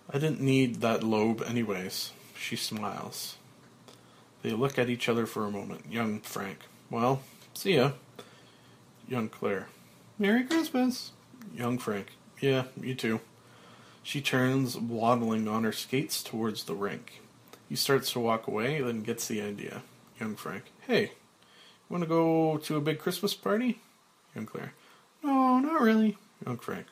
[0.08, 2.12] I didn't need that lobe anyways.
[2.38, 3.38] She smiles.
[4.42, 5.86] They look at each other for a moment.
[5.90, 6.60] Young Frank.
[6.90, 7.22] Well,
[7.54, 7.90] see ya.
[9.08, 9.66] Young Claire.
[10.20, 11.12] Merry Christmas.
[11.56, 12.08] Young Frank.
[12.42, 13.20] Yeah, you too.
[14.02, 17.22] She turns, waddling on her skates towards the rink.
[17.70, 19.80] He starts to walk away, then gets the idea.
[20.20, 20.64] Young Frank.
[20.86, 21.12] Hey,
[21.88, 23.80] want to go to a big Christmas party?
[24.34, 24.74] Young Claire.
[25.22, 26.18] No, not really.
[26.44, 26.84] Young Frank.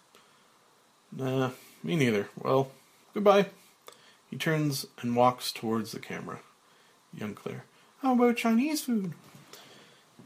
[1.12, 1.50] Nah,
[1.84, 2.30] me neither.
[2.42, 2.70] Well,
[3.12, 3.50] goodbye.
[4.30, 6.38] He turns and walks towards the camera.
[7.12, 7.64] Young Claire.
[8.00, 9.12] How about Chinese food?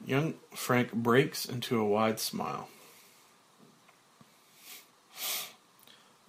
[0.06, 2.68] Young Frank breaks into a wide smile.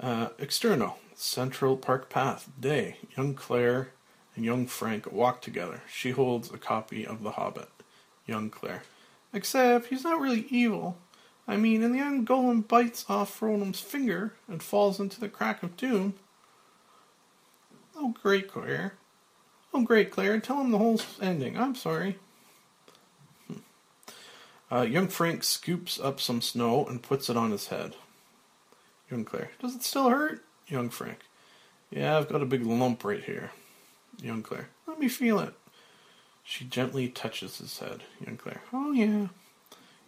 [0.03, 2.97] Uh, external, Central Park Path, day.
[3.15, 3.91] Young Claire
[4.35, 5.81] and young Frank walk together.
[5.89, 7.69] She holds a copy of The Hobbit.
[8.27, 8.84] Young Claire.
[9.34, 10.97] Except he's not really evil.
[11.47, 15.63] I mean, in the end, Gollum bites off Frodo's finger and falls into the crack
[15.63, 16.15] of doom.
[17.95, 18.95] Oh, great, Claire.
[19.73, 20.38] Oh, great, Claire.
[20.41, 21.57] Tell him the whole ending.
[21.57, 22.17] I'm sorry.
[23.47, 23.59] Hmm.
[24.69, 27.95] Uh, young Frank scoops up some snow and puts it on his head.
[29.14, 29.52] Young Claire.
[29.61, 30.44] Does it still hurt?
[30.68, 31.19] Young Frank.
[31.91, 33.52] Yeah, I've got a big lump right here.
[34.23, 34.69] Young Claire.
[34.88, 35.53] Let me feel it.
[36.44, 38.02] She gently touches his head.
[38.26, 38.64] Young Claire.
[38.73, 39.27] Oh, yeah.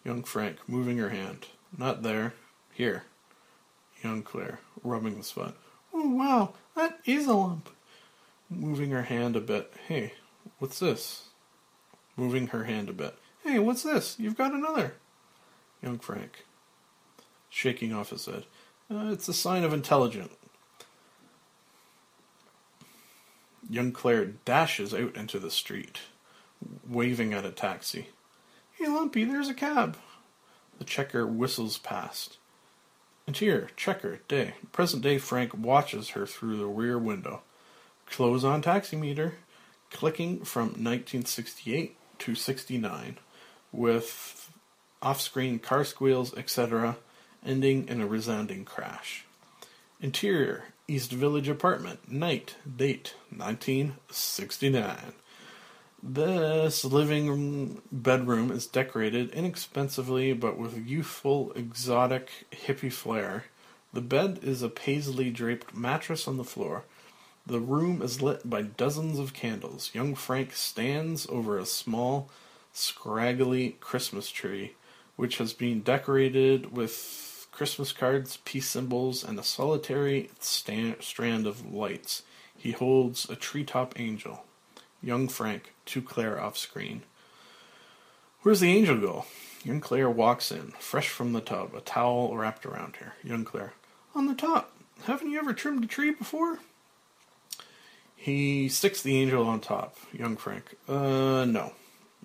[0.04, 1.46] Young Frank, moving her hand.
[1.78, 2.34] Not there.
[2.74, 3.04] Here.
[4.04, 5.56] Young Claire, rubbing the spot.
[5.94, 6.54] Oh, wow.
[6.76, 7.70] That is a lump.
[8.50, 9.72] Moving her hand a bit.
[9.88, 10.14] Hey,
[10.58, 11.26] what's this?
[12.18, 13.16] Moving her hand a bit.
[13.44, 14.16] Hey, what's this?
[14.18, 14.96] You've got another.
[15.84, 16.44] Young Frank,
[17.52, 18.46] shaking off his head.
[18.90, 20.34] Uh, it's a sign of intelligence.
[23.68, 26.02] Young Claire dashes out into the street,
[26.88, 28.10] waving at a taxi.
[28.74, 29.98] Hey, Lumpy, there's a cab.
[30.78, 32.38] The checker whistles past.
[33.26, 34.54] And here, checker, day.
[34.72, 37.42] Present day Frank watches her through the rear window.
[38.06, 39.34] Close on taximeter,
[39.90, 43.18] clicking from 1968 to 69,
[43.72, 44.52] with
[45.02, 46.98] off screen car squeals, etc.,
[47.46, 49.26] ending in a resounding crash.
[50.02, 55.14] Interior, East Village apartment, night, date 1969.
[56.04, 63.46] This living room bedroom is decorated inexpensively but with youthful, exotic, hippie flair.
[63.94, 66.84] The bed is a paisley draped mattress on the floor.
[67.48, 69.90] The room is lit by dozens of candles.
[69.94, 72.30] Young Frank stands over a small,
[72.74, 74.76] scraggly Christmas tree,
[75.16, 76.92] which has been decorated with
[77.56, 82.24] Christmas cards, peace symbols, and a solitary sta- strand of lights.
[82.58, 84.44] He holds a treetop angel.
[85.02, 87.04] Young Frank, to Claire off screen.
[88.42, 89.26] Where's the angel go?
[89.64, 93.14] Young Claire walks in, fresh from the tub, a towel wrapped around her.
[93.24, 93.72] Young Claire,
[94.14, 94.72] on the top.
[95.06, 96.60] Haven't you ever trimmed a tree before?
[98.18, 99.96] He sticks the angel on top.
[100.12, 101.72] Young Frank, uh, no.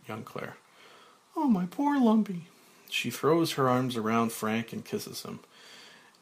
[0.08, 0.56] Young Claire,
[1.36, 2.48] oh, my poor Lumpy.
[2.90, 5.40] She throws her arms around Frank and kisses him.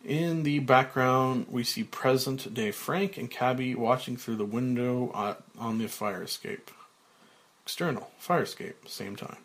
[0.05, 5.35] In the background, we see present day Frank and Cabby watching through the window uh,
[5.59, 6.71] on the fire escape.
[7.65, 9.39] External, fire escape, same time.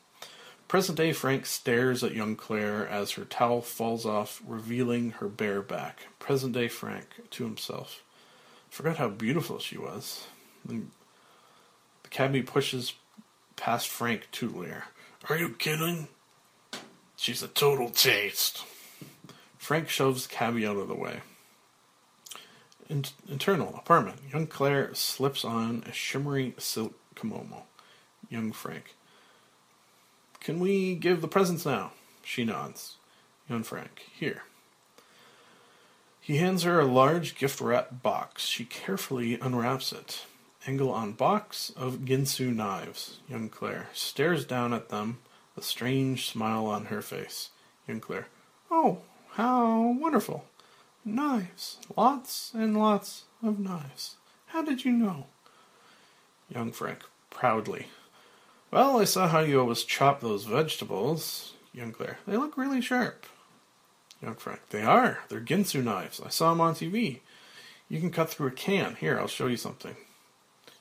[0.67, 5.61] Present day Frank stares at young Claire as her towel falls off, revealing her bare
[5.61, 6.07] back.
[6.19, 8.01] Present day Frank to himself.
[8.69, 10.25] Forgot how beautiful she was.
[10.65, 10.81] The
[12.09, 12.93] cabbie pushes
[13.55, 14.85] past Frank to leer.
[15.29, 16.07] Are you kidding?
[17.23, 18.65] She's a total taste.
[19.57, 21.21] Frank shoves cabbie out of the way.
[22.89, 24.19] In- internal apartment.
[24.29, 27.63] Young Claire slips on a shimmery silk kimono.
[28.27, 28.97] Young Frank.
[30.41, 31.91] Can we give the presents now?
[32.25, 32.97] She nods.
[33.49, 34.03] Young Frank.
[34.13, 34.43] Here.
[36.19, 38.43] He hands her a large gift wrap box.
[38.47, 40.25] She carefully unwraps it.
[40.67, 43.19] Angle on box of Ginsu knives.
[43.29, 45.19] Young Claire stares down at them,
[45.57, 47.49] a strange smile on her face.
[47.87, 48.27] Young Claire.
[48.71, 48.99] Oh,
[49.33, 50.45] how wonderful.
[51.05, 51.77] Knives.
[51.97, 54.15] Lots and lots of knives.
[54.47, 55.25] How did you know?
[56.49, 56.99] Young Frank,
[57.29, 57.87] proudly.
[58.71, 61.53] Well, I saw how you always chop those vegetables.
[61.73, 63.25] Young Claire, they look really sharp.
[64.21, 65.19] Young Frank, they are.
[65.29, 66.21] They're Ginsu knives.
[66.23, 67.19] I saw them on TV.
[67.89, 68.95] You can cut through a can.
[68.95, 69.95] Here, I'll show you something.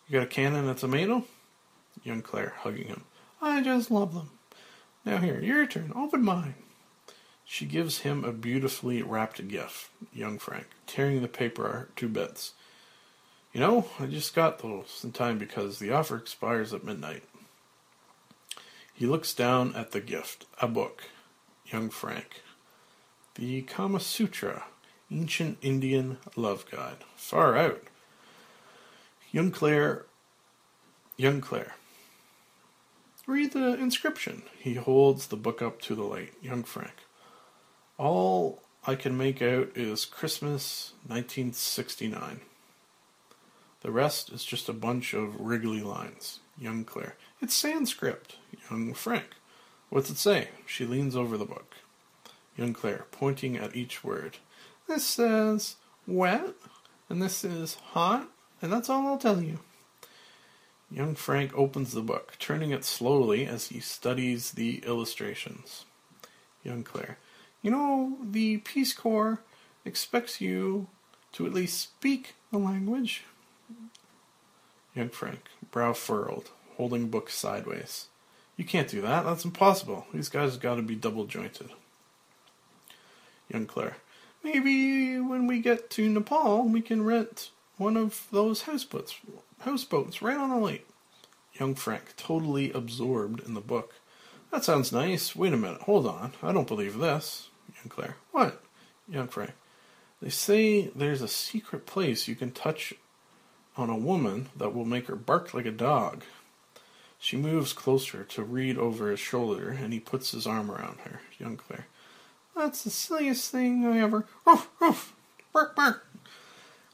[0.07, 1.25] You got a can and a tomato?
[2.05, 3.05] Young Claire, hugging him.
[3.41, 4.31] I just love them.
[5.05, 5.93] Now here, your turn.
[5.97, 6.55] Open mine.
[7.45, 9.91] She gives him a beautifully wrapped gift.
[10.13, 12.53] Young Frank, tearing the paper to bits.
[13.53, 17.25] You know, I just got those in time because the offer expires at midnight.
[18.95, 20.47] He looks down at the gift.
[20.61, 21.03] A book.
[21.67, 22.43] Young Frank.
[23.35, 24.65] The Kama Sutra.
[25.11, 27.05] Ancient Indian Love Guide.
[27.17, 27.83] Far out.
[29.31, 30.07] Young Claire.
[31.17, 31.75] Young Claire.
[33.27, 34.43] Read the inscription.
[34.59, 36.33] He holds the book up to the light.
[36.43, 36.95] Young Frank.
[37.97, 42.41] All I can make out is Christmas 1969.
[43.83, 46.41] The rest is just a bunch of wriggly lines.
[46.59, 47.17] Young Claire.
[47.41, 48.37] It's Sanskrit.
[48.71, 49.37] Young Frank.
[49.89, 50.49] What's it say?
[50.67, 51.75] She leans over the book.
[52.57, 54.39] Young Claire, pointing at each word.
[54.89, 55.77] This says
[56.07, 56.55] wet,
[57.09, 58.29] and this is hot,
[58.61, 59.61] and that's all I'll tell you.
[60.93, 65.87] Young Frank opens the book, turning it slowly as he studies the illustrations.
[66.63, 67.17] Young Claire.
[67.63, 69.41] You know, the Peace Corps
[69.87, 70.89] expects you
[71.33, 73.25] to at least speak the language.
[74.95, 78.09] Young Frank, brow furrowed, holding book sideways.
[78.59, 79.25] You can't do that.
[79.25, 80.07] That's impossible.
[80.13, 81.71] These guys have got to be double jointed.
[83.49, 83.97] Young Claire.
[84.45, 89.15] Maybe when we get to Nepal, we can rent one of those houseboats,
[89.63, 90.87] houseboats right on the lake.
[91.55, 93.95] Young Frank, totally absorbed in the book.
[94.51, 95.35] That sounds nice.
[95.35, 95.83] Wait a minute.
[95.83, 96.33] Hold on.
[96.43, 97.49] I don't believe this.
[97.77, 98.17] Young Claire.
[98.31, 98.63] What?
[99.09, 99.53] Young Frank.
[100.21, 102.95] They say there's a secret place you can touch
[103.77, 106.23] on a woman that will make her bark like a dog.
[107.19, 111.21] She moves closer to read over his shoulder, and he puts his arm around her.
[111.39, 111.87] Young Claire.
[112.57, 114.27] That's the silliest thing I ever.
[114.47, 115.15] Roof, roof,
[115.53, 116.07] bark, bark.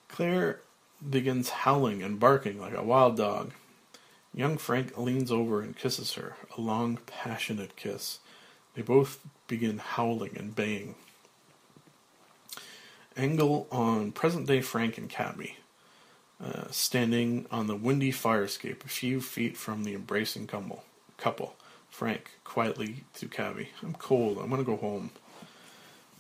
[0.08, 0.60] Claire
[1.08, 3.52] begins howling and barking like a wild dog.
[4.34, 8.18] Young Frank leans over and kisses her, a long, passionate kiss.
[8.74, 10.94] They both begin howling and baying.
[13.16, 15.56] Angle on present day Frank and Cabby,
[16.44, 20.84] uh, standing on the windy fire escape a few feet from the embracing couple.
[21.16, 21.56] couple.
[21.90, 24.38] Frank, quietly to Cabby, I'm cold.
[24.38, 25.10] I'm to go home.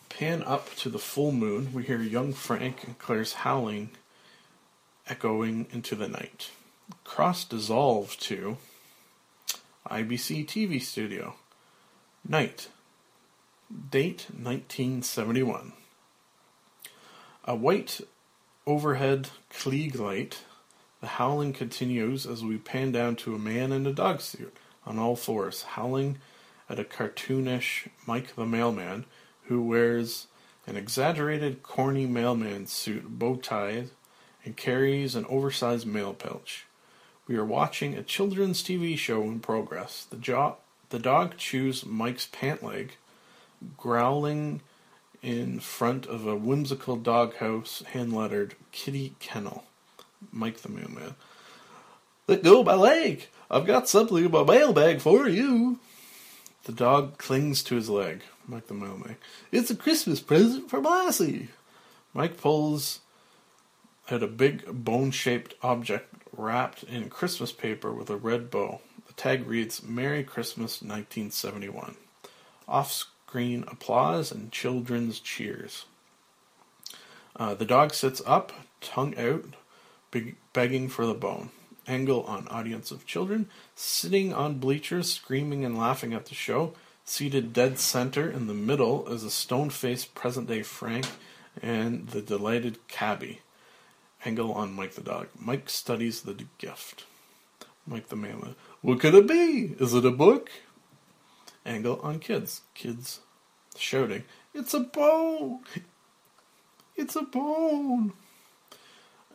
[0.08, 1.72] Pan up to the full moon.
[1.72, 3.90] We hear young Frank and Claire's howling
[5.08, 6.50] echoing into the night.
[7.04, 8.56] Cross dissolve to
[9.90, 11.34] IBC TV studio.
[12.26, 12.68] Night.
[13.90, 15.72] Date 1971.
[17.44, 18.00] A white
[18.66, 20.44] overhead Klieg light.
[21.00, 24.98] The howling continues as we pan down to a man in a dog suit on
[24.98, 26.18] all fours, howling
[26.68, 29.04] at a cartoonish Mike the Mailman
[29.44, 30.26] who wears
[30.66, 33.90] an exaggerated, corny mailman suit, bow tied,
[34.48, 36.64] and carries an oversized mail pouch.
[37.26, 40.06] We are watching a children's TV show in progress.
[40.08, 40.56] The, jo-
[40.88, 42.92] the dog chews Mike's pant leg,
[43.76, 44.62] growling
[45.22, 49.64] in front of a whimsical doghouse hand lettered Kitty Kennel.
[50.32, 51.14] Mike the mailman.
[52.26, 53.28] Let go my leg!
[53.50, 55.78] I've got something in my mailbag for you!
[56.64, 58.22] The dog clings to his leg.
[58.46, 59.16] Mike the mailman.
[59.52, 61.48] It's a Christmas present for Lassie!
[62.14, 63.00] Mike pulls
[64.10, 68.80] at a big bone shaped object wrapped in Christmas paper with a red bow.
[69.06, 71.96] The tag reads Merry Christmas 1971.
[72.66, 75.84] Off screen applause and children's cheers.
[77.36, 79.44] Uh, the dog sits up, tongue out,
[80.10, 81.50] beg- begging for the bone.
[81.86, 86.74] Angle on audience of children, sitting on bleachers, screaming and laughing at the show.
[87.04, 91.06] Seated dead center in the middle is a stone faced present day Frank
[91.62, 93.40] and the delighted cabby.
[94.24, 95.28] Angle on Mike the dog.
[95.38, 97.04] Mike studies the gift.
[97.86, 98.54] Mike the man.
[98.82, 99.74] What could it be?
[99.78, 100.50] Is it a book?
[101.64, 102.62] Angle on kids.
[102.74, 103.20] Kids
[103.76, 104.24] shouting,
[104.54, 105.60] It's a bone!
[106.96, 108.12] It's a bone!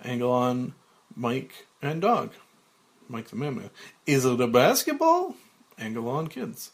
[0.03, 0.73] Angle on
[1.15, 2.31] Mike and dog.
[3.07, 3.69] Mike the man.
[4.05, 5.35] Is it a basketball?
[5.77, 6.71] Angle on kids.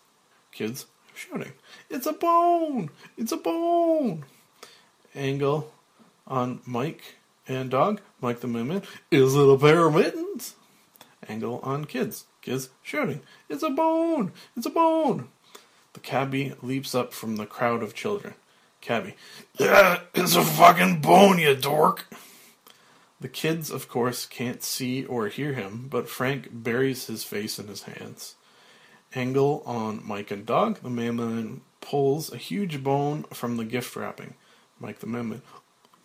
[0.51, 1.53] Kids shouting,
[1.89, 2.89] It's a bone!
[3.17, 4.25] It's a bone!
[5.15, 5.71] Angle
[6.27, 7.15] on Mike
[7.49, 7.99] and dog.
[8.21, 8.83] Mike the man.
[9.11, 10.55] Is it a pair of mittens?
[11.27, 12.25] Angle on kids.
[12.41, 14.31] Kids shouting, It's a bone!
[14.55, 15.29] It's a bone!
[15.93, 18.35] The cabbie leaps up from the crowd of children.
[18.81, 19.15] Cabbie,
[19.57, 22.05] Yeah, it's a fucking bone, you dork.
[23.19, 27.67] The kids, of course, can't see or hear him, but Frank buries his face in
[27.67, 28.35] his hands.
[29.13, 30.79] Angle on Mike and Dog.
[30.81, 34.35] The mailman pulls a huge bone from the gift wrapping.
[34.79, 35.41] Mike the mailman,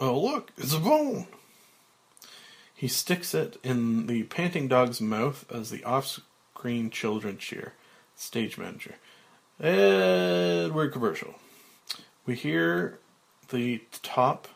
[0.00, 1.26] Oh, look, it's a bone.
[2.74, 6.20] He sticks it in the panting dog's mouth as the off
[6.54, 7.74] screen children cheer.
[8.16, 8.96] Stage manager.
[9.60, 11.36] Edward commercial.
[12.26, 12.98] We hear
[13.50, 14.48] the top.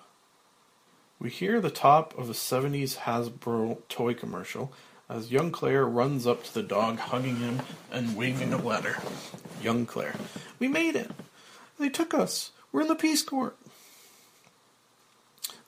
[1.20, 4.72] We hear the top of a 70s Hasbro toy commercial
[5.08, 8.98] as young Claire runs up to the dog, hugging him and waving a letter.
[9.62, 10.16] Young Claire.
[10.58, 11.10] We made it!
[11.78, 12.50] They took us!
[12.72, 13.54] We're in the Peace Corps!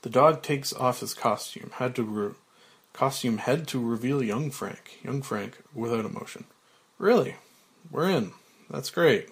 [0.03, 2.35] The dog takes off his costume, had to
[2.93, 4.99] costume head to reveal young Frank.
[5.03, 6.45] Young Frank, without emotion.
[6.99, 7.37] Really?
[7.91, 8.33] We're in.
[8.71, 9.29] That's great.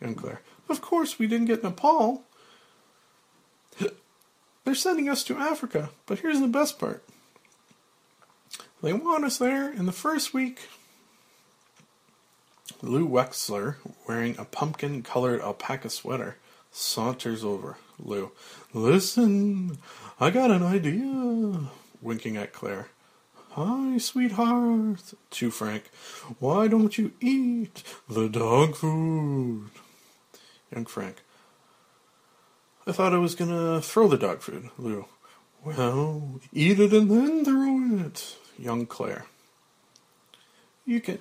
[0.00, 0.40] Young Claire.
[0.68, 2.22] Of course we didn't get Nepal.
[4.64, 7.02] They're sending us to Africa, but here's the best part.
[8.82, 10.68] They want us there in the first week.
[12.82, 16.36] Lou Wexler, wearing a pumpkin colored alpaca sweater,
[16.70, 17.76] saunters over.
[17.98, 18.32] Lou,
[18.72, 19.78] listen,
[20.18, 21.70] I got an idea.
[22.02, 22.88] Winking at Claire.
[23.50, 25.14] Hi, sweetheart.
[25.30, 25.84] To Frank,
[26.38, 29.70] why don't you eat the dog food?
[30.74, 31.22] Young Frank,
[32.86, 34.70] I thought I was gonna throw the dog food.
[34.76, 35.06] Lou,
[35.64, 38.36] well, eat it and then throw it.
[38.58, 39.26] Young Claire,
[40.84, 41.20] you can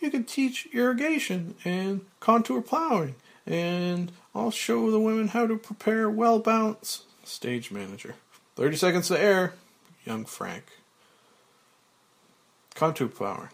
[0.00, 3.14] you can teach irrigation and contour plowing,
[3.46, 7.04] and I'll show the women how to prepare well bounce.
[7.24, 8.16] Stage manager,
[8.56, 9.54] thirty seconds to air.
[10.04, 10.64] Young Frank.
[12.74, 13.48] Contour plowing.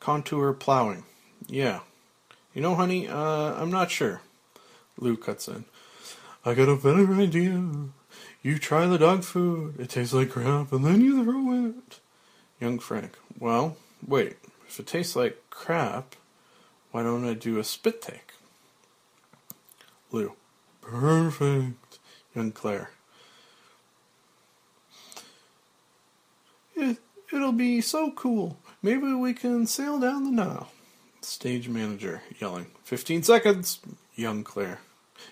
[0.00, 1.04] Contour plowing.
[1.46, 1.80] Yeah.
[2.54, 4.22] You know, honey, uh, I'm not sure.
[4.98, 5.64] Lou cuts in.
[6.44, 7.62] I got a better idea.
[8.42, 9.78] You try the dog food.
[9.78, 12.00] It tastes like crap, and then you throw it.
[12.60, 13.18] Young Frank.
[13.38, 13.76] Well,
[14.06, 14.36] wait.
[14.66, 16.16] If it tastes like crap,
[16.90, 18.31] why don't I do a spit take?
[20.12, 20.34] Lou.
[20.80, 21.98] Perfect.
[22.34, 22.90] Young Claire.
[26.74, 26.98] It,
[27.32, 28.56] it'll be so cool.
[28.82, 30.68] Maybe we can sail down the Nile.
[31.20, 32.66] Stage manager yelling.
[32.84, 33.80] Fifteen seconds.
[34.14, 34.80] Young Claire.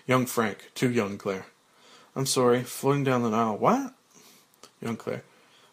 [0.07, 0.71] Young Frank.
[0.75, 1.45] To young Claire.
[2.15, 2.63] I'm sorry.
[2.63, 3.57] Floating down the Nile.
[3.57, 3.93] What?
[4.81, 5.23] Young Claire.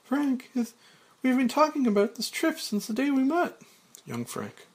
[0.05, 3.60] Frank, we've been talking about this trip since the day we met.
[4.06, 4.66] Young Frank.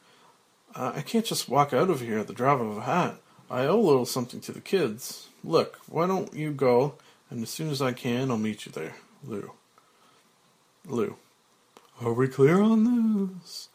[0.76, 3.16] Uh, I can't just walk out of here at the drop of a hat.
[3.50, 5.28] I owe a little something to the kids.
[5.44, 6.96] Look, why don't you go,
[7.30, 8.96] and as soon as I can, I'll meet you there.
[9.26, 9.52] Lou.
[10.86, 11.18] Lou.
[12.02, 13.70] Are we clear on this?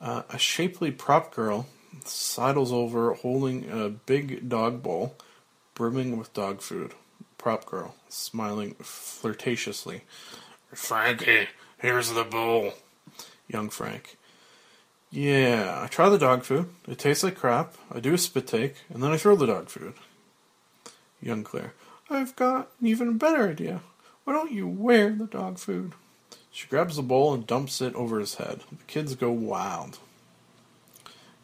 [0.00, 1.66] Uh, a shapely prop girl
[2.04, 5.14] sidles over holding a big dog bowl
[5.74, 6.94] brimming with dog food.
[7.38, 10.02] Prop girl, smiling flirtatiously.
[10.72, 11.48] Frankie,
[11.78, 12.74] here's the bowl.
[13.48, 14.16] Young Frank.
[15.14, 16.70] Yeah, I try the dog food.
[16.88, 17.74] It tastes like crap.
[17.92, 19.92] I do a spit take, and then I throw the dog food.
[21.20, 21.74] Young Claire.
[22.08, 23.82] I've got an even better idea.
[24.24, 25.92] Why don't you wear the dog food?
[26.50, 28.60] She grabs the bowl and dumps it over his head.
[28.70, 29.98] The kids go wild.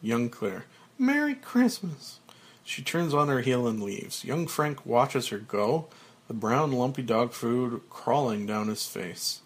[0.01, 0.65] Young Claire.
[0.97, 2.19] Merry Christmas.
[2.63, 4.25] She turns on her heel and leaves.
[4.25, 5.87] Young Frank watches her go,
[6.27, 9.41] the brown lumpy dog food crawling down his face.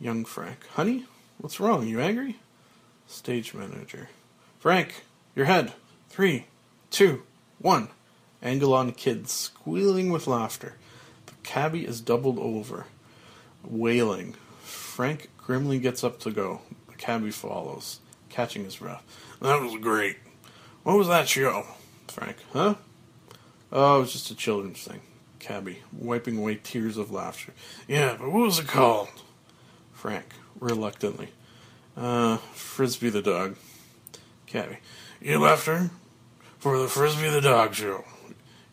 [0.00, 0.66] Young Frank.
[0.70, 1.04] Honey,
[1.38, 1.86] what's wrong?
[1.86, 2.40] You angry?
[3.10, 4.08] Stage manager.
[4.60, 5.02] Frank,
[5.34, 5.72] your head.
[6.08, 6.46] Three,
[6.90, 7.24] two,
[7.58, 7.88] one.
[8.40, 10.76] Angle on kids, squealing with laughter.
[11.26, 12.86] The cabbie is doubled over,
[13.64, 14.36] wailing.
[14.62, 16.60] Frank grimly gets up to go.
[16.88, 19.02] The cabbie follows, catching his breath.
[19.42, 20.18] That was great.
[20.84, 21.66] What was that show?
[22.06, 22.76] Frank, huh?
[23.72, 25.00] Oh, it was just a children's thing.
[25.40, 27.54] Cabby, wiping away tears of laughter.
[27.88, 29.08] Yeah, but what was it called?
[29.92, 30.26] Frank,
[30.60, 31.30] reluctantly.
[31.96, 33.56] Uh, Frisbee the dog.
[34.46, 34.78] Cabby,
[35.20, 35.90] you left her
[36.58, 38.04] for the Frisbee the dog show.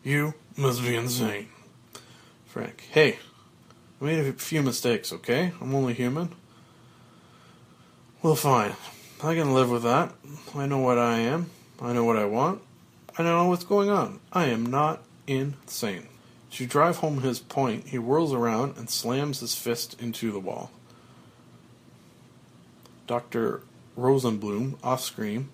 [0.02, 1.48] You must be insane.
[2.46, 3.18] Frank, hey,
[4.00, 5.52] I made a few mistakes, okay?
[5.60, 6.34] I'm only human.
[8.22, 8.72] Well, fine.
[9.22, 10.12] I can live with that.
[10.54, 11.50] I know what I am.
[11.80, 12.62] I know what I want.
[13.16, 14.20] I know what's going on.
[14.32, 16.06] I am not insane.
[16.52, 20.70] To drive home his point, he whirls around and slams his fist into the wall.
[23.08, 23.62] Dr.
[23.98, 25.48] Rosenblum, off screen.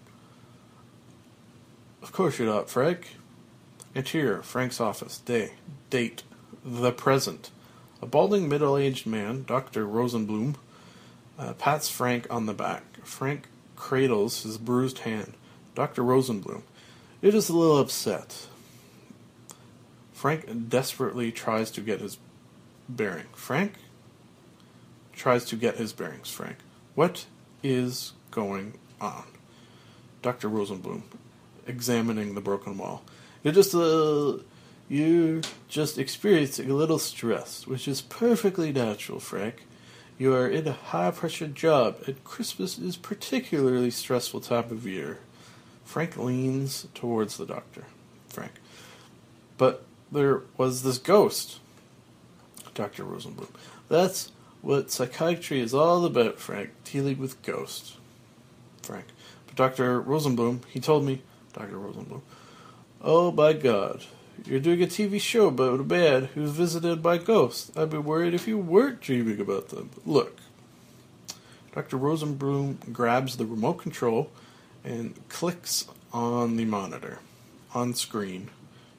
[2.02, 3.16] Of course you're not, Frank.
[3.94, 5.18] Interior, Frank's office.
[5.18, 5.52] Day.
[5.88, 6.24] Date.
[6.62, 7.50] The present.
[8.02, 9.86] A balding middle aged man, Dr.
[9.86, 10.56] Rosenblum,
[11.38, 12.82] uh, pats Frank on the back.
[13.04, 15.34] Frank cradles his bruised hand.
[15.74, 16.02] Dr.
[16.02, 16.62] Rosenblum.
[17.22, 18.48] It is a little upset.
[20.12, 22.18] Frank desperately tries to get his
[22.88, 23.26] bearing.
[23.32, 23.74] Frank
[25.12, 26.30] tries to get his bearings.
[26.30, 26.56] Frank.
[26.94, 27.26] What
[27.64, 29.24] is going on?
[30.22, 30.48] Dr.
[30.48, 31.02] Rosenblum,
[31.66, 33.02] examining the broken wall.
[33.42, 34.38] You're just uh,
[34.88, 39.66] you're just experiencing a little stress, which is perfectly natural, Frank.
[40.16, 45.18] You are in a high pressure job, and Christmas is particularly stressful time of year.
[45.84, 47.84] Frank leans towards the doctor.
[48.28, 48.52] Frank.
[49.58, 51.58] But there was this ghost.
[52.74, 53.04] Dr.
[53.04, 53.48] Rosenblum.
[53.88, 54.32] That's
[54.64, 56.70] what psychiatry is all about, Frank.
[56.84, 57.98] Dealing with ghosts.
[58.82, 59.04] Frank.
[59.46, 60.02] But Dr.
[60.02, 61.20] Rosenblum, he told me.
[61.52, 61.76] Dr.
[61.76, 62.22] Rosenblum.
[63.02, 64.04] Oh, by God.
[64.46, 67.76] You're doing a TV show about a man who's visited by ghosts.
[67.76, 69.90] I'd be worried if you weren't dreaming about them.
[70.06, 70.40] Look.
[71.72, 71.98] Dr.
[71.98, 74.30] Rosenblum grabs the remote control
[74.82, 77.18] and clicks on the monitor.
[77.74, 78.48] On screen.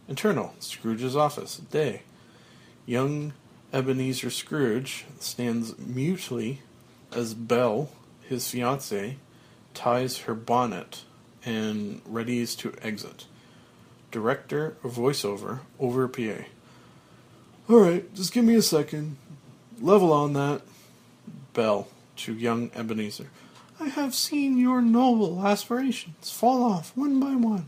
[0.08, 0.54] Internal.
[0.60, 1.58] Scrooge's office.
[1.58, 2.04] Day.
[2.86, 3.34] Young
[3.74, 6.62] Ebenezer Scrooge stands mutely
[7.12, 7.90] as Belle,
[8.22, 9.16] his fiancée,
[9.74, 11.04] ties her bonnet
[11.44, 13.26] and readies to exit.
[14.12, 16.46] Director voiceover over PA.
[17.70, 19.18] Alright, just give me a second.
[19.82, 20.62] Level on that.
[21.54, 21.88] Belle
[22.18, 23.30] to young Ebenezer.
[23.80, 27.68] I have seen your noble aspirations fall off one by one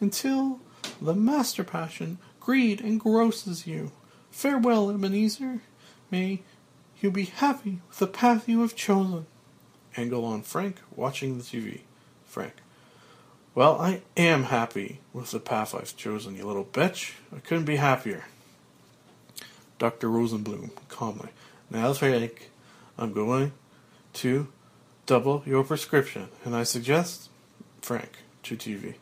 [0.00, 0.60] until
[1.00, 3.92] the master passion, greed, engrosses you.
[4.38, 5.62] Farewell, Ebenezer.
[6.12, 6.42] May
[7.00, 9.26] you be happy with the path you have chosen.
[9.96, 11.80] Angle on Frank watching the TV.
[12.24, 12.52] Frank.
[13.56, 17.14] Well, I am happy with the path I've chosen, you little bitch.
[17.34, 18.26] I couldn't be happier.
[19.80, 20.08] Dr.
[20.08, 21.30] Rosenblum, calmly.
[21.68, 22.52] Now, Frank,
[22.96, 23.50] I'm going
[24.12, 24.46] to
[25.06, 27.28] double your prescription, and I suggest,
[27.82, 28.94] Frank, to TV,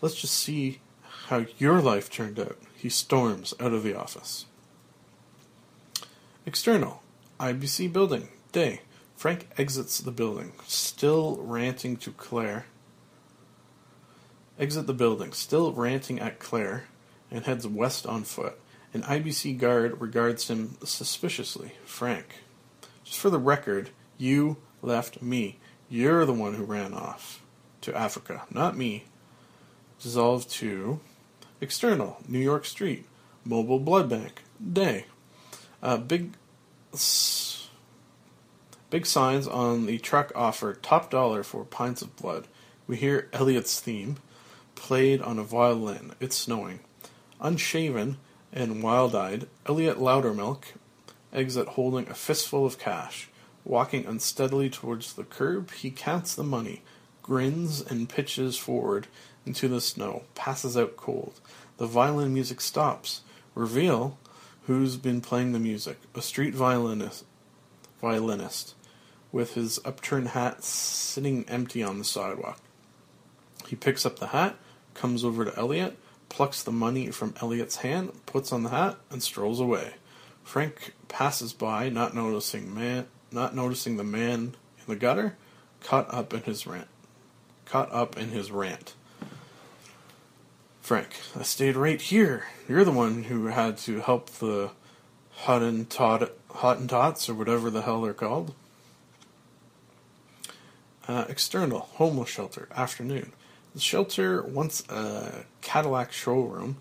[0.00, 0.78] let's just see
[1.26, 2.56] how your life turned out.
[2.76, 4.46] He storms out of the office.
[6.46, 7.02] External,
[7.38, 8.80] IBC building, day.
[9.14, 12.64] Frank exits the building, still ranting to Claire.
[14.58, 16.84] Exit the building, still ranting at Claire,
[17.30, 18.58] and heads west on foot.
[18.94, 21.72] An IBC guard regards him suspiciously.
[21.84, 22.36] Frank,
[23.04, 25.58] just for the record, you left me.
[25.90, 27.42] You're the one who ran off
[27.82, 29.04] to Africa, not me.
[30.00, 31.00] Dissolved to
[31.60, 33.06] external, New York Street,
[33.44, 34.42] mobile blood bank,
[34.72, 35.04] day.
[35.82, 36.32] Uh, big,
[38.90, 42.46] big signs on the truck offer top dollar for pints of blood.
[42.86, 44.16] We hear Eliot's theme,
[44.74, 46.12] played on a violin.
[46.20, 46.80] It's snowing.
[47.40, 48.18] Unshaven
[48.52, 50.64] and wild-eyed, Eliot Loudermilk
[51.32, 53.28] exit holding a fistful of cash.
[53.64, 56.82] Walking unsteadily towards the curb, he counts the money,
[57.22, 59.06] grins and pitches forward
[59.46, 61.40] into the snow, passes out cold.
[61.76, 63.22] The violin music stops.
[63.54, 64.18] Reveal
[64.70, 65.98] who's been playing the music.
[66.14, 67.24] A street violinist,
[68.00, 68.76] violinist
[69.32, 72.60] with his upturned hat sitting empty on the sidewalk.
[73.66, 74.54] He picks up the hat,
[74.94, 75.98] comes over to Eliot,
[76.28, 79.94] plucks the money from Eliot's hand, puts on the hat, and strolls away.
[80.44, 85.36] Frank passes by, not noticing man, not noticing the man in the gutter,
[85.82, 86.86] caught up in his rant.
[87.64, 88.94] Caught up in his rant.
[90.90, 92.46] Frank, I stayed right here.
[92.68, 94.72] You're the one who had to help the
[95.44, 98.56] Hottentot, Hottentots, or whatever the hell they're called.
[101.06, 103.30] Uh, external, homeless shelter, afternoon.
[103.72, 106.78] The shelter, once a Cadillac showroom,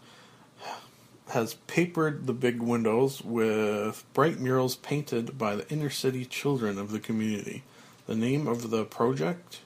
[1.27, 6.89] has papered the big windows with bright murals painted by the inner city children of
[6.89, 7.61] the community.
[8.07, 9.59] The name of the project?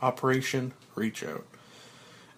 [0.00, 1.44] Operation Reach Out.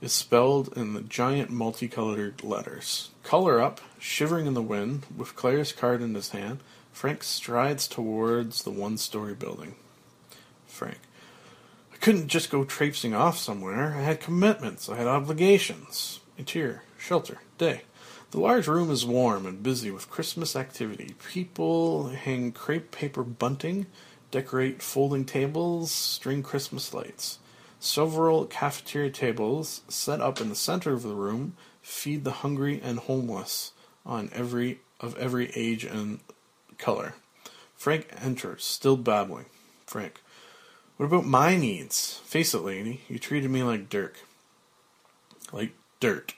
[0.00, 3.10] Is spelled in the giant multicolored letters.
[3.22, 6.60] Color up, shivering in the wind, with Claire's card in his hand,
[6.92, 9.74] Frank strides towards the one story building.
[10.66, 10.98] Frank.
[11.92, 13.94] I couldn't just go traipsing off somewhere.
[13.96, 16.20] I had commitments, I had obligations.
[16.38, 17.82] Interior, shelter, day.
[18.32, 21.14] The large room is warm and busy with Christmas activity.
[21.32, 23.86] People hang crepe paper bunting,
[24.30, 27.38] decorate folding tables, string Christmas lights.
[27.78, 32.98] Several cafeteria tables set up in the center of the room feed the hungry and
[32.98, 33.72] homeless
[34.04, 36.18] on every of every age and
[36.78, 37.14] color.
[37.76, 39.46] Frank enters, still babbling.
[39.86, 40.20] Frank,
[40.96, 42.20] what about my needs?
[42.24, 44.16] Face it, lady, you treated me like dirt.
[45.52, 46.34] Like dirt.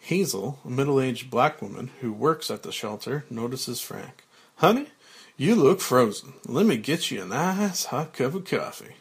[0.00, 4.24] Hazel, a middle aged black woman who works at the shelter, notices Frank.
[4.56, 4.88] Honey,
[5.36, 6.34] you look frozen.
[6.46, 8.96] Let me get you a nice hot cup of coffee.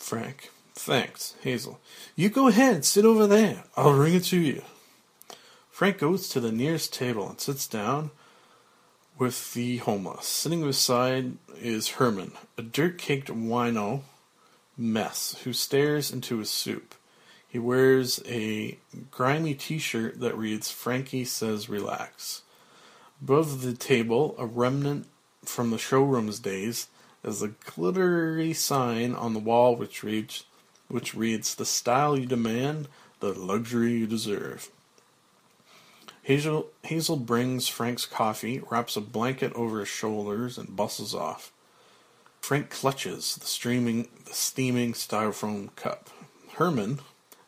[0.00, 0.50] Frank.
[0.74, 1.78] Thanks, Hazel.
[2.16, 3.64] You go ahead, sit over there.
[3.76, 4.62] I'll bring it to you.
[5.70, 8.10] Frank goes to the nearest table and sits down
[9.18, 10.26] with the homeless.
[10.26, 14.00] Sitting beside is Herman, a dirt caked wino
[14.76, 16.94] mess who stares into his soup.
[17.46, 18.78] He wears a
[19.10, 22.42] grimy t shirt that reads Frankie Says Relax.
[23.22, 25.06] Above the table, a remnant
[25.44, 26.88] from the showroom's days,
[27.24, 30.44] is a glittery sign on the wall which reads,
[30.88, 32.88] which reads The style you demand,
[33.20, 34.70] the luxury you deserve.
[36.22, 41.52] Hazel, Hazel brings Frank's coffee, wraps a blanket over his shoulders, and bustles off.
[42.40, 46.10] Frank clutches the streaming, the steaming styrofoam cup.
[46.54, 47.00] Herman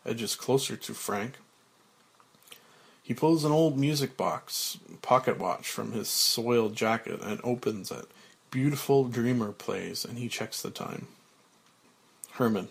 [0.04, 1.34] edges closer to Frank.
[3.02, 8.06] He pulls an old music box pocket watch from his soiled jacket and opens it.
[8.52, 11.06] Beautiful Dreamer plays, and he checks the time.
[12.32, 12.68] Herman.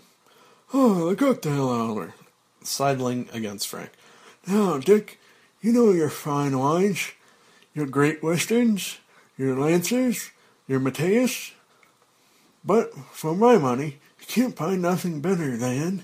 [0.72, 2.14] Oh, the cocktail hour.
[2.64, 3.90] Sidling against Frank.
[4.46, 5.20] Now, Dick,
[5.60, 7.12] you know your fine wines,
[7.74, 9.00] your great westerns,
[9.40, 10.30] your lancers,
[10.68, 11.52] your Mateus.
[12.64, 16.04] But for my money, you can't find nothing better than.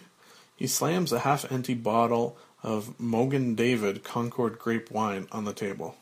[0.56, 5.98] He slams a half empty bottle of Mogen David Concord grape wine on the table.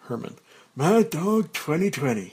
[0.00, 0.34] Herman.
[0.74, 2.32] Mad Dog 2020.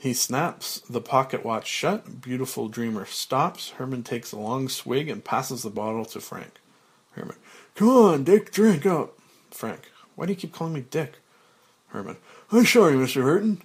[0.00, 2.20] He snaps the pocket watch shut.
[2.22, 3.70] Beautiful dreamer stops.
[3.70, 6.60] Herman takes a long swig and passes the bottle to Frank.
[7.12, 7.36] Herman.
[7.74, 9.18] Come on, Dick, drink up.
[9.50, 9.90] Frank.
[10.14, 11.14] Why do you keep calling me Dick?
[11.88, 12.16] Herman.
[12.52, 13.22] I'm sorry, Mr.
[13.22, 13.60] Burton.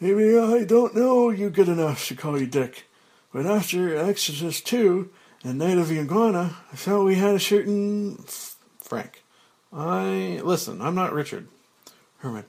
[0.00, 2.86] Maybe I don't know you good enough to call you Dick.
[3.32, 5.10] But after Exodus 2
[5.44, 8.24] and Night of the Iguana, I thought we had a certain.
[8.80, 9.22] Frank.
[9.72, 10.40] I.
[10.42, 11.46] Listen, I'm not Richard.
[12.18, 12.46] Herman.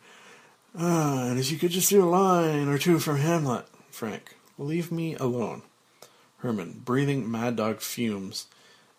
[0.75, 3.65] Ah, and if you could just do a line or two from Hamlet.
[3.91, 4.35] Frank.
[4.57, 5.61] Leave me alone.
[6.37, 8.47] Herman, breathing mad dog fumes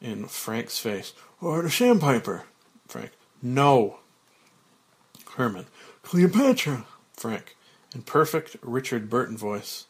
[0.01, 1.13] in Frank's face.
[1.41, 2.45] Or the Sandpiper.
[2.87, 3.11] Frank.
[3.43, 3.99] No.
[5.37, 5.67] Herman.
[6.03, 6.87] Cleopatra.
[7.13, 7.57] Frank.
[7.95, 9.87] In perfect Richard Burton voice.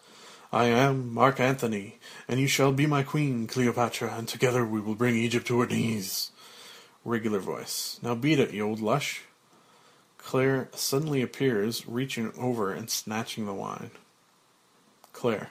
[0.52, 1.98] I am Mark Antony,
[2.28, 5.66] and you shall be my queen, Cleopatra, and together we will bring Egypt to her
[5.66, 6.30] knees.
[7.04, 7.98] Regular voice.
[8.02, 9.22] Now beat it, you old lush.
[10.24, 13.90] Claire suddenly appears, reaching over and snatching the wine.
[15.12, 15.50] Claire.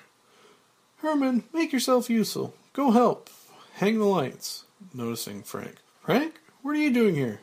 [0.97, 2.55] Herman, make yourself useful.
[2.73, 3.29] Go help.
[3.75, 4.65] Hang the lights.
[4.93, 5.75] Noticing Frank.
[6.01, 7.39] Frank, what are you doing here?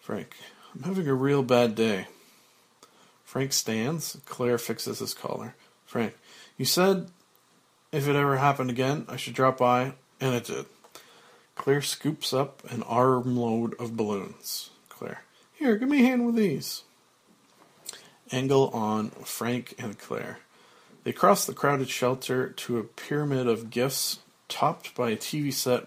[0.00, 0.34] Frank.
[0.74, 2.06] I'm having a real bad day.
[3.24, 4.18] Frank stands.
[4.24, 5.54] Claire fixes his collar.
[5.84, 6.14] Frank.
[6.56, 7.08] You said
[7.92, 10.64] if it ever happened again, I should drop by, and it did.
[11.56, 14.70] Claire scoops up an armload of balloons.
[14.88, 15.24] Claire.
[15.62, 16.82] Here, give me a hand with these.
[18.32, 20.40] Angle on Frank and Claire.
[21.04, 24.18] They cross the crowded shelter to a pyramid of gifts
[24.48, 25.86] topped by a TV set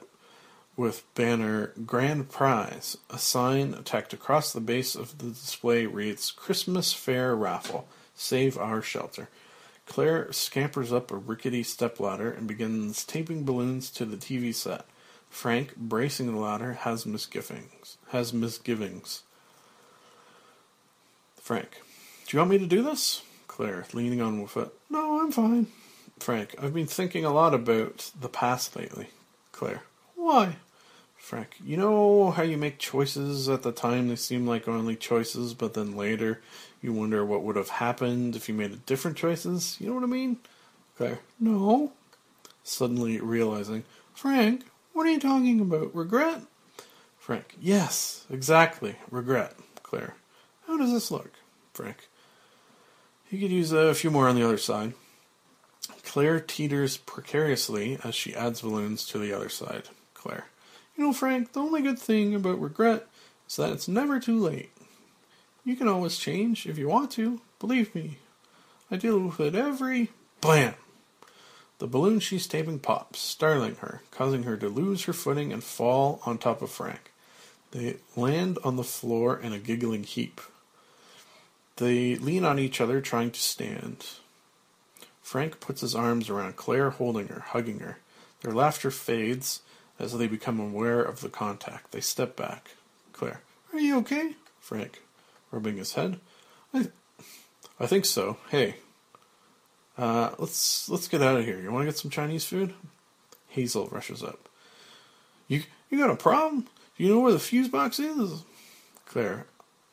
[0.77, 2.95] with banner Grand Prize.
[3.09, 7.85] A sign tacked across the base of the display reads Christmas Fair Raffle.
[8.15, 9.27] Save our shelter.
[9.85, 14.85] Claire scampers up a rickety stepladder and begins taping balloons to the TV set.
[15.29, 17.97] Frank, bracing the ladder, has misgivings.
[18.11, 19.23] Has misgivings.
[21.45, 21.79] Frank,
[22.25, 23.21] do you want me to do this?
[23.47, 24.73] Claire, leaning on one foot.
[24.89, 25.67] No, I'm fine.
[26.17, 29.09] Frank, I've been thinking a lot about the past lately.
[29.51, 29.83] Claire,
[30.15, 30.55] why?
[31.15, 35.53] Frank, you know how you make choices at the time they seem like only choices,
[35.53, 36.41] but then later
[36.81, 39.77] you wonder what would have happened if you made different choices?
[39.79, 40.37] You know what I mean?
[40.97, 41.91] Claire, no.
[42.63, 43.83] Suddenly realizing,
[44.15, 44.63] Frank,
[44.93, 45.95] what are you talking about?
[45.95, 46.41] Regret?
[47.19, 49.53] Frank, yes, exactly, regret.
[49.83, 50.15] Claire,
[50.67, 51.31] how does this look?
[51.73, 52.09] Frank,
[53.29, 54.93] you could use a few more on the other side.
[56.03, 59.89] Claire teeters precariously as she adds balloons to the other side.
[60.13, 60.45] Claire.
[60.95, 63.07] You know, Frank, the only good thing about regret
[63.47, 64.71] is that it's never too late.
[65.63, 67.41] You can always change if you want to.
[67.59, 68.19] Believe me.
[68.89, 70.11] I deal with it every.
[70.39, 70.75] Blam!
[71.79, 76.21] The balloon she's taping pops, startling her, causing her to lose her footing and fall
[76.25, 77.11] on top of Frank.
[77.71, 80.39] They land on the floor in a giggling heap.
[81.77, 84.05] They lean on each other, trying to stand.
[85.21, 87.97] Frank puts his arms around Claire, holding her, hugging her.
[88.41, 89.61] Their laughter fades
[89.99, 91.91] as they become aware of the contact.
[91.91, 92.71] They step back.
[93.11, 93.41] Claire,
[93.73, 94.35] are you okay?
[94.59, 95.01] Frank,
[95.51, 96.19] rubbing his head.
[96.73, 96.87] I,
[97.79, 98.37] I think so.
[98.49, 98.75] Hey,
[99.97, 101.59] uh, let's let's get out of here.
[101.59, 102.73] You want to get some Chinese food?
[103.47, 104.49] Hazel rushes up.
[105.47, 106.61] You you got a problem?
[106.97, 108.43] Do you know where the fuse box is?
[109.05, 109.47] Claire.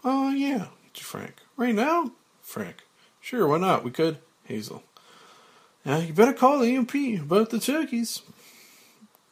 [0.05, 0.67] Oh yeah.
[0.95, 1.42] To Frank.
[1.57, 2.13] Right now?
[2.41, 2.85] Frank.
[3.21, 3.85] Sure, why not?
[3.85, 4.19] We could.
[4.45, 4.83] Hazel.
[5.85, 8.23] Now you better call the EMP about the turkeys.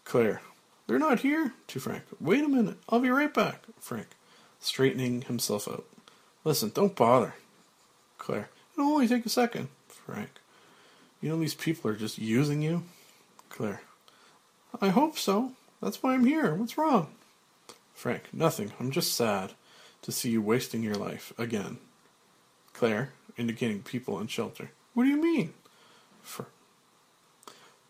[0.05, 0.41] Claire.
[0.87, 1.55] They're not here.
[1.69, 2.03] To Frank.
[2.21, 2.77] Wait a minute.
[2.89, 3.63] I'll be right back.
[3.79, 4.09] Frank.
[4.59, 5.85] Straightening himself out.
[6.43, 7.35] Listen, don't bother.
[8.19, 8.49] Claire.
[8.75, 9.69] It'll only take a second.
[9.87, 10.31] Frank.
[11.21, 12.83] You know these people are just using you?
[13.51, 13.83] Claire.
[14.81, 15.53] I hope so.
[15.81, 16.55] That's why I'm here.
[16.55, 17.09] What's wrong?
[17.95, 18.25] Frank.
[18.33, 18.73] Nothing.
[18.81, 19.53] I'm just sad
[20.03, 21.79] to see you wasting your life again.
[22.81, 24.71] Claire, indicating people in shelter.
[24.95, 25.53] What do you mean?
[26.23, 26.45] Fr-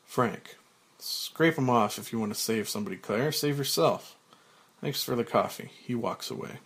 [0.04, 0.56] Frank.
[0.98, 3.30] Scrape them off if you want to save somebody, Claire.
[3.30, 4.16] Save yourself.
[4.80, 5.70] Thanks for the coffee.
[5.86, 6.58] He walks away.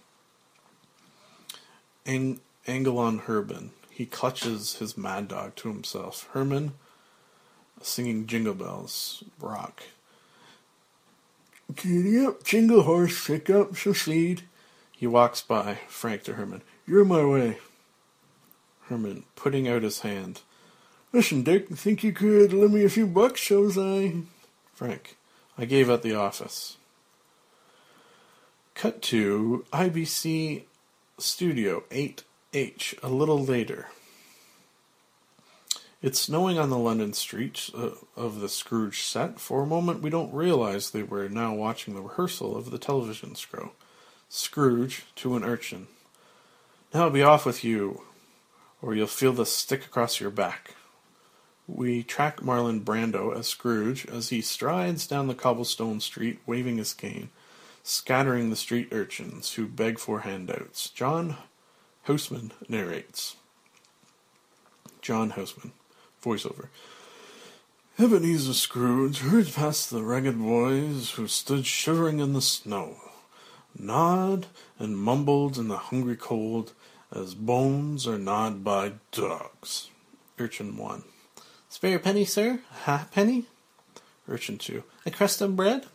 [2.06, 3.72] Ang- Angelon Herman.
[3.90, 6.26] He clutches his mad dog to himself.
[6.32, 6.72] Herman
[7.82, 9.22] singing Jingle Bells.
[9.38, 9.82] Rock.
[11.74, 14.44] Giddy up, jingle horse, pick up some seed.
[14.92, 16.62] He walks by, Frank to Herman.
[16.86, 17.58] You're my way.
[18.94, 20.42] Herman, putting out his hand.
[21.12, 24.12] Listen, Dick, think you could lend me a few bucks, so's I.
[24.72, 25.16] Frank,
[25.58, 26.76] I gave at the office.
[28.76, 30.62] Cut to IBC
[31.18, 33.88] Studio 8H a little later.
[36.00, 39.40] It's snowing on the London streets uh, of the Scrooge set.
[39.40, 43.34] For a moment, we don't realize they were now watching the rehearsal of the television
[43.34, 43.72] show.
[44.28, 45.88] Scrooge to an urchin.
[46.92, 48.02] Now be off with you,
[48.84, 50.74] or you'll feel the stick across your back.
[51.66, 56.92] We track Marlon Brando as Scrooge as he strides down the cobblestone street waving his
[56.92, 57.30] cane,
[57.82, 60.90] scattering the street urchins who beg for handouts.
[60.90, 61.38] John
[62.02, 63.36] Houseman narrates.
[65.00, 65.72] John Houseman,
[66.22, 66.68] voiceover.
[67.98, 72.96] Ebenezer Scrooge hurried past the ragged boys who stood shivering in the snow,
[73.78, 74.48] gnawed
[74.78, 76.74] and mumbled in the hungry cold
[77.14, 79.90] as bones are gnawed by dogs.
[80.38, 81.04] Urchin 1.
[81.68, 82.60] Spare a penny, sir?
[82.70, 83.44] A halfpenny?
[84.28, 84.82] Urchin 2.
[85.06, 85.86] A crust of bread?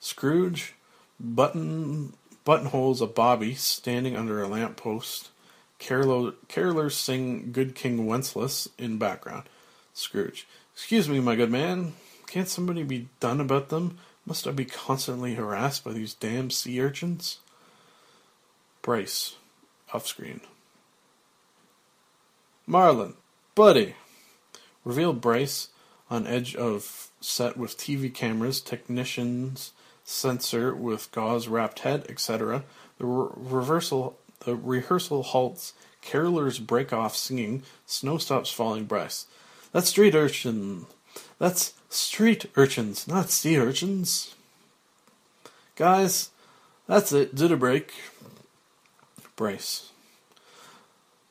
[0.00, 0.74] Scrooge
[1.20, 2.14] button
[2.44, 5.30] buttonholes a bobby standing under a lamp post.
[5.78, 9.48] Carol, carolers sing Good King Wenceslas in background.
[9.94, 10.46] Scrooge.
[10.74, 11.94] Excuse me, my good man.
[12.26, 13.98] Can't somebody be done about them?
[14.24, 17.40] Must I be constantly harassed by these damn sea urchins?
[18.80, 19.36] Bryce.
[19.92, 20.40] Off screen.
[22.68, 23.14] Marlon.
[23.54, 23.94] Buddy.
[24.84, 25.68] Reveal Bryce
[26.10, 29.72] on edge of set with TV cameras, technicians,
[30.04, 32.64] censor with gauze wrapped head, etc.
[32.98, 35.74] The re- reversal, the rehearsal halts.
[36.02, 37.62] Carolers break off singing.
[37.86, 38.86] Snow stops falling.
[38.86, 39.26] Bryce.
[39.72, 40.86] That's street urchin.
[41.38, 44.34] That's street urchins, not sea urchins.
[45.76, 46.30] Guys,
[46.86, 47.34] that's it.
[47.34, 47.92] Did a break.
[49.36, 49.90] Bryce.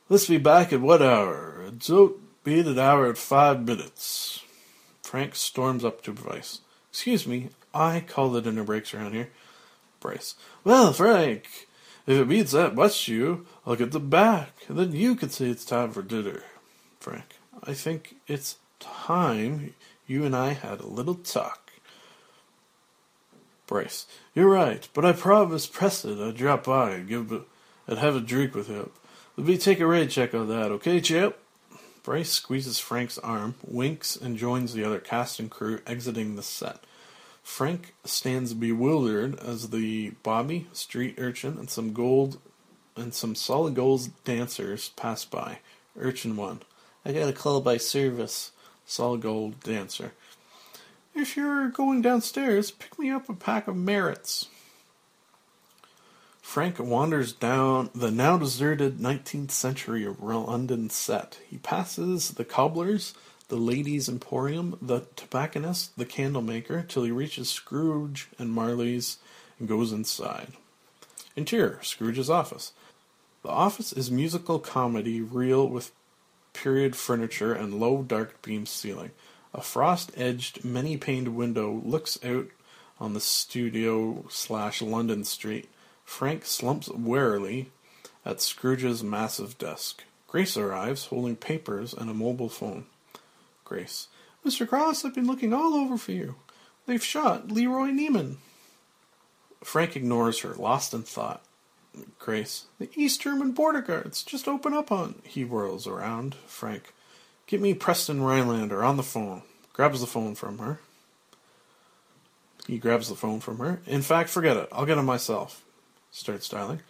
[0.10, 1.72] Let's be back at what hour?
[1.86, 4.44] Don't be at an hour at five minutes.
[5.02, 6.62] Frank storms up to Bryce.
[6.90, 9.30] Excuse me, I call the dinner breaks around here.
[10.00, 10.36] Bryce.
[10.64, 11.68] Well, Frank,
[12.08, 15.30] if it means that much to you, I'll get them back, and then you can
[15.30, 16.44] say it's time for dinner.
[17.00, 17.36] Frank.
[17.64, 19.76] I think it's time
[20.08, 21.72] you and I had a little talk.
[23.68, 24.08] Bryce.
[24.36, 27.32] You're right, but I promised Preston I'd drop by and give
[27.92, 28.90] and have a drink with him.
[29.36, 31.36] Let me take a rain check on that, okay, champ?
[32.04, 36.80] Bryce squeezes Frank's arm, winks, and joins the other cast and crew exiting the set.
[37.44, 42.40] Frank stands bewildered as the Bobby, street urchin, and some gold
[42.96, 45.60] and some solid gold dancers pass by.
[46.00, 46.62] Urchin one.
[47.04, 48.52] I got a call by service.
[48.86, 50.14] Solid gold dancer.
[51.14, 54.48] If you're going downstairs, pick me up a pack of merits.
[56.52, 61.40] Frank wanders down the now deserted 19th century London set.
[61.50, 63.14] He passes the cobblers,
[63.48, 69.20] the Ladies' Emporium, the tobacconist, the candle maker, till he reaches Scrooge and Marley's
[69.60, 70.50] and goes inside.
[71.38, 72.74] Interior Scrooge's office.
[73.44, 75.94] The office is musical comedy reel with
[76.52, 79.12] period furniture and low dark beam ceiling.
[79.54, 82.48] A frost edged, many paned window looks out
[83.00, 85.70] on the studio slash London street.
[86.12, 87.72] Frank slumps warily
[88.26, 90.04] at Scrooge's massive desk.
[90.28, 92.86] Grace arrives, holding papers and a mobile phone.
[93.64, 94.08] Grace.
[94.46, 94.68] Mr.
[94.68, 96.36] Cross, I've been looking all over for you.
[96.86, 98.36] They've shot Leroy Neiman.
[99.64, 101.44] Frank ignores her, lost in thought.
[102.20, 102.66] Grace.
[102.78, 105.22] The East German border guards just open up on.
[105.24, 106.36] He whirls around.
[106.46, 106.94] Frank.
[107.48, 109.44] Get me Preston Rhinelander on the phone.
[109.72, 110.82] Grabs the phone from her.
[112.68, 113.80] He grabs the phone from her.
[113.88, 114.68] In fact, forget it.
[114.74, 115.64] I'll get him myself.
[116.12, 116.82] Starts dialing.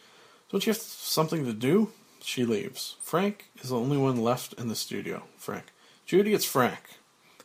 [0.51, 1.91] Don't you have something to do?
[2.23, 2.95] She leaves.
[3.01, 5.23] Frank is the only one left in the studio.
[5.37, 5.65] Frank.
[6.05, 6.99] Judy, it's Frank.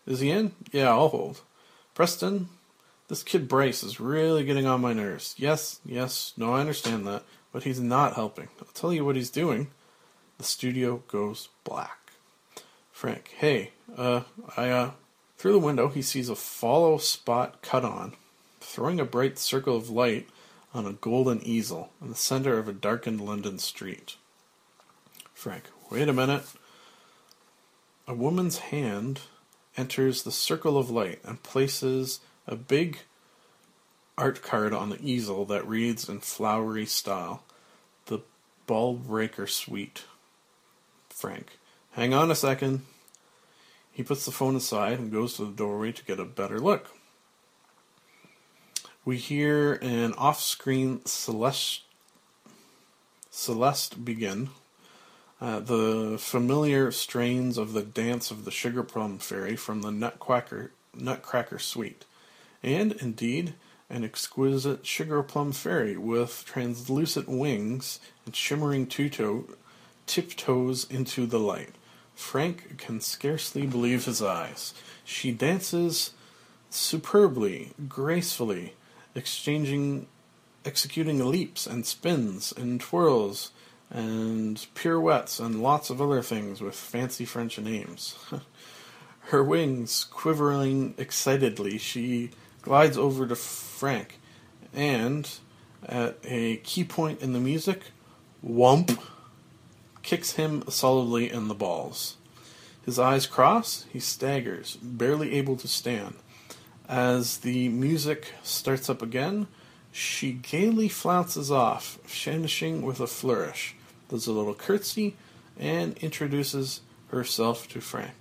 [0.07, 0.53] Is he in?
[0.73, 1.41] Yeah, I'll hold.
[1.95, 2.49] Preston,
[3.09, 5.35] this kid Bryce is really getting on my nerves.
[5.39, 7.23] Yes, yes, no, I understand that,
[7.53, 8.49] but he's not helping.
[8.61, 9.69] I'll tell you what he's doing.
[10.39, 12.13] The studio goes black.
[12.93, 14.23] Frank, hey, uh,
[14.57, 14.91] I, uh,
[15.39, 18.15] through the window he sees a follow spot cut on,
[18.61, 20.29] throwing a bright circle of light
[20.77, 24.17] on a golden easel in the center of a darkened London street.
[25.33, 26.45] Frank, wait a minute.
[28.07, 29.21] A woman's hand
[29.77, 32.99] enters the circle of light and places a big
[34.19, 37.43] art card on the easel that reads in flowery style
[38.07, 38.21] The
[38.67, 40.05] Ball Breaker Suite.
[41.09, 41.59] Frank,
[41.93, 42.83] hang on a second.
[43.91, 46.96] He puts the phone aside and goes to the doorway to get a better look.
[49.07, 51.83] We hear an off screen Celeste,
[53.31, 54.51] Celeste begin.
[55.41, 60.73] Uh, the familiar strains of the Dance of the Sugar Plum Fairy from the Nutcracker,
[60.93, 62.05] Nutcracker Suite,
[62.65, 63.55] and indeed
[63.89, 69.45] an exquisite sugar plum fairy with translucent wings and shimmering tuto
[70.09, 71.77] tiptoes into the light.
[72.17, 74.75] Frank can scarcely believe his eyes.
[75.05, 76.11] She dances
[76.71, 78.75] superbly, gracefully,
[79.17, 80.07] exchanging,
[80.65, 83.51] executing leaps and spins and twirls
[83.91, 88.17] and pirouettes and lots of other things with fancy French names.
[89.21, 92.31] Her wings quivering excitedly, she
[92.63, 94.21] glides over to Frank
[94.73, 95.29] and,
[95.85, 97.81] at a key point in the music,
[98.43, 99.01] whump,
[100.03, 102.17] kicks him solidly in the balls.
[102.85, 106.15] His eyes cross, he staggers, barely able to stand.
[106.89, 109.49] As the music starts up again,
[109.91, 113.75] she gaily flounces off, finishing with a flourish,
[114.09, 115.17] does a little curtsy,
[115.59, 118.15] and introduces herself to Frank.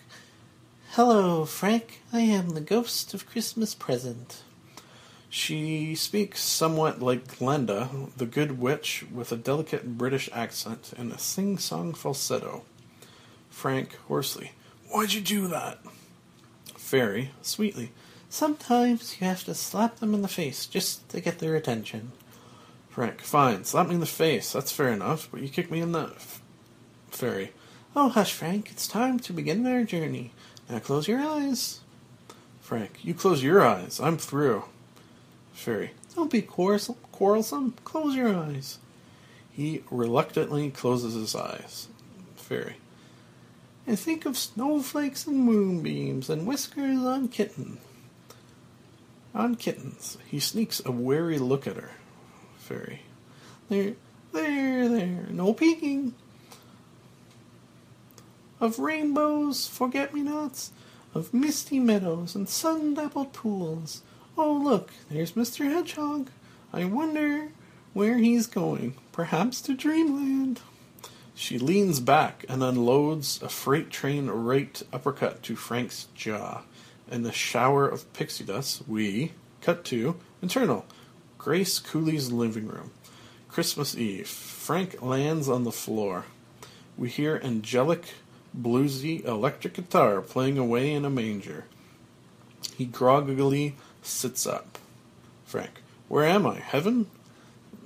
[0.92, 2.02] Hello, Frank.
[2.12, 4.42] I am the ghost of Christmas present.
[5.30, 11.20] She speaks somewhat like Glinda, the good witch, with a delicate British accent and a
[11.20, 12.64] sing song falsetto.
[13.50, 14.54] Frank, hoarsely,
[14.90, 15.80] Why'd you do that?
[16.78, 17.92] Fairy, sweetly,
[18.40, 22.12] Sometimes you have to slap them in the face just to get their attention.
[22.90, 25.94] Frank, fine, slap me in the face, that's fair enough, but you kick me in
[25.94, 26.08] the.
[26.18, 26.42] F-
[27.12, 27.54] Fairy,
[27.96, 28.72] Oh, hush, Frank.
[28.72, 30.34] It's time to begin our journey.
[30.70, 31.80] Now close your eyes.
[32.60, 34.66] Frank, you close your eyes, I'm through.
[35.54, 36.98] Fairy, Don't be quarrelsome.
[37.14, 37.76] quarrelsome.
[37.86, 38.80] Close your eyes.
[39.50, 41.88] he reluctantly closes his eyes.
[42.36, 42.76] Fairy,
[43.88, 47.78] And think of snowflakes and moonbeams and whiskers on kitten.
[49.36, 51.92] On kittens, he sneaks a wary look at her.
[52.58, 53.02] Fairy,
[53.70, 53.94] There,
[54.32, 55.28] there, there.
[55.30, 56.16] No peeking.
[58.60, 60.72] Of rainbows, forget-me-nots,
[61.14, 64.02] of misty meadows and sun-dappled pools.
[64.38, 65.66] Oh, look, there's Mr.
[65.66, 66.30] Hedgehog.
[66.74, 67.50] I wonder
[67.94, 68.96] where he's going.
[69.12, 70.62] Perhaps to dreamland.
[71.34, 76.64] She leans back and unloads a freight train raked uppercut to Frank's jaw.
[77.10, 80.86] In the shower of pixie dust, we cut to internal
[81.38, 82.92] Grace Cooley's living room.
[83.48, 84.28] Christmas Eve.
[84.28, 86.26] Frank lands on the floor.
[86.98, 88.06] We hear angelic,
[88.60, 91.66] bluesy electric guitar playing away in a manger.
[92.76, 94.80] He groggily sits up.
[95.46, 96.56] Frank, where am I?
[96.56, 97.08] Heaven?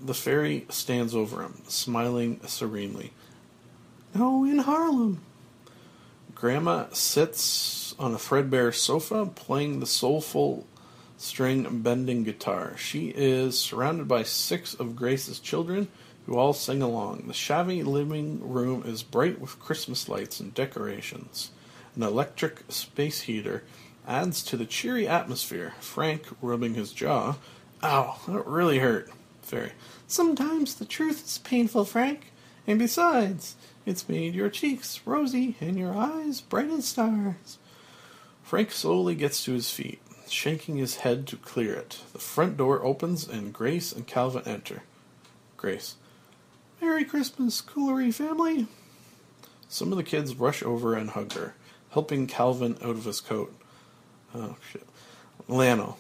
[0.02, 3.12] The fairy stands over him, smiling serenely.
[4.16, 5.22] No, in Harlem.
[6.40, 10.66] Grandma sits on a threadbare sofa playing the soulful
[11.18, 12.78] string bending guitar.
[12.78, 15.90] She is surrounded by six of Grace's children
[16.26, 17.26] who all sing along.
[17.28, 21.52] The shabby living room is bright with Christmas lights and decorations.
[21.94, 23.66] An electric space heater
[24.08, 25.74] adds to the cheery atmosphere.
[25.82, 27.36] Frank rubbing his jaw.
[27.84, 29.10] Ow, that really hurt.
[29.42, 29.74] Fairy.
[30.08, 32.32] Sometimes the truth is painful, Frank.
[32.66, 33.58] And besides,
[33.90, 37.58] it's made your cheeks rosy and your eyes bright as stars.
[38.44, 42.02] Frank slowly gets to his feet, shaking his head to clear it.
[42.14, 44.84] The front door opens and Grace and Calvin enter.
[45.58, 45.96] Grace.
[46.80, 48.68] Merry Christmas, Cooley family.
[49.68, 51.56] Some of the kids rush over and hug her,
[51.90, 53.54] helping Calvin out of his coat.
[54.34, 54.88] Oh, shit.
[55.50, 55.96] Lano.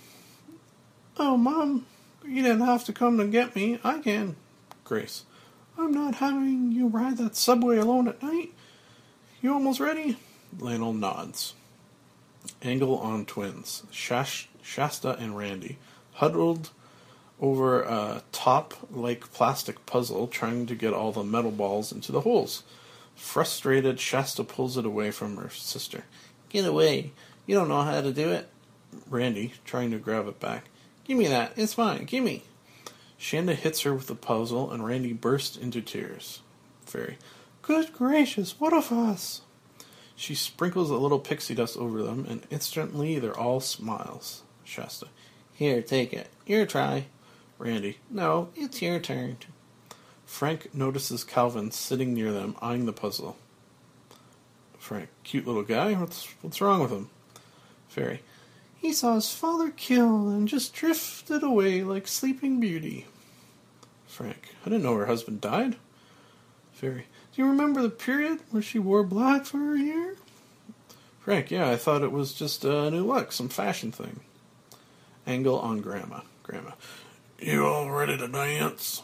[1.18, 1.86] Oh, Mom,
[2.24, 3.80] you didn't have to come to get me.
[3.84, 4.36] I can.
[4.84, 5.26] Grace.
[5.80, 8.54] I'm not having you ride that subway alone at night.
[9.42, 10.18] You almost ready?
[10.58, 11.54] Lano nods.
[12.62, 13.84] Angle on twins.
[13.92, 15.78] Shash, Shasta and Randy
[16.14, 16.72] huddled
[17.40, 22.22] over a top like plastic puzzle trying to get all the metal balls into the
[22.22, 22.64] holes.
[23.16, 26.04] Frustrated, Shasta pulls it away from her sister.
[26.50, 27.12] Get away.
[27.46, 28.50] You don't know how to do it.
[29.10, 30.66] Randy, trying to grab it back.
[31.06, 31.54] Give me that.
[31.56, 32.06] It's fine.
[32.06, 32.44] Give me.
[33.20, 36.42] Shanda hits her with the puzzle, and Randy bursts into tears.
[36.86, 37.18] Fairy.
[37.62, 39.42] Good gracious, what a fuss!
[40.16, 44.44] She sprinkles a little pixie dust over them, and instantly they're all smiles.
[44.64, 45.08] Shasta.
[45.54, 46.30] Here, take it.
[46.46, 47.06] Your try.
[47.58, 48.00] Randy.
[48.10, 49.38] No, it's your turn.
[50.26, 53.38] Frank notices Calvin sitting near them, eyeing the puzzle.
[54.78, 55.10] Frank.
[55.24, 55.94] Cute little guy.
[55.94, 57.10] What's what's wrong with him?
[57.88, 58.22] Fairy.
[58.80, 63.08] He saw his father killed and just drifted away like Sleeping Beauty.
[64.08, 64.56] Frank.
[64.66, 65.76] I didn't know her husband died.
[66.72, 67.06] Fairy.
[67.34, 70.16] Do you remember the period where she wore black for a year?
[71.20, 71.52] Frank.
[71.52, 74.22] Yeah, I thought it was just a new look, some fashion thing.
[75.28, 76.22] Angle on Grandma.
[76.44, 76.72] Grandma.
[77.38, 79.04] You all ready to dance?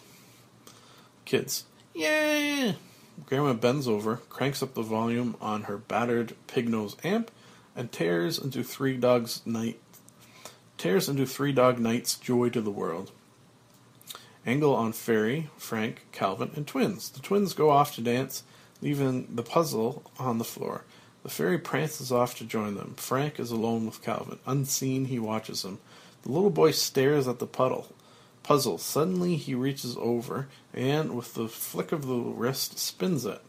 [1.25, 1.65] Kids.
[1.93, 2.73] Yeah.
[3.25, 7.31] Grandma bends over, cranks up the volume on her battered pig nose amp,
[7.75, 9.79] and tears into Three Dogs Night
[10.77, 13.11] tears into Three Dog Night's joy to the world.
[14.45, 17.09] Angle on Fairy, Frank, Calvin, and twins.
[17.09, 18.43] The twins go off to dance,
[18.81, 20.83] leaving the puzzle on the floor.
[21.23, 22.93] The fairy prances off to join them.
[22.97, 24.37] Frank is alone with Calvin.
[24.45, 25.79] Unseen, he watches him.
[26.21, 27.87] The little boy stares at the puddle.
[28.43, 28.77] Puzzle.
[28.77, 33.41] Suddenly, he reaches over and, with the flick of the wrist, spins it.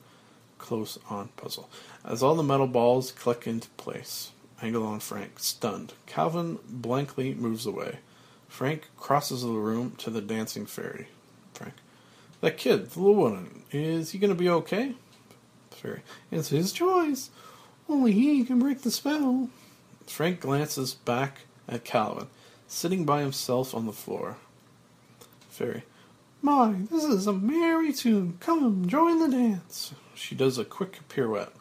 [0.67, 1.71] Close on puzzle.
[2.05, 4.33] As all the metal balls click into place.
[4.61, 5.93] Angle on Frank, stunned.
[6.07, 8.01] Calvin blankly moves away.
[8.49, 11.07] Frank crosses the room to the dancing fairy.
[11.55, 11.75] Frank.
[12.41, 14.97] That kid, the little one, is he going to be okay?
[15.71, 16.01] Fairy.
[16.33, 17.31] It's his choice.
[17.89, 19.49] Only he can break the spell.
[20.09, 22.27] Frank glances back at Calvin,
[22.67, 24.37] sitting by himself on the floor.
[25.49, 25.85] Fairy.
[26.43, 28.37] My, this is a merry tune.
[28.41, 29.95] Come, join the dance.
[30.15, 31.53] She does a quick pirouette.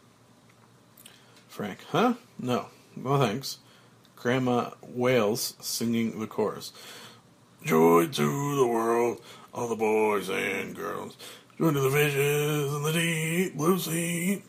[1.47, 1.79] Frank.
[1.89, 2.15] Huh?
[2.37, 2.67] No.
[2.97, 3.59] Well, thanks.
[4.15, 6.73] Grandma wails, singing the chorus.
[7.63, 9.21] Joy to the world,
[9.53, 11.17] all the boys and girls.
[11.57, 14.43] Joy to the fishes in the deep blue sea.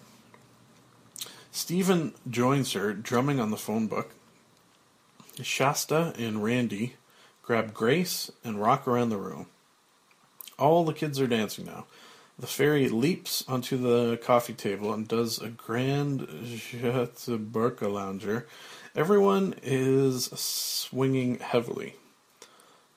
[1.51, 4.15] Stephen joins her, drumming on the phone book.
[5.43, 6.97] Shasta and Randy
[7.43, 9.47] grab Grace and rock around the room.
[10.59, 11.87] All the kids are dancing now.
[12.39, 18.47] The fairy leaps onto the coffee table and does a grand Jataburka lounger.
[18.95, 21.95] Everyone is swinging heavily.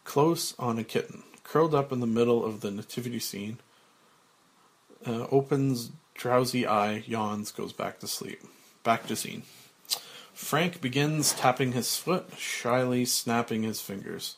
[0.03, 3.60] Close on a kitten, curled up in the middle of the nativity scene,
[5.06, 8.41] uh, opens drowsy eye, yawns, goes back to sleep.
[8.84, 9.44] Back to scene.
[10.34, 14.36] Frank begins tapping his foot, shyly snapping his fingers.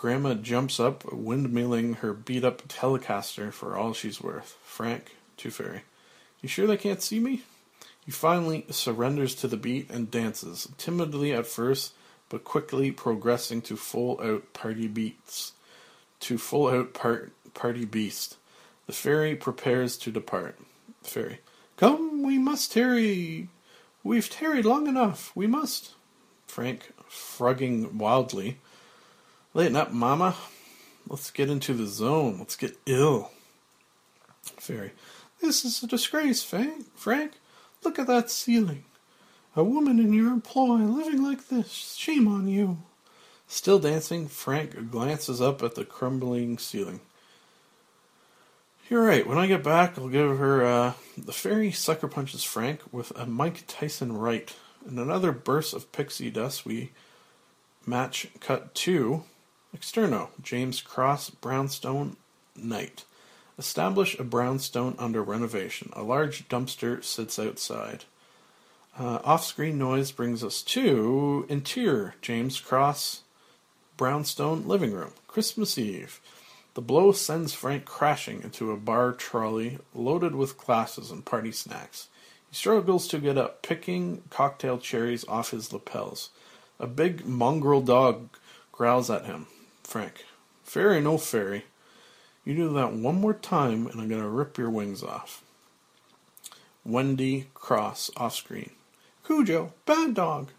[0.00, 4.56] Grandma jumps up, windmilling her beat up Telecaster for all she's worth.
[4.62, 5.82] Frank, to Fairy.
[6.40, 7.42] You sure they can't see me?
[8.06, 11.92] He finally surrenders to the beat and dances, timidly at first,
[12.30, 15.52] but quickly progressing to full out party beats.
[16.20, 18.38] To full out part, party beast.
[18.86, 20.58] The fairy prepares to depart.
[21.02, 21.40] Fairy.
[21.76, 23.50] Come, we must tarry.
[24.02, 25.30] We've tarried long enough.
[25.34, 25.90] We must.
[26.46, 28.60] Frank, frugging wildly.
[29.52, 30.36] Lighten up, Mama.
[31.08, 32.38] Let's get into the zone.
[32.38, 33.32] Let's get ill.
[34.42, 34.92] Fairy.
[35.40, 37.32] This is a disgrace, Frank.
[37.82, 38.84] Look at that ceiling.
[39.56, 41.96] A woman in your employ living like this.
[41.96, 42.78] Shame on you.
[43.48, 47.00] Still dancing, Frank glances up at the crumbling ceiling.
[48.88, 49.26] You're right.
[49.26, 50.64] When I get back, I'll give her.
[50.64, 54.54] Uh, the fairy sucker punches Frank with a Mike Tyson right.
[54.88, 56.92] In another burst of pixie dust, we
[57.84, 59.24] match cut to
[59.74, 62.16] Externo, James Cross, Brownstone,
[62.56, 63.04] Night.
[63.58, 65.90] Establish a brownstone under renovation.
[65.94, 68.04] A large dumpster sits outside.
[68.98, 73.22] Uh, Off screen noise brings us to interior James Cross
[73.96, 76.20] brownstone living room, Christmas Eve.
[76.72, 82.08] The blow sends Frank crashing into a bar trolley loaded with glasses and party snacks.
[82.48, 86.30] He struggles to get up, picking cocktail cherries off his lapels.
[86.78, 88.30] A big mongrel dog
[88.72, 89.48] growls at him.
[89.90, 90.24] Frank,
[90.62, 91.64] fairy, no fairy.
[92.44, 95.42] You do that one more time, and I'm going to rip your wings off.
[96.84, 98.70] Wendy Cross off screen.
[99.26, 100.50] Cujo, bad dog.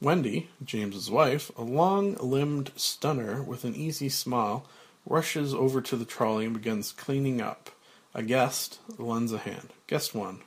[0.00, 4.66] Wendy, James's wife, a long limbed stunner with an easy smile,
[5.06, 7.70] rushes over to the trolley and begins cleaning up.
[8.14, 9.68] A guest lends a hand.
[9.86, 10.40] Guest one.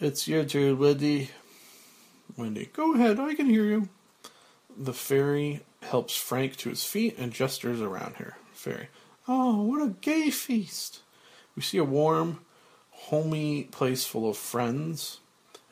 [0.00, 1.30] It's your turn, Wendy.
[2.38, 3.90] Wendy, go ahead, I can hear you.
[4.78, 8.36] The fairy helps Frank to his feet and gestures around her.
[8.52, 8.88] Fairy,
[9.26, 11.00] oh, what a gay feast!
[11.54, 12.40] We see a warm,
[12.90, 15.20] homey place full of friends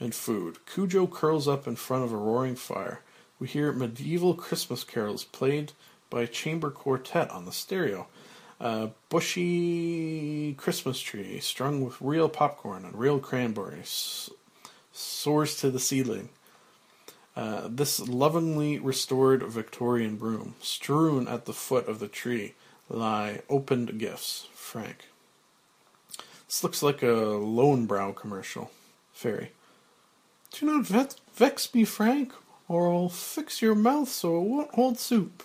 [0.01, 0.65] and food.
[0.67, 3.01] Cujo curls up in front of a roaring fire.
[3.39, 5.73] We hear medieval Christmas carols played
[6.11, 8.07] by a chamber quartet on the stereo.
[8.61, 14.31] A bushy Christmas tree strung with real popcorn and real cranberries
[14.93, 16.29] soars to the ceiling.
[17.37, 22.55] Uh, this lovingly restored Victorian broom, strewn at the foot of the tree,
[22.89, 24.47] lie opened gifts.
[24.55, 25.09] Frank.
[26.47, 28.71] This looks like a Löwenbräu commercial.
[29.13, 29.51] Fairy.
[30.53, 32.33] Do not ve- vex me, Frank,
[32.69, 35.43] or I'll fix your mouth so it won't hold soup.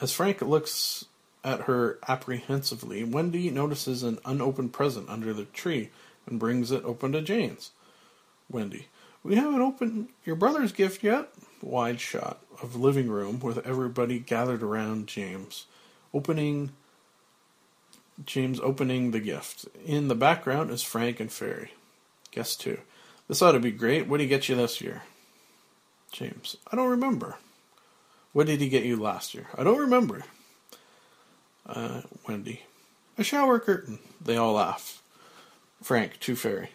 [0.00, 1.06] As Frank looks
[1.42, 5.90] at her apprehensively, Wendy notices an unopened present under the tree
[6.26, 7.70] and brings it open to James.
[8.50, 8.88] Wendy.
[9.22, 11.28] We haven't opened your brother's gift yet.
[11.60, 15.66] Wide shot of living room with everybody gathered around James,
[16.14, 16.70] opening.
[18.24, 19.66] James opening the gift.
[19.86, 21.72] In the background is Frank and Fairy.
[22.32, 22.78] Guess two.
[23.28, 24.08] This ought to be great.
[24.08, 25.02] What did he get you this year?
[26.10, 26.56] James.
[26.72, 27.36] I don't remember.
[28.32, 29.46] What did he get you last year?
[29.56, 30.24] I don't remember.
[31.66, 32.62] Uh, Wendy.
[33.16, 33.98] A shower curtain.
[34.20, 35.02] They all laugh.
[35.82, 36.70] Frank to Fairy.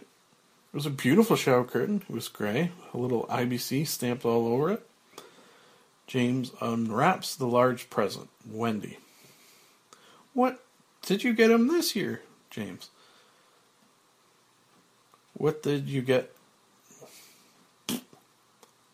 [0.73, 2.03] It was a beautiful shower curtain.
[2.09, 4.89] It was gray, a little IBC stamped all over it.
[6.07, 8.27] James unwraps the large present.
[8.49, 8.97] Wendy.
[10.33, 10.63] What
[11.03, 12.89] did you get him this year, James?
[15.33, 16.35] What did you get?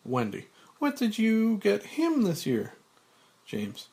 [0.04, 0.48] Wendy.
[0.80, 2.74] What did you get him this year?
[3.46, 3.88] James.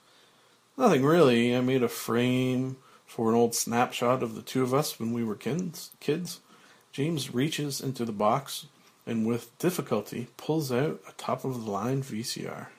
[0.77, 1.55] Nothing really.
[1.55, 5.23] I made a frame for an old snapshot of the two of us when we
[5.23, 5.91] were kids.
[6.01, 6.41] Kids.
[6.98, 8.65] James reaches into the box
[9.06, 12.69] and with difficulty pulls out a top of the line VCR.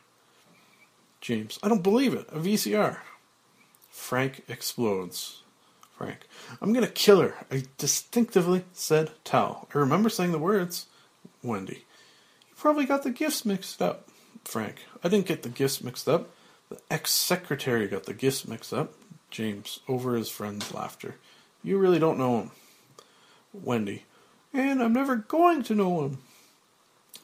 [1.20, 2.26] James, I don't believe it.
[2.32, 2.98] A VCR.
[3.88, 5.44] Frank explodes.
[5.96, 6.26] Frank,
[6.60, 7.36] I'm gonna kill her.
[7.48, 9.68] I distinctively said towel.
[9.72, 10.86] I remember saying the words.
[11.40, 11.86] Wendy,
[12.48, 14.08] you probably got the gifts mixed up.
[14.42, 16.28] Frank, I didn't get the gifts mixed up.
[16.70, 18.94] The ex secretary got the gifts mixed up.
[19.30, 21.14] James, over his friend's laughter.
[21.62, 22.50] You really don't know him.
[23.62, 24.04] Wendy,
[24.52, 26.18] and I'm never going to know him.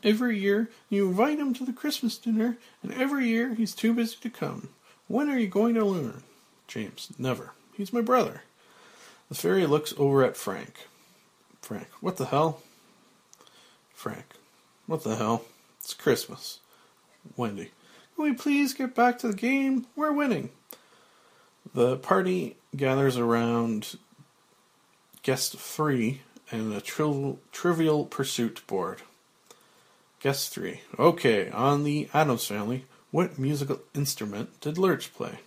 [0.03, 4.17] Every year you invite him to the Christmas dinner, and every year he's too busy
[4.21, 4.69] to come.
[5.09, 6.23] When are you going to learn?
[6.69, 7.53] James, never.
[7.73, 8.43] He's my brother.
[9.29, 10.87] The fairy looks over at Frank.
[11.63, 12.63] Frank, what the hell?
[13.95, 14.35] Frank,
[14.87, 15.45] what the hell?
[15.81, 16.61] It's Christmas.
[17.37, 17.71] Wendy,
[18.15, 19.87] can we please get back to the game?
[19.97, 20.51] We're winning.
[21.75, 23.97] The party gathers around
[25.25, 26.21] guest three
[26.53, 29.03] and a trivial, trivial pursuit board.
[30.21, 30.83] Guest three.
[30.97, 35.41] Okay, on the Addams Family, what musical instrument did Lurch play?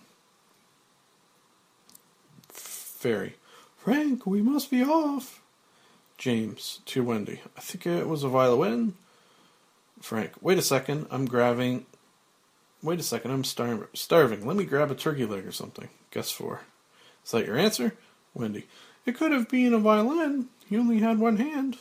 [2.48, 3.36] Fairy.
[3.78, 5.40] Frank, we must be off.
[6.18, 7.40] James to Wendy.
[7.56, 8.94] I think it was a violin.
[10.00, 10.32] Frank.
[10.40, 11.06] Wait a second.
[11.10, 11.86] I'm grabbing.
[12.82, 13.30] Wait a second.
[13.30, 14.44] I'm star- starving.
[14.46, 15.88] Let me grab a turkey leg or something.
[16.10, 16.62] Guess four.
[17.24, 17.94] Is that your answer?
[18.34, 18.66] Wendy.
[19.08, 20.50] It could have been a violin.
[20.68, 21.78] He only had one hand.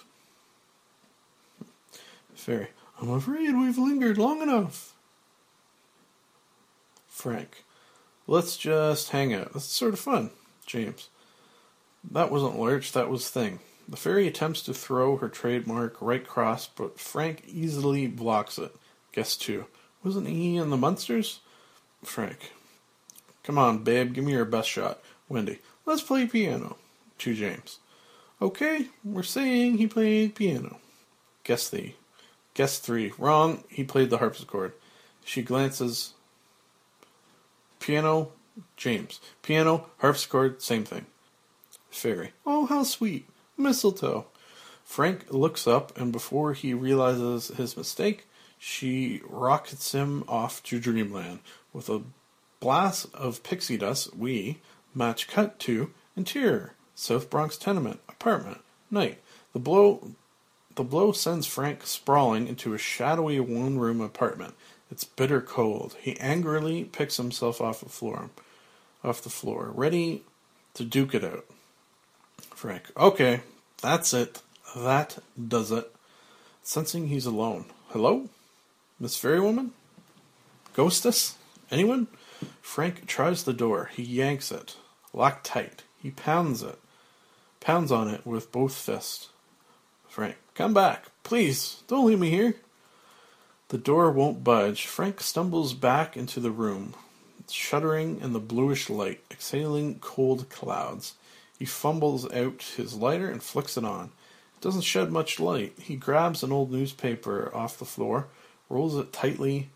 [2.34, 2.70] Fairy.
[3.02, 4.94] I'm afraid we've lingered long enough.
[7.10, 7.66] Frank.
[8.28, 9.52] Let's just hang out.
[9.52, 10.30] That's sort of fun.
[10.66, 11.10] James.
[12.10, 13.60] That wasn't Lurch, that was Thing.
[13.90, 18.74] The fairy attempts to throw her trademark right cross, but Frank easily blocks it.
[19.12, 19.66] Guess two.
[20.02, 21.42] Wasn't he in the Munsters?
[22.06, 22.54] Frank.
[23.44, 25.02] Come on, babe, give me your best shot.
[25.28, 25.60] Wendy.
[25.86, 26.78] Let's play piano.
[27.20, 27.80] To James.
[28.40, 30.80] Okay, we're saying he played piano.
[31.44, 31.96] Guess the.
[32.54, 33.12] Guess three.
[33.18, 34.74] Wrong, he played the harpsichord.
[35.26, 36.14] She glances.
[37.80, 38.32] Piano,
[38.76, 39.20] James.
[39.42, 41.08] Piano, harpsichord, same thing.
[41.90, 42.34] Fairy.
[42.46, 43.28] Oh, how sweet.
[43.58, 44.28] Mistletoe.
[44.84, 48.28] Frank looks up, and before he realizes his mistake,
[48.60, 51.40] she rockets him off to dreamland.
[51.74, 52.04] With a
[52.60, 54.60] blast of pixie dust, we
[54.94, 58.58] match cut to interior South Bronx tenement apartment
[58.90, 59.20] night.
[59.54, 60.14] The blow,
[60.76, 64.56] the blow sends Frank sprawling into a shadowy one-room apartment.
[64.90, 65.96] It's bitter cold.
[66.02, 68.32] He angrily picks himself off the floor,
[69.04, 70.24] off the floor, ready
[70.74, 71.46] to duke it out.
[72.56, 73.42] Frank, okay,
[73.80, 74.42] that's it.
[74.76, 75.94] That does it.
[76.64, 77.66] Sensing he's alone.
[77.90, 78.28] Hello?
[79.00, 79.70] Miss Fairywoman?
[80.74, 81.36] Ghostess?
[81.70, 82.08] Anyone?
[82.60, 83.92] Frank tries the door.
[83.94, 84.78] He yanks it.
[85.14, 85.84] Locked tight.
[86.02, 86.80] He pounds it.
[87.68, 89.28] Pounds on it with both fists.
[90.08, 91.08] Frank, come back.
[91.24, 92.56] Please, don't leave me here.
[93.68, 94.86] The door won't budge.
[94.88, 96.94] Frank stumbles back into the room,
[97.52, 101.16] shuddering in the bluish light, exhaling cold clouds.
[101.60, 104.12] He fumbles out his lighter and flicks it on.
[104.56, 105.74] It doesn't shed much light.
[105.78, 108.28] He grabs an old newspaper off the floor,
[108.70, 109.72] rolls it tightly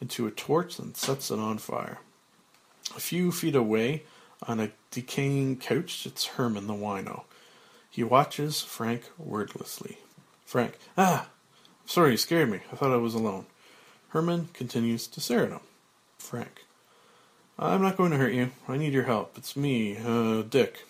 [0.00, 1.98] into a torch, and sets it on fire.
[2.96, 4.02] A few feet away,
[4.42, 7.22] on a decaying couch, sits Herman the wino.
[7.96, 9.96] He watches Frank wordlessly.
[10.44, 11.30] Frank, ah,
[11.86, 12.60] sorry, you scared me.
[12.70, 13.46] I thought I was alone.
[14.10, 15.60] Herman continues to stare at him.
[16.18, 16.66] Frank,
[17.58, 18.50] I'm not going to hurt you.
[18.68, 19.38] I need your help.
[19.38, 20.84] It's me, uh, Dick.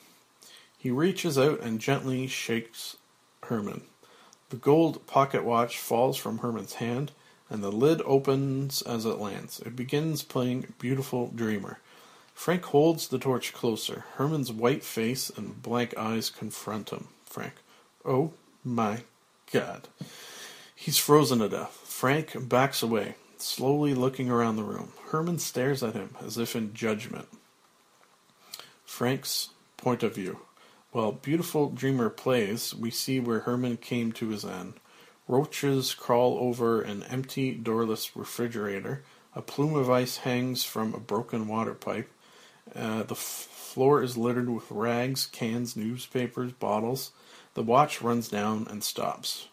[0.77, 2.97] He reaches out and gently shakes
[3.45, 3.83] Herman.
[4.51, 7.13] The gold pocket watch falls from Herman's hand,
[7.49, 9.61] and the lid opens as it lands.
[9.61, 11.79] It begins playing Beautiful Dreamer.
[12.37, 14.05] Frank holds the torch closer.
[14.17, 17.09] Herman's white face and blank eyes confront him.
[17.25, 17.55] Frank,
[18.05, 19.01] oh my
[19.51, 19.89] god.
[20.75, 21.73] He's frozen to death.
[21.83, 24.93] Frank backs away, slowly looking around the room.
[25.09, 27.27] Herman stares at him as if in judgment.
[28.85, 30.41] Frank's point of view.
[30.93, 34.75] While Beautiful Dreamer plays, we see where Herman came to his end.
[35.27, 39.03] Roaches crawl over an empty, doorless refrigerator.
[39.35, 42.11] A plume of ice hangs from a broken water pipe.
[42.75, 47.13] Uh, the floor is littered with rags, cans, newspapers, bottles.
[47.55, 49.49] The watch runs down and stops.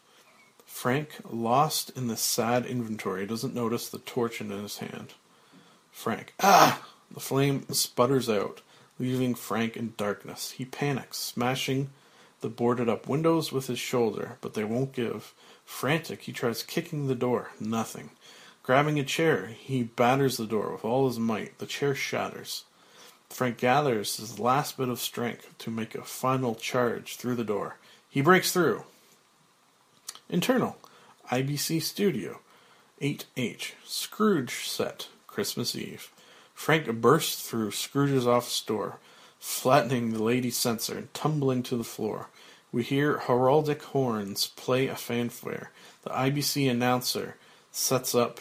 [0.65, 5.14] Frank, lost in the sad inventory, doesn't notice the torch in his hand.
[5.91, 6.88] Frank, ah!
[7.11, 8.61] The flame sputters out,
[8.98, 10.52] leaving Frank in darkness.
[10.52, 11.91] He panics, smashing
[12.41, 15.34] the boarded up windows with his shoulder, but they won't give.
[15.64, 17.52] Frantic, he tries kicking the door.
[17.60, 18.10] Nothing.
[18.64, 21.60] Grabbing a chair, he batters the door with all his might.
[21.60, 22.65] The chair shatters.
[23.34, 27.78] Frank gathers his last bit of strength to make a final charge through the door.
[28.08, 28.84] He breaks through.
[30.30, 30.78] Internal
[31.32, 32.42] IBC Studio
[33.02, 36.12] 8H Scrooge set Christmas Eve.
[36.54, 39.00] Frank bursts through Scrooge's office door,
[39.40, 42.30] flattening the lady censor and tumbling to the floor.
[42.72, 45.72] We hear heraldic horns play a fanfare.
[46.04, 47.38] The IBC announcer
[47.72, 48.40] sets up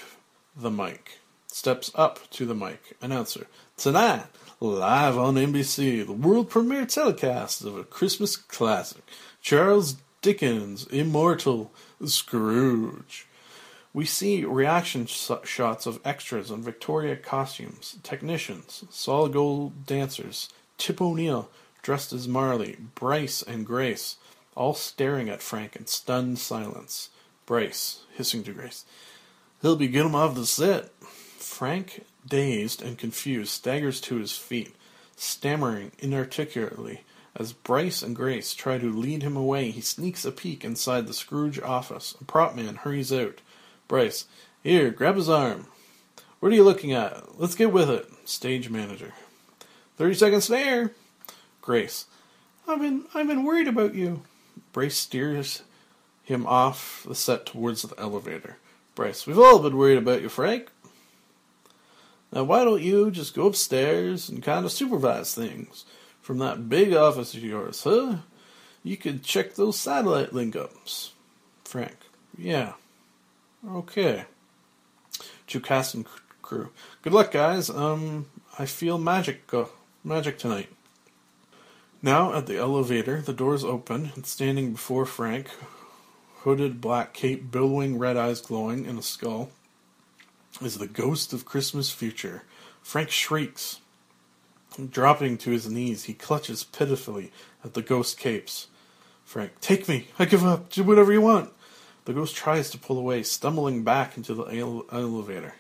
[0.54, 1.18] the mic.
[1.46, 2.96] Steps up to the mic.
[3.00, 3.46] Announcer.
[3.78, 4.26] Tonight,
[4.62, 9.02] live on NBC, the world premiere telecast of a Christmas classic.
[9.40, 11.72] Charles Dickens' immortal
[12.04, 13.26] Scrooge.
[13.92, 20.48] We see reaction sh- shots of extras in Victoria costumes, technicians, solid gold dancers,
[20.78, 21.50] Tip O'Neill
[21.82, 24.16] dressed as Marley, Bryce and Grace,
[24.54, 27.10] all staring at Frank in stunned silence.
[27.46, 28.84] Bryce, hissing to Grace,
[29.60, 30.90] He'll be getting off the set.
[31.00, 34.74] Frank, dazed and confused, staggers to his feet,
[35.16, 37.04] stammering inarticulately.
[37.34, 41.14] As Bryce and Grace try to lead him away, he sneaks a peek inside the
[41.14, 42.14] Scrooge office.
[42.20, 43.40] A prop man hurries out.
[43.88, 44.26] Bryce,
[44.62, 45.66] here, grab his arm.
[46.40, 47.38] What are you looking at?
[47.40, 48.10] Let's get with it.
[48.24, 49.12] Stage manager.
[49.96, 50.92] thirty Thirty second snare.
[51.60, 52.06] Grace.
[52.66, 54.22] I've been I've been worried about you.
[54.72, 55.62] Bryce steers
[56.24, 58.56] him off the set towards the elevator.
[58.94, 60.71] Bryce, we've all been worried about you, Frank.
[62.32, 65.84] Now, why don't you just go upstairs and kind of supervise things
[66.22, 68.16] from that big office of yours, huh?
[68.82, 71.12] You could check those satellite link ups.
[71.64, 71.96] Frank,
[72.36, 72.72] yeah.
[73.68, 74.24] Okay.
[75.48, 76.06] To cast and
[76.40, 76.70] crew.
[77.02, 77.68] Good luck, guys.
[77.68, 78.26] Um,
[78.58, 79.66] I feel magic, uh,
[80.02, 80.68] magic tonight.
[82.00, 85.50] Now at the elevator, the doors open, and standing before Frank,
[86.38, 89.50] hooded black cape, billowing, red eyes glowing, and a skull,
[90.60, 92.42] is the ghost of Christmas future.
[92.82, 93.80] Frank shrieks.
[94.90, 97.30] Dropping to his knees, he clutches pitifully
[97.64, 98.68] at the ghost capes.
[99.24, 100.08] Frank, take me!
[100.18, 100.70] I give up!
[100.70, 101.52] Do whatever you want!
[102.04, 105.54] The ghost tries to pull away, stumbling back into the ele- elevator.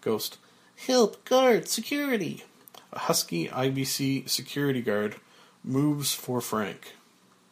[0.00, 0.38] Ghost,
[0.76, 1.24] help!
[1.24, 1.68] Guard!
[1.68, 2.44] Security!
[2.92, 5.16] A husky IBC security guard
[5.62, 6.94] moves for Frank.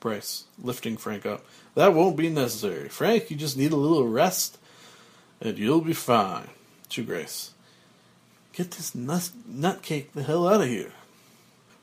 [0.00, 1.44] Bryce, lifting Frank up.
[1.74, 2.88] That won't be necessary.
[2.88, 4.58] Frank, you just need a little rest,
[5.40, 6.48] and you'll be fine.
[6.90, 7.52] To Grace.
[8.52, 10.92] Get this nut nutcake the hell out of here.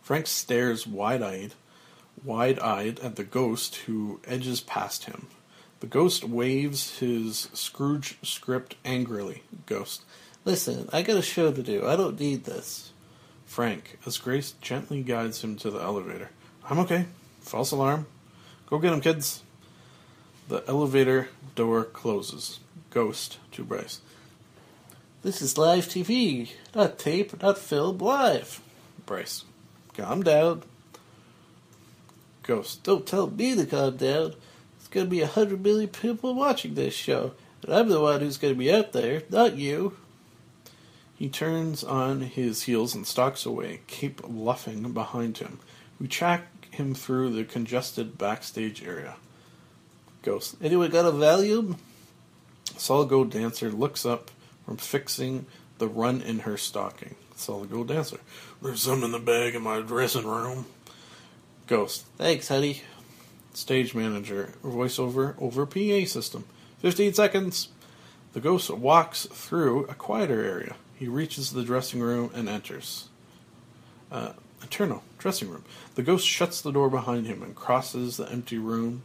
[0.02, 1.54] Frank stares wide-eyed,
[2.24, 5.28] wide-eyed at the ghost who edges past him.
[5.80, 9.44] The ghost waves his Scrooge script angrily.
[9.66, 10.04] Ghost.
[10.44, 11.86] Listen, I got a show to do.
[11.86, 12.92] I don't need this.
[13.46, 16.30] Frank, as Grace gently guides him to the elevator.
[16.70, 17.06] I'm okay.
[17.42, 18.08] False alarm.
[18.68, 19.44] Go get him, kids.
[20.48, 22.60] The elevator door closes.
[22.90, 24.02] Ghost to Bryce.
[25.26, 28.62] This is live TV, not tape, not film, live.
[29.08, 29.44] Bryce.
[29.98, 30.62] Calm down.
[32.44, 32.84] Ghost.
[32.84, 34.36] Don't tell me to calm down.
[34.78, 37.32] There's going to be a hundred million people watching this show,
[37.64, 39.98] and I'm the one who's going to be out there, not you.
[41.16, 45.58] He turns on his heels and stalks away, Cape luffing behind him.
[46.00, 49.16] We track him through the congested backstage area.
[50.22, 50.56] Ghost.
[50.62, 51.80] Anyone got a Valium?
[52.78, 54.30] Solid Gold Dancer looks up
[54.66, 55.46] from fixing
[55.78, 57.16] the run in her stocking.
[57.36, 58.20] Solid Gold Dancer.
[58.62, 60.66] There's some in the bag in my dressing room.
[61.68, 62.06] Ghost.
[62.18, 62.82] Thanks, honey.
[63.54, 64.54] Stage manager.
[64.64, 66.46] Voiceover over PA system.
[66.80, 67.70] 15 seconds.
[68.34, 70.76] The ghost walks through a quieter area.
[70.96, 73.10] He reaches the dressing room and enters.
[74.12, 75.64] Uh, eternal dressing room.
[75.96, 79.04] The ghost shuts the door behind him and crosses the empty room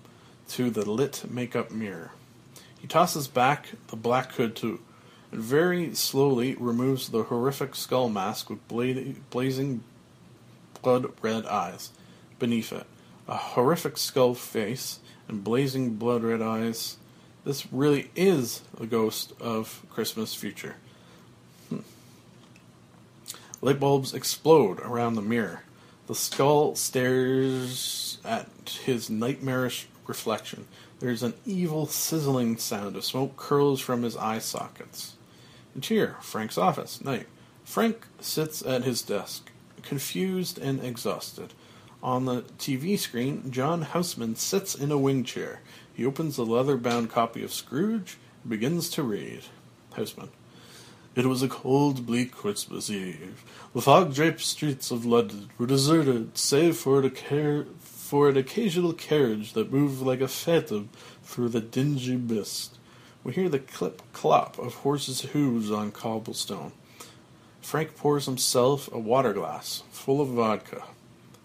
[0.51, 2.13] to the lit makeup mirror.
[2.81, 4.81] He tosses back the black hood to
[5.33, 9.83] and very slowly removes the horrific skull mask with bla- blazing
[10.83, 11.91] blood red eyes
[12.39, 12.87] beneath it.
[13.29, 14.99] A horrific skull face
[15.29, 16.97] and blazing blood red eyes.
[17.45, 20.77] This really is the ghost of Christmas future.
[21.69, 21.81] Hmm.
[23.61, 25.63] Light bulbs explode around the mirror.
[26.09, 28.49] The skull stares at
[28.85, 30.67] his nightmarish reflection.
[30.99, 35.15] There's an evil sizzling sound as smoke curls from his eye sockets.
[35.75, 37.27] Interior, Frank's office, night.
[37.65, 39.51] Frank sits at his desk,
[39.83, 41.55] confused and exhausted.
[42.03, 45.61] On the TV screen, John Houseman sits in a wing chair.
[45.93, 49.43] He opens a leather bound copy of Scrooge and begins to read.
[49.93, 50.31] Houseman.
[51.15, 53.45] It was a cold, bleak Christmas Eve.
[53.75, 59.53] The fog draped streets of London were deserted, save for car- for an occasional carriage
[59.53, 60.89] that moved like a phantom
[61.23, 62.79] through the dingy mist.
[63.23, 66.73] We hear the clip clop of horses' hooves on cobblestone.
[67.61, 70.85] Frank pours himself a water glass full of vodka.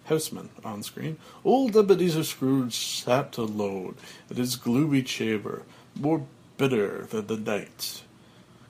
[0.06, 1.18] Houseman on screen.
[1.44, 3.96] Old Ebenezer Scrooge sat alone
[4.30, 5.64] in his gloomy chamber,
[6.00, 6.26] more
[6.58, 8.04] bitter than the night.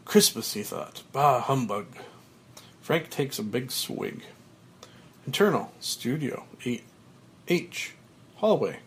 [0.05, 1.03] Christmas, he thought.
[1.11, 1.87] Bah, humbug.
[2.81, 4.23] Frank takes a big swig.
[5.25, 6.83] Internal, studio, 8.
[7.47, 7.93] H.
[8.35, 8.77] Hallway.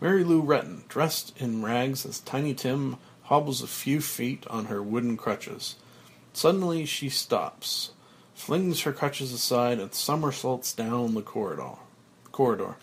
[0.00, 2.96] Mary Lou Retton, dressed in rags as Tiny Tim,
[3.28, 5.76] hobbles a few feet on her wooden crutches.
[6.32, 7.90] Suddenly she stops,
[8.34, 11.76] flings her crutches aside, and somersaults down the corridor.
[12.32, 12.76] corridor.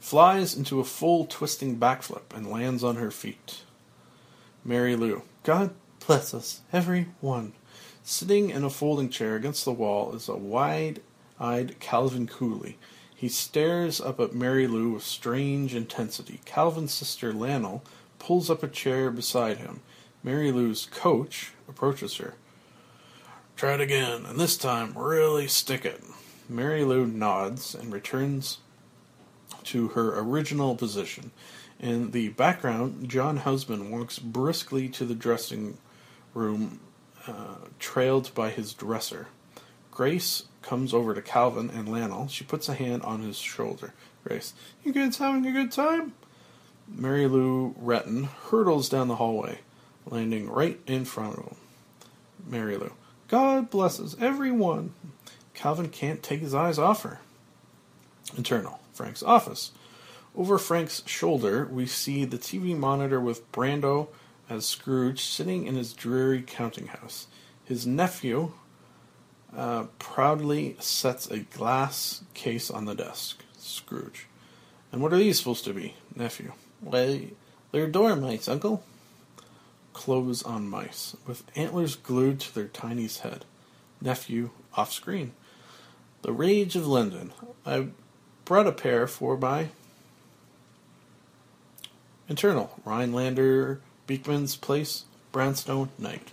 [0.00, 3.62] Flies into a full twisting backflip and lands on her feet.
[4.64, 5.22] Mary Lou.
[5.44, 7.52] God bless us, every one.
[8.02, 11.00] Sitting in a folding chair against the wall is a wide
[11.38, 12.78] eyed Calvin Cooley.
[13.14, 16.40] He stares up at Mary Lou with strange intensity.
[16.44, 17.82] Calvin's sister Lannel
[18.24, 19.82] pulls up a chair beside him.
[20.22, 22.34] Mary Lou's coach approaches her.
[23.54, 26.02] Try it again, and this time really stick it.
[26.48, 28.58] Mary Lou nods and returns
[29.64, 31.32] to her original position.
[31.78, 35.76] In the background, John Houseman walks briskly to the dressing
[36.32, 36.80] room,
[37.26, 39.28] uh, trailed by his dresser.
[39.90, 42.28] Grace comes over to Calvin and Lannel.
[42.28, 43.92] She puts a hand on his shoulder.
[44.24, 46.14] Grace, you kids having a good time?
[46.88, 49.60] Mary Lou Retton hurtles down the hallway,
[50.06, 51.56] landing right in front of him.
[52.46, 52.92] Mary Lou,
[53.28, 54.92] God blesses everyone.
[55.54, 57.20] Calvin can't take his eyes off her.
[58.36, 59.72] Internal, Frank's office.
[60.36, 64.08] Over Frank's shoulder, we see the TV monitor with Brando
[64.50, 67.28] as Scrooge sitting in his dreary counting house.
[67.64, 68.52] His nephew
[69.56, 73.42] uh, proudly sets a glass case on the desk.
[73.56, 74.26] Scrooge.
[74.92, 76.52] And what are these supposed to be, nephew?
[76.84, 77.30] Why,
[77.72, 78.84] they're door mice, Uncle.
[79.92, 83.44] Clothes on mice, with antlers glued to their tiny head.
[84.00, 85.32] Nephew off screen.
[86.22, 87.32] The Rage of London.
[87.64, 87.88] I
[88.44, 89.68] brought a pair for my
[92.28, 92.78] internal.
[92.84, 96.32] Rhinelander, Beekman's Place, Brownstone, Night.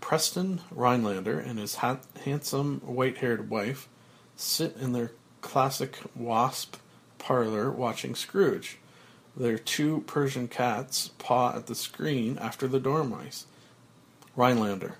[0.00, 3.88] Preston Rhinelander and his ha- handsome white haired wife
[4.36, 6.76] sit in their classic wasp
[7.18, 8.78] parlor watching Scrooge.
[9.36, 13.46] Their two Persian cats paw at the screen after the dormice.
[14.34, 14.96] Rhinelander.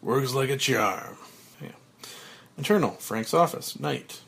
[0.00, 1.16] Works like a charm.
[1.60, 1.70] Yeah.
[2.56, 2.92] Internal.
[2.92, 3.78] Frank's office.
[3.80, 4.20] Night.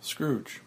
[0.00, 0.62] Scrooge.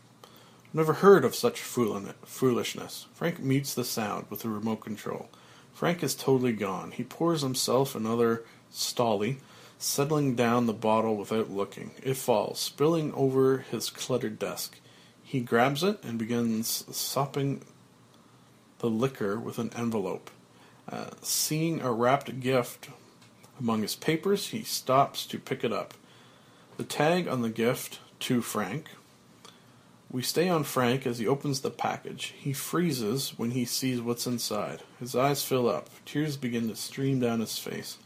[0.74, 3.08] Never heard of such foolishness.
[3.14, 5.30] Frank mutes the sound with the remote control.
[5.74, 6.92] Frank is totally gone.
[6.92, 9.38] He pours himself another Stoli,
[9.78, 11.92] settling down the bottle without looking.
[12.02, 14.80] It falls, spilling over his cluttered desk.
[15.24, 17.62] He grabs it and begins sopping
[18.86, 20.30] the liquor with an envelope.
[20.88, 22.90] Uh, seeing a wrapped gift
[23.60, 25.96] among his papers, he stops to pick it up.
[26.78, 28.90] The tag on the gift to Frank.
[30.12, 32.36] We stay on Frank as he opens the package.
[32.38, 34.84] He freezes when he sees what's inside.
[35.00, 35.90] His eyes fill up.
[36.06, 37.98] Tears begin to stream down his face.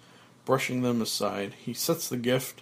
[0.46, 2.62] Brushing them aside, he sets the gift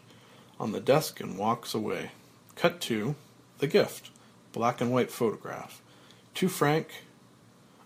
[0.60, 2.10] on the desk and walks away.
[2.56, 3.14] Cut to
[3.60, 4.10] the gift.
[4.54, 5.84] Black and white photograph.
[6.34, 7.04] To Frank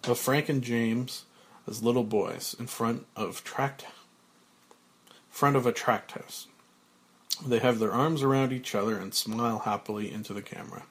[0.07, 1.25] of Frank and James
[1.67, 3.85] as little boys in front of tract
[5.31, 6.47] front of a tract house.
[7.45, 10.83] They have their arms around each other and smile happily into the camera.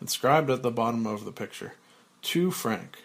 [0.00, 1.74] Inscribed at the bottom of the picture,
[2.22, 2.98] to Frank,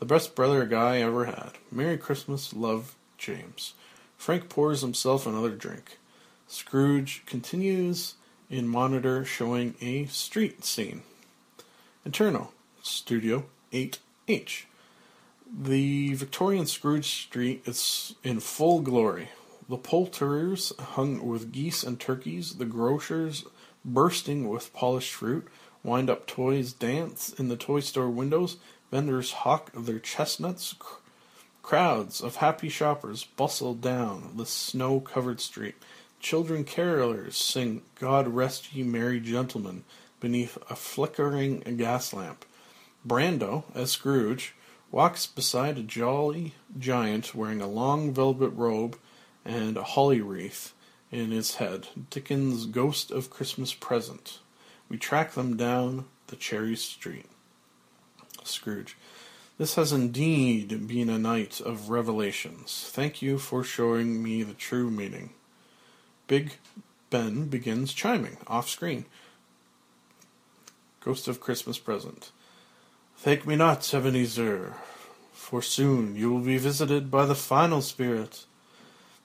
[0.00, 1.52] the best brother a guy ever had.
[1.70, 3.74] Merry Christmas, love, James.
[4.16, 5.98] Frank pours himself another drink.
[6.48, 8.14] Scrooge continues
[8.50, 11.02] in monitor showing a street scene.
[12.04, 14.64] Internal, Studio 8H.
[15.54, 19.28] The Victorian Scrooge Street is in full glory.
[19.68, 23.44] The poulterers hung with geese and turkeys, the grocers
[23.84, 25.46] bursting with polished fruit,
[25.82, 28.56] wind up toys dance in the toy store windows,
[28.90, 31.00] vendors hawk their chestnuts, cr-
[31.62, 35.74] crowds of happy shoppers bustle down the snow covered street.
[36.18, 39.84] Children carolers sing God Rest Ye Merry Gentlemen
[40.18, 42.46] beneath a flickering gas lamp.
[43.06, 44.54] Brando, as Scrooge,
[44.92, 48.96] walks beside a jolly giant wearing a long velvet robe
[49.44, 50.74] and a holly wreath
[51.10, 51.88] in his head.
[52.10, 54.38] Dickens' Ghost of Christmas Present.
[54.88, 57.26] We track them down the cherry street.
[58.44, 58.96] Scrooge.
[59.56, 62.88] This has indeed been a night of revelations.
[62.92, 65.30] Thank you for showing me the true meaning.
[66.26, 66.56] Big
[67.10, 69.06] Ben begins chiming off screen.
[71.00, 72.30] Ghost of Christmas Present.
[73.22, 74.74] Thank me not, Ebenezer,
[75.32, 78.46] for soon you will be visited by the final spirit,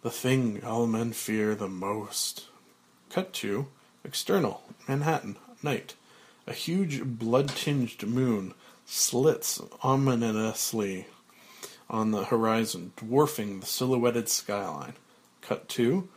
[0.04, 2.46] the thing all men fear the most.
[3.10, 3.70] Cut to
[4.04, 5.96] external Manhattan night.
[6.46, 8.54] A huge blood-tinged moon
[8.86, 11.08] slits ominously
[11.90, 14.94] on the horizon, dwarfing the silhouetted skyline.
[15.42, 16.08] Cut to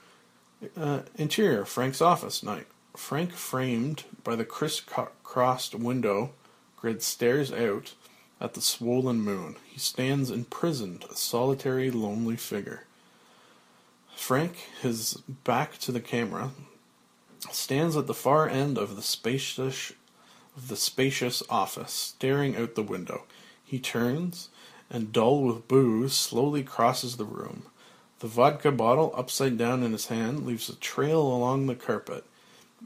[0.77, 2.67] uh, interior Frank's office night.
[2.95, 6.33] Frank, framed by the criss-crossed window
[6.81, 7.95] grid, stares out
[8.41, 9.57] at the swollen moon.
[9.67, 12.85] He stands imprisoned, a solitary, lonely figure.
[14.17, 16.51] Frank, his back to the camera,
[17.51, 19.93] stands at the far end of the spacious
[20.57, 23.25] of the spacious office, staring out the window.
[23.65, 24.49] He turns,
[24.91, 27.63] and dull with booze, slowly crosses the room.
[28.19, 32.25] The vodka bottle, upside down in his hand, leaves a trail along the carpet.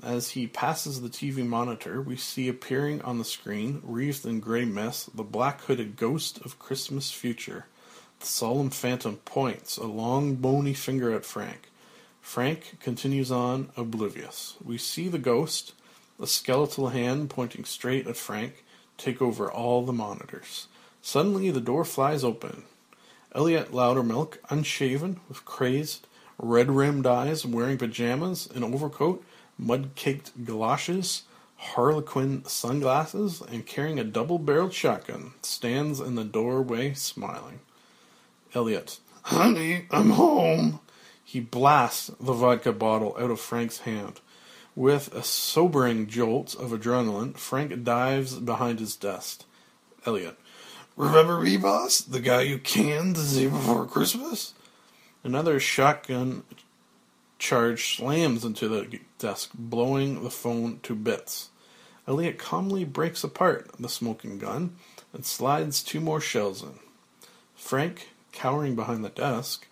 [0.02, 4.64] As he passes the TV monitor, we see appearing on the screen, wreathed in grey
[4.64, 7.66] mist, the black hooded ghost of Christmas future.
[8.20, 11.70] The solemn phantom points a long bony finger at Frank.
[12.20, 14.56] Frank continues on, oblivious.
[14.64, 15.74] We see the ghost,
[16.20, 18.64] a skeletal hand pointing straight at Frank,
[18.98, 20.66] take over all the monitors.
[21.02, 22.64] Suddenly, the door flies open.
[23.34, 26.06] Eliot Loudermilk, unshaven, with crazed,
[26.38, 29.24] red rimmed eyes, wearing pajamas, an overcoat,
[29.58, 31.22] mud caked galoshes,
[31.56, 37.60] harlequin sunglasses, and carrying a double barreled shotgun, stands in the doorway smiling.
[38.54, 40.80] Eliot, honey, I'm home.
[41.24, 44.20] He blasts the vodka bottle out of Frank's hand.
[44.76, 49.44] With a sobering jolt of adrenaline, Frank dives behind his desk.
[50.04, 50.38] Eliot,
[50.96, 52.00] remember me, boss?
[52.00, 54.52] The guy you canned the day before Christmas?
[55.22, 56.42] Another shotgun
[57.44, 61.50] charge slams into the desk, blowing the phone to bits.
[62.08, 64.76] Eliot calmly breaks apart the smoking gun
[65.12, 66.78] and slides two more shells in.
[67.54, 69.68] Frank, cowering behind the desk,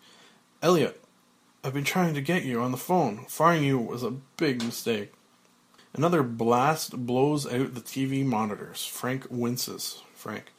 [0.62, 1.02] Eliot,
[1.64, 3.24] I've been trying to get you on the phone.
[3.28, 5.14] Firing you was a big mistake.
[5.94, 8.84] Another blast blows out the TV monitors.
[8.84, 10.02] Frank winces.
[10.14, 10.52] Frank,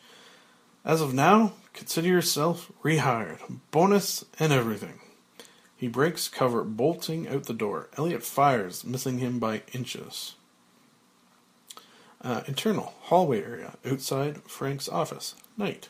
[0.84, 3.40] as of now, consider yourself rehired.
[3.70, 5.00] Bonus and everything.
[5.84, 7.90] He breaks cover, bolting out the door.
[7.98, 10.36] Eliot fires, missing him by inches.
[12.22, 15.90] Uh, internal, hallway area, outside Frank's office, night.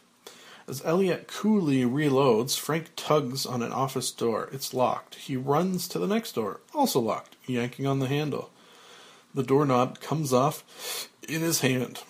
[0.68, 4.50] As Eliot coolly reloads, Frank tugs on an office door.
[4.52, 5.14] It's locked.
[5.14, 8.50] He runs to the next door, also locked, yanking on the handle.
[9.36, 12.02] The doorknob comes off in his hand.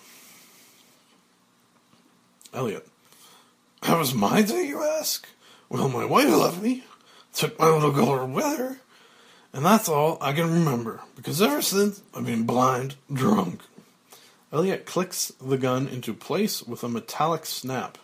[2.54, 2.88] Elliot.
[3.82, 5.28] That was my day, you ask?
[5.68, 6.86] Well, my wife left me,
[7.34, 8.78] took my little girl with her,
[9.52, 13.62] and that's all I can remember, because ever since I've been blind, drunk.
[14.52, 17.98] Eliot clicks the gun into place with a metallic snap.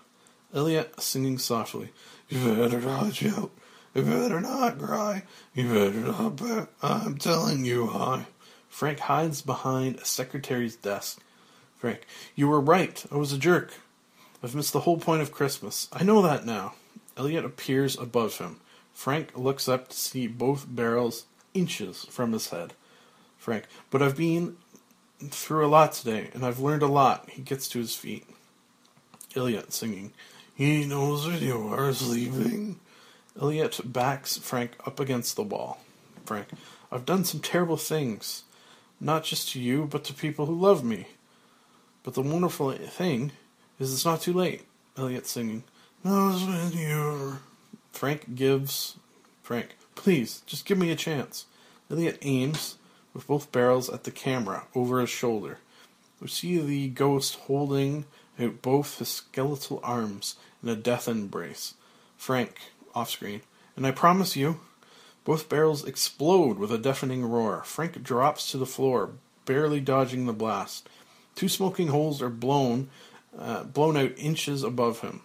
[0.53, 1.89] Eliot singing softly,
[2.27, 3.51] You better not shout.
[3.93, 5.23] You better not cry.
[5.53, 6.67] You better not bet.
[6.81, 8.27] I'm telling you, I.
[8.69, 11.21] Frank hides behind a secretary's desk.
[11.77, 13.03] Frank, you were right.
[13.11, 13.73] I was a jerk.
[14.43, 15.87] I've missed the whole point of Christmas.
[15.91, 16.73] I know that now.
[17.17, 18.59] Eliot appears above him.
[18.99, 22.73] Frank looks up to see both barrels inches from his head.
[23.37, 24.57] Frank, but I've been
[25.29, 27.29] through a lot today, and I've learned a lot.
[27.29, 28.25] He gets to his feet.
[29.37, 30.11] Eliot singing,
[30.53, 32.81] He knows when you are sleeping.
[33.41, 35.79] Eliot backs Frank up against the wall.
[36.25, 36.49] Frank,
[36.91, 38.43] I've done some terrible things,
[38.99, 41.07] not just to you, but to people who love me.
[42.03, 43.31] But the wonderful thing
[43.79, 44.63] is it's not too late.
[44.97, 45.63] Eliot singing,
[46.03, 47.39] Knows when you're.
[47.91, 48.97] Frank gives.
[49.43, 51.45] Frank, please, just give me a chance.
[51.91, 52.77] Eliot aims
[53.13, 55.59] with both barrels at the camera over his shoulder.
[56.21, 58.05] We see the ghost holding
[58.39, 61.73] out both his skeletal arms in a death embrace.
[62.17, 62.59] Frank,
[62.93, 63.41] off screen,
[63.75, 64.59] and I promise you,
[65.23, 67.63] both barrels explode with a deafening roar.
[67.63, 69.11] Frank drops to the floor,
[69.45, 70.89] barely dodging the blast.
[71.35, 72.89] Two smoking holes are blown,
[73.37, 75.21] uh, blown out inches above him.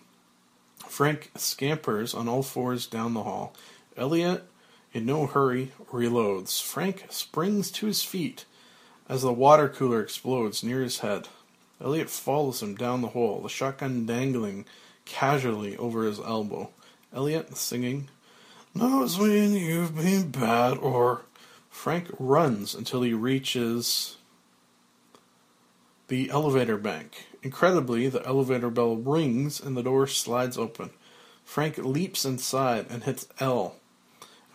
[0.88, 3.54] Frank scampers on all fours down the hall.
[3.96, 4.44] Eliot,
[4.92, 6.62] in no hurry, reloads.
[6.62, 8.44] Frank springs to his feet
[9.08, 11.28] as the water cooler explodes near his head.
[11.80, 14.64] Eliot follows him down the hole, the shotgun dangling
[15.04, 16.70] casually over his elbow.
[17.12, 18.08] Eliot singing,
[18.74, 21.22] Knows when you've been bad, or.
[21.70, 24.16] Frank runs until he reaches
[26.08, 27.26] the elevator bank.
[27.42, 30.90] Incredibly, the elevator bell rings and the door slides open.
[31.44, 33.76] Frank leaps inside and hits L.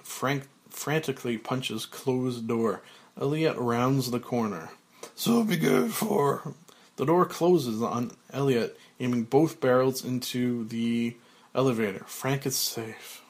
[0.02, 2.82] Frank frantically punches closed door.
[3.20, 4.70] Eliot rounds the corner.
[5.16, 6.54] So be good for.
[6.96, 11.16] The door closes on Eliot, aiming both barrels into the
[11.54, 12.04] elevator.
[12.08, 13.22] Frank is safe.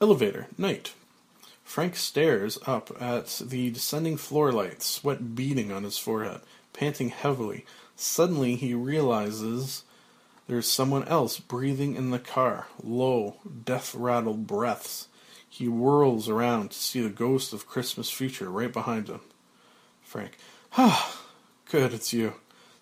[0.00, 0.92] Elevator, night.
[1.74, 6.40] Frank stares up at the descending floor lights, sweat beading on his forehead,
[6.72, 7.66] panting heavily.
[7.96, 9.82] Suddenly he realizes
[10.46, 15.08] there's someone else breathing in the car, low, death rattled breaths.
[15.48, 19.22] He whirls around to see the ghost of Christmas future right behind him.
[20.00, 20.38] Frank,
[20.78, 21.22] ah,
[21.68, 22.34] good, it's you.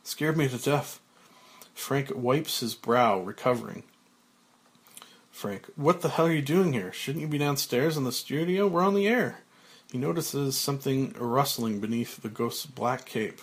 [0.03, 1.01] Scared me to death.
[1.73, 3.85] Frank wipes his brow, recovering.
[5.43, 6.93] Frank, what the hell are you doing here?
[6.93, 8.69] Shouldn't you be downstairs in the studio?
[8.69, 9.41] We're on the air.
[9.91, 13.41] He notices something rustling beneath the ghost's black cape.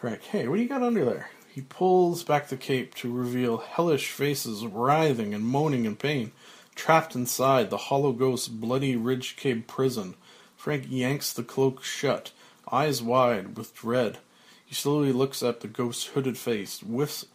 [0.00, 1.28] Frank, hey, what do you got under there?
[1.46, 6.32] He pulls back the cape to reveal hellish faces writhing and moaning in pain,
[6.74, 10.14] trapped inside the hollow ghost's bloody ridge cave prison.
[10.56, 12.32] Frank yanks the cloak shut,
[12.72, 14.20] eyes wide with dread.
[14.64, 16.80] He slowly looks at the ghost's hooded face.
[16.80, 17.26] Whiffs,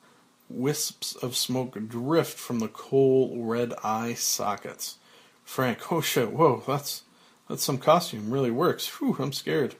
[0.54, 4.98] wisps of smoke drift from the coal red eye sockets.
[5.44, 7.04] Frank, oh shit, whoa, that's
[7.50, 8.32] that's some costume.
[8.32, 8.88] Really works.
[8.88, 9.76] Whew, I'm scared.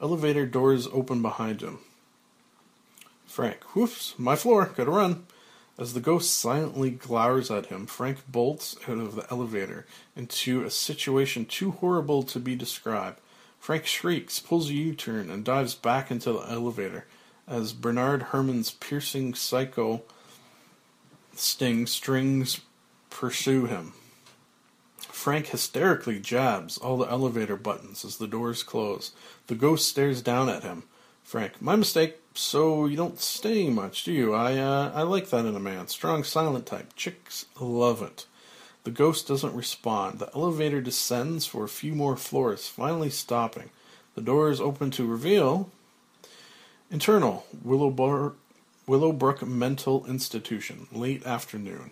[0.00, 1.78] Elevator doors open behind him.
[3.26, 5.26] Frank, whoops, my floor, gotta run.
[5.78, 10.70] As the ghost silently glowers at him, Frank bolts out of the elevator into a
[10.70, 13.20] situation too horrible to be described.
[13.58, 17.06] Frank shrieks, pulls a U turn, and dives back into the elevator
[17.48, 20.02] as Bernard Herrmann's piercing psycho
[21.34, 22.60] sting strings
[23.10, 23.92] pursue him.
[24.98, 29.12] Frank hysterically jabs all the elevator buttons as the doors close.
[29.46, 30.84] The ghost stares down at him.
[31.24, 32.16] Frank, my mistake.
[32.34, 34.34] So you don't stay much, do you?
[34.34, 35.88] I uh, I like that in a man.
[35.88, 36.94] Strong, silent type.
[36.94, 38.26] Chicks love it.
[38.84, 40.18] The ghost doesn't respond.
[40.18, 43.70] The elevator descends for a few more floors, finally stopping.
[44.14, 45.70] The doors open to reveal
[46.90, 48.36] internal Willowbrook,
[48.86, 50.86] Willowbrook Mental Institution.
[50.92, 51.90] Late afternoon.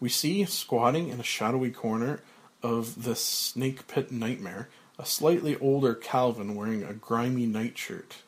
[0.00, 2.20] We see squatting in a shadowy corner
[2.62, 8.22] of the snake pit nightmare a slightly older Calvin wearing a grimy nightshirt.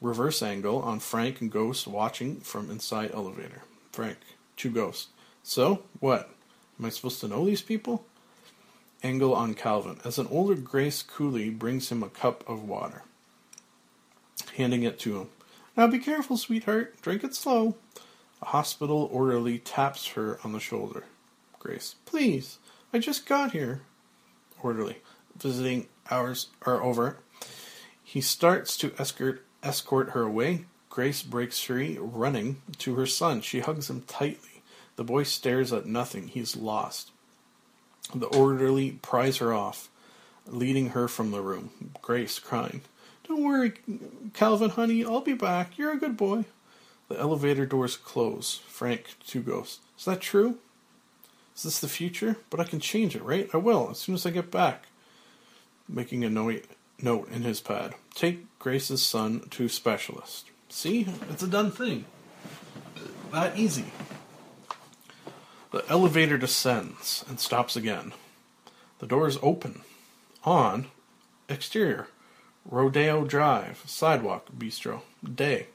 [0.00, 3.62] Reverse angle on Frank and Ghost watching from inside elevator.
[3.90, 4.18] Frank,
[4.56, 5.08] two ghosts.
[5.42, 6.30] So, what?
[6.78, 8.04] Am I supposed to know these people?
[9.02, 13.02] Angle on Calvin as an older Grace Cooley brings him a cup of water,
[14.56, 15.28] handing it to him.
[15.76, 17.00] Now be careful, sweetheart.
[17.02, 17.76] Drink it slow.
[18.42, 21.04] A hospital orderly taps her on the shoulder.
[21.58, 22.58] Grace, please.
[22.92, 23.82] I just got here.
[24.62, 24.98] Orderly,
[25.36, 27.18] visiting hours are over.
[28.02, 30.66] He starts to escort escort her away.
[30.90, 33.40] Grace breaks free, running to her son.
[33.40, 34.62] She hugs him tightly.
[34.96, 36.28] The boy stares at nothing.
[36.28, 37.10] He's lost.
[38.14, 39.88] The orderly pries her off,
[40.46, 41.90] leading her from the room.
[42.00, 42.82] Grace crying,
[43.26, 43.72] Don't worry,
[44.34, 45.04] Calvin, honey.
[45.04, 45.78] I'll be back.
[45.78, 46.44] You're a good boy.
[47.08, 48.60] The elevator doors close.
[48.66, 49.80] Frank to Ghost.
[49.98, 50.58] Is that true?
[51.56, 52.36] Is this the future?
[52.50, 53.48] But I can change it, right?
[53.54, 54.86] I will, as soon as I get back.
[55.88, 56.64] Making a note,
[57.00, 57.94] note in his pad.
[58.14, 60.50] Take Grace's son to specialist.
[60.68, 61.06] See?
[61.30, 62.06] It's a done thing.
[63.32, 63.86] That easy.
[65.70, 68.12] The elevator descends and stops again.
[68.98, 69.82] The doors open.
[70.44, 70.86] On.
[71.48, 72.08] Exterior.
[72.64, 73.82] Rodeo Drive.
[73.86, 74.46] Sidewalk.
[74.56, 75.02] Bistro.
[75.22, 75.68] Day.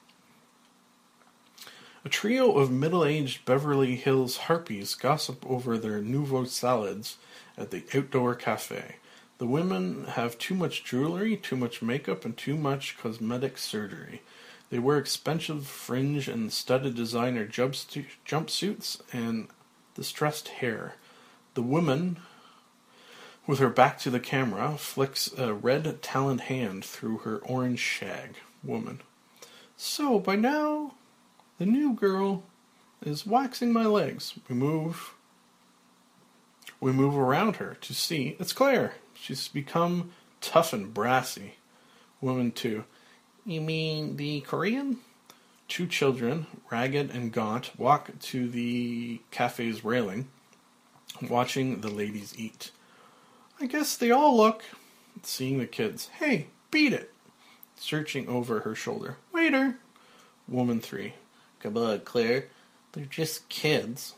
[2.03, 7.17] A trio of middle aged Beverly Hills harpies gossip over their nouveau salads
[7.57, 8.95] at the outdoor cafe.
[9.37, 14.21] The women have too much jewelry, too much makeup, and too much cosmetic surgery.
[14.69, 19.47] They wear expensive fringe and studded designer jumpsuits and
[19.95, 20.95] distressed hair.
[21.53, 22.19] The woman,
[23.49, 28.35] with her back to the camera, flicks a red taloned hand through her orange shag.
[28.63, 29.01] Woman.
[29.75, 30.93] So, by now,
[31.57, 32.43] the new girl
[33.03, 34.35] is waxing my legs.
[34.47, 35.15] We move.
[36.79, 38.35] We move around her to see.
[38.39, 38.93] It's Claire.
[39.15, 40.11] She's become
[40.41, 41.55] tough and brassy.
[42.21, 42.83] Woman two.
[43.47, 44.99] You mean the Korean?
[45.67, 50.27] Two children, ragged and gaunt, walk to the cafe's railing,
[51.27, 52.69] watching the ladies eat.
[53.61, 54.63] I guess they all look.
[55.23, 56.09] Seeing the kids.
[56.19, 57.13] Hey, beat it!
[57.75, 59.17] Searching over her shoulder.
[59.33, 59.77] Waiter!
[60.47, 61.13] Woman three.
[61.59, 62.45] Come Claire.
[62.93, 64.15] They're just kids.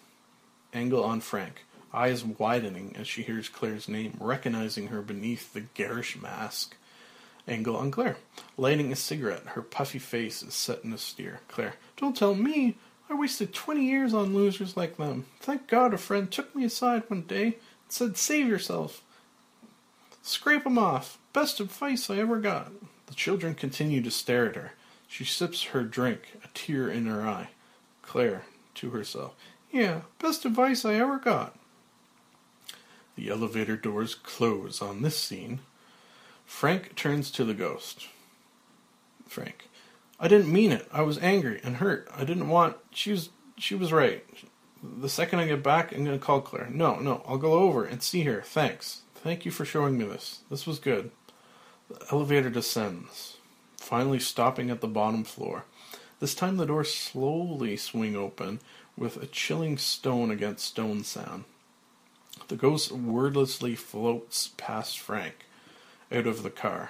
[0.73, 6.19] Angle on Frank, eyes widening as she hears Claire's name, recognizing her beneath the garish
[6.21, 6.77] mask.
[7.47, 8.17] Angle on Claire,
[8.55, 9.47] lighting a cigarette.
[9.47, 11.41] Her puffy face is set in a stare.
[11.47, 12.77] Claire, don't tell me.
[13.09, 15.25] I wasted twenty years on losers like them.
[15.41, 17.55] Thank God a friend took me aside one day and
[17.89, 19.03] said, "Save yourself.
[20.21, 21.17] Scrape 'em off.
[21.33, 22.71] Best advice I ever got."
[23.07, 24.73] The children continue to stare at her.
[25.07, 27.49] She sips her drink, a tear in her eye.
[28.01, 29.35] Claire, to herself,
[29.71, 31.57] Yeah, best advice I ever got.
[33.15, 35.59] The elevator doors close on this scene.
[36.45, 38.07] Frank turns to the ghost.
[39.27, 39.69] Frank,
[40.19, 40.89] I didn't mean it.
[40.91, 42.09] I was angry and hurt.
[42.13, 42.75] I didn't want.
[42.91, 43.29] She was.
[43.57, 44.25] She was right.
[44.83, 46.69] The second I get back, I'm going to call Claire.
[46.69, 48.41] No, no, I'll go over and see her.
[48.41, 49.01] Thanks.
[49.23, 50.39] Thank you for showing me this.
[50.49, 51.11] This was good.
[51.89, 53.37] The elevator descends,
[53.77, 55.65] finally stopping at the bottom floor.
[56.19, 58.61] This time the doors slowly swing open
[58.97, 61.43] with a chilling stone against stone sound.
[62.47, 65.45] The ghost wordlessly floats past Frank
[66.11, 66.89] out of the car.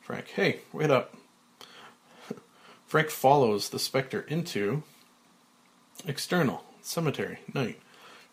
[0.00, 1.14] Frank, hey, wait up.
[2.86, 4.84] Frank follows the specter into
[6.06, 7.78] external cemetery night.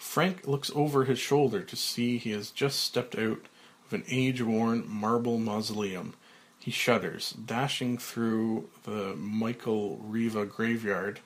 [0.05, 3.47] Frank looks over his shoulder to see he has just stepped out
[3.85, 6.13] of an age-worn marble mausoleum.
[6.57, 11.19] He shudders, dashing through the Michael Riva graveyard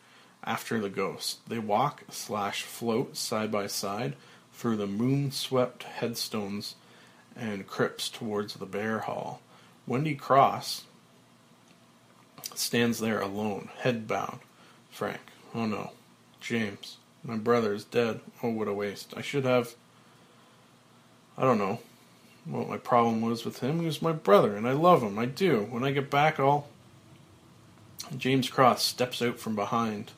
[0.44, 1.48] after the ghost.
[1.48, 4.16] They walk slash float side by side
[4.54, 6.74] through the moon-swept headstones
[7.36, 9.42] and crypts towards the Bear Hall.
[9.86, 10.86] Wendy Cross
[12.56, 14.40] stands there alone, head bowed.
[14.90, 15.22] Frank,
[15.54, 15.92] oh no.
[16.40, 18.22] James, my brother is dead.
[18.42, 19.14] Oh, what a waste.
[19.16, 19.76] I should have.
[21.38, 21.80] I don't know
[22.46, 23.80] what my problem was with him.
[23.80, 25.20] He was my brother, and I love him.
[25.20, 25.68] I do.
[25.70, 26.68] When I get back, I'll.
[28.18, 30.12] James Cross steps out from behind.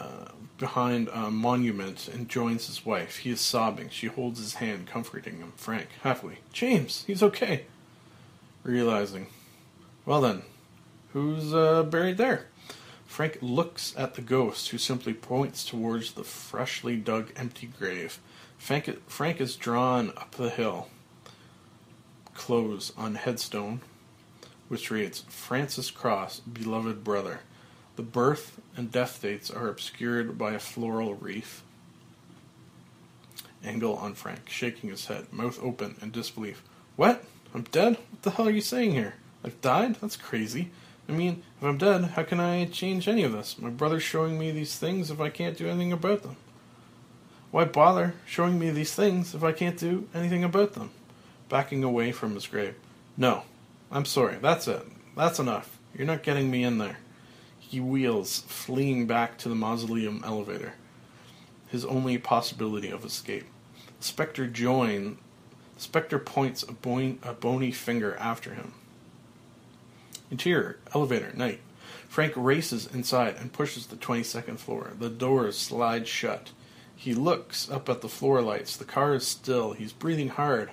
[0.00, 3.18] Uh, behind a monument and joins his wife.
[3.18, 3.88] He is sobbing.
[3.90, 5.52] She holds his hand, comforting him.
[5.56, 6.38] Frank, halfway.
[6.52, 7.64] James, he's okay.
[8.64, 9.28] Realizing.
[10.04, 10.42] Well then,
[11.12, 12.46] who's uh, buried there?
[13.18, 18.20] Frank looks at the ghost, who simply points towards the freshly dug empty grave.
[18.58, 20.86] Frank, Frank is drawn up the hill.
[22.34, 23.80] Close on headstone,
[24.68, 27.40] which reads Francis Cross, beloved brother.
[27.96, 31.64] The birth and death dates are obscured by a floral wreath.
[33.64, 36.62] Angle on Frank, shaking his head, mouth open in disbelief.
[36.94, 37.24] What?
[37.52, 37.96] I'm dead?
[38.12, 39.14] What the hell are you saying here?
[39.44, 39.96] I've died?
[39.96, 40.70] That's crazy.
[41.08, 43.58] I mean, if I'm dead, how can I change any of this?
[43.58, 46.36] My brother's showing me these things if I can't do anything about them.
[47.50, 50.90] Why bother showing me these things if I can't do anything about them?
[51.48, 52.74] Backing away from his grave.
[53.16, 53.44] No,
[53.90, 54.36] I'm sorry.
[54.36, 54.82] That's it.
[55.16, 55.78] That's enough.
[55.94, 56.98] You're not getting me in there.
[57.58, 60.74] He wheels, fleeing back to the mausoleum elevator.
[61.68, 63.46] His only possibility of escape.
[63.98, 65.18] Specter join.
[65.78, 66.72] Specter points a,
[67.22, 68.74] a bony finger after him.
[70.30, 71.60] Interior, elevator, night.
[72.08, 74.92] Frank races inside and pushes the 22nd floor.
[74.98, 76.50] The doors slide shut.
[76.94, 78.76] He looks up at the floor lights.
[78.76, 79.72] The car is still.
[79.72, 80.70] He's breathing hard.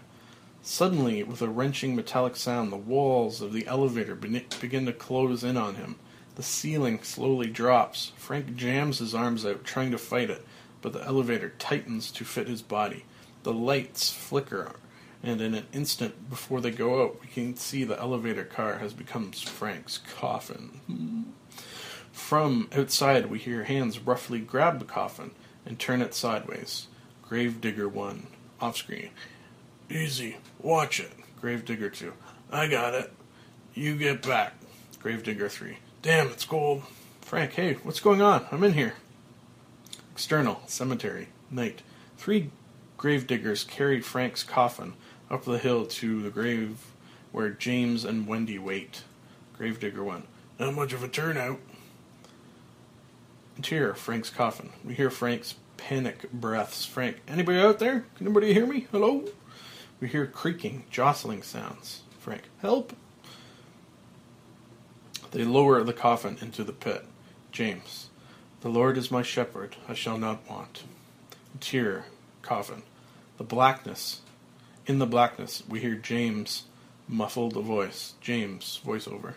[0.61, 5.58] Suddenly, with a wrenching metallic sound, the walls of the elevator begin to close in
[5.58, 5.98] on him.
[6.35, 8.11] The ceiling slowly drops.
[8.17, 10.43] Frank jams his arms out, trying to fight it,
[10.82, 13.06] but the elevator tightens to fit his body.
[13.43, 14.75] The lights flicker,
[15.28, 18.94] and in an instant before they go out, we can see the elevator car has
[18.94, 21.34] become Frank's coffin.
[22.12, 25.32] From outside, we hear hands roughly grab the coffin
[25.66, 26.88] and turn it sideways.
[27.24, 28.28] Gravedigger 1,
[28.62, 29.10] off screen.
[29.90, 31.12] Easy, watch it.
[31.42, 32.14] Gravedigger 2,
[32.52, 33.12] I got it.
[33.74, 34.54] You get back.
[35.00, 36.84] Gravedigger 3, damn, it's cold.
[37.22, 38.45] Frank, hey, what's going on?
[38.52, 38.94] I'm in here.
[40.14, 41.82] External, cemetery, night.
[42.18, 42.52] Three
[42.98, 44.94] gravediggers carry Frank's coffin
[45.30, 46.86] up the hill to the grave
[47.32, 49.04] where James and Wendy wait.
[49.58, 50.24] Gravedigger 1,
[50.60, 51.60] not much of a turnout.
[53.58, 54.72] Interior, Frank's coffin.
[54.84, 56.86] We hear Frank's panic breaths.
[56.86, 58.06] Frank, anybody out there?
[58.16, 58.88] Can anybody hear me?
[58.92, 59.24] Hello?
[60.00, 62.02] We hear creaking, jostling sounds.
[62.20, 62.94] Frank, help!
[65.32, 67.06] They lower the coffin into the pit.
[67.52, 68.10] James,
[68.62, 70.84] the Lord is my shepherd, I shall not want.
[71.54, 72.06] Interior,
[72.42, 72.84] coffin.
[73.38, 74.22] The blackness.
[74.88, 76.64] In the blackness, we hear James'
[77.07, 78.14] muffled a voice.
[78.22, 79.33] James' voiceover.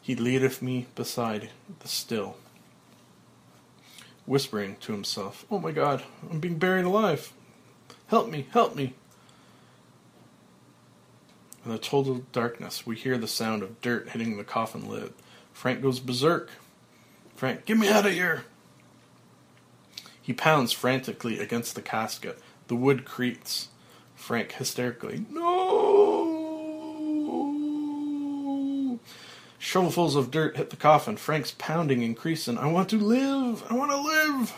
[0.00, 2.36] He leadeth me beside the still
[4.30, 7.32] whispering to himself, Oh my god, I'm being buried alive.
[8.06, 8.94] Help me, help me.
[11.64, 15.12] In the total darkness, we hear the sound of dirt hitting the coffin lid.
[15.52, 16.50] Frank goes berserk.
[17.34, 18.44] Frank, get me out of here!
[20.22, 22.38] He pounds frantically against the casket.
[22.68, 23.68] The wood creaks.
[24.20, 25.40] Frank hysterically, No!
[29.58, 31.16] Shovelfuls of dirt hit the coffin.
[31.16, 32.58] Frank's pounding increasing.
[32.58, 33.64] I want to live!
[33.68, 34.54] I want to live!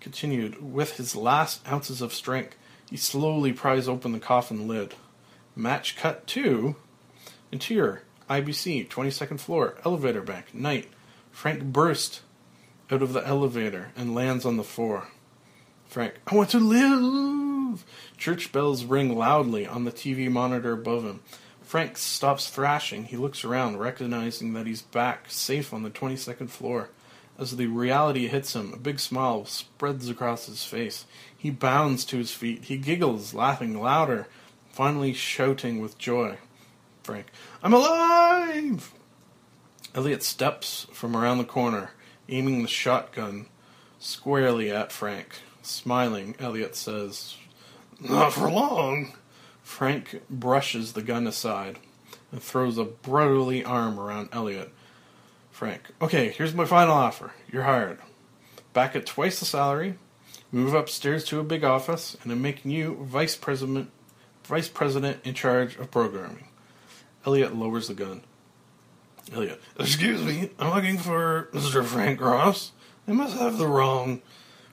[0.00, 0.62] Continued.
[0.62, 2.56] With his last ounces of strength,
[2.88, 4.94] he slowly pries open the coffin lid.
[5.56, 6.76] Match cut to
[7.50, 10.88] Interior, IBC, 22nd floor, elevator bank, night.
[11.32, 12.22] Frank burst
[12.90, 15.08] out of the elevator and lands on the floor.
[15.84, 17.84] Frank, I want to live!
[18.22, 21.22] Church bells ring loudly on the TV monitor above him.
[21.60, 23.06] Frank stops thrashing.
[23.06, 26.90] He looks around, recognizing that he's back, safe on the 22nd floor.
[27.36, 31.04] As the reality hits him, a big smile spreads across his face.
[31.36, 32.66] He bounds to his feet.
[32.66, 34.28] He giggles, laughing louder,
[34.70, 36.36] finally shouting with joy.
[37.02, 37.26] Frank,
[37.60, 38.92] I'm alive!
[39.96, 41.90] Eliot steps from around the corner,
[42.28, 43.46] aiming the shotgun
[43.98, 45.40] squarely at Frank.
[45.62, 47.36] Smiling, Eliot says,
[48.02, 49.14] Not for long.
[49.62, 51.78] Frank brushes the gun aside
[52.32, 54.72] and throws a brotherly arm around Eliot.
[55.50, 57.32] Frank, okay, here's my final offer.
[57.50, 57.98] You're hired.
[58.72, 59.98] Back at twice the salary,
[60.50, 63.90] move upstairs to a big office, and I'm making you vice president
[64.44, 66.48] vice president in charge of programming.
[67.24, 68.22] Eliot lowers the gun.
[69.32, 71.84] Eliot, excuse me, I'm looking for Mr.
[71.84, 72.72] Frank Ross.
[73.06, 74.20] I must have the wrong.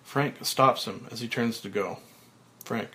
[0.04, 2.00] Frank stops him as he turns to go.
[2.64, 2.90] Frank,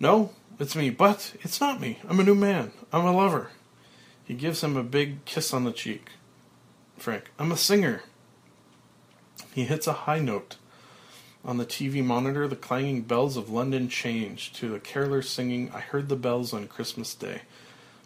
[0.00, 1.98] no, it's me, but it's not me.
[2.08, 2.72] I'm a new man.
[2.92, 3.50] I'm a lover.
[4.24, 6.10] He gives him a big kiss on the cheek.
[6.96, 8.02] Frank, I'm a singer.
[9.54, 10.56] He hits a high note.
[11.44, 15.80] On the TV monitor, the clanging bells of London change to the carolers singing, I
[15.80, 17.42] heard the bells on Christmas Day.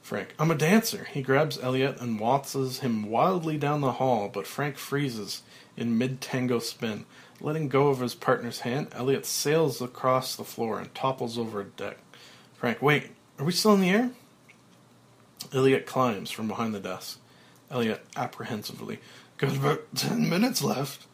[0.02, 1.08] Frank, I'm a dancer.
[1.12, 5.42] He grabs Eliot and waltzes him wildly down the hall, but Frank freezes
[5.76, 7.06] in mid tango spin.
[7.42, 11.64] Letting go of his partner's hand, Eliot sails across the floor and topples over a
[11.64, 11.98] deck.
[12.54, 14.10] Frank, wait, are we still in the air?
[15.52, 17.18] Eliot climbs from behind the desk.
[17.68, 19.00] Eliot apprehensively,
[19.38, 21.06] got about ten minutes left.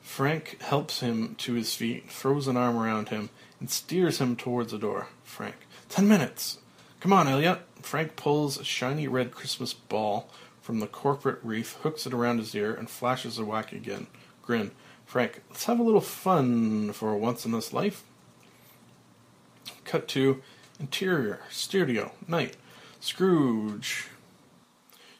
[0.00, 4.70] Frank helps him to his feet, throws an arm around him, and steers him towards
[4.70, 5.08] the door.
[5.24, 5.56] Frank,
[5.88, 6.58] ten minutes.
[7.00, 7.58] Come on, Eliot.
[7.80, 10.30] Frank pulls a shiny red Christmas ball
[10.60, 14.06] from the corporate wreath, hooks it around his ear, and flashes a whack again.
[14.42, 14.70] Grin.
[15.12, 18.02] Frank, let's have a little fun for once in this life.
[19.84, 20.40] Cut to
[20.80, 22.56] Interior, studio, night.
[22.98, 24.06] Scrooge.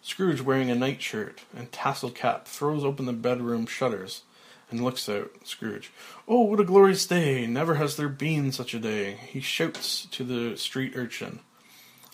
[0.00, 4.22] Scrooge, wearing a nightshirt and tasseled cap, throws open the bedroom shutters
[4.70, 5.30] and looks out.
[5.44, 5.92] Scrooge.
[6.26, 7.46] Oh, what a glorious day!
[7.46, 9.18] Never has there been such a day.
[9.28, 11.40] He shouts to the street urchin,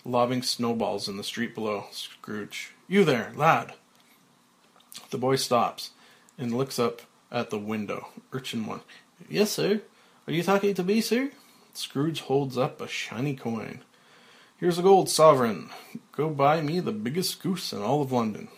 [0.03, 1.85] lobbing snowballs in the street below.
[1.91, 2.73] Scrooge.
[2.89, 3.75] You there, lad!
[5.11, 5.91] The boy stops
[6.37, 8.09] and looks up at the window.
[8.33, 8.81] Urchin 1.
[9.29, 9.81] Yes, sir.
[10.27, 11.31] Are you talking to me, sir?
[11.73, 13.81] Scrooge holds up a shiny coin.
[14.57, 15.69] Here's a gold sovereign.
[16.11, 18.49] Go buy me the biggest goose in all of London.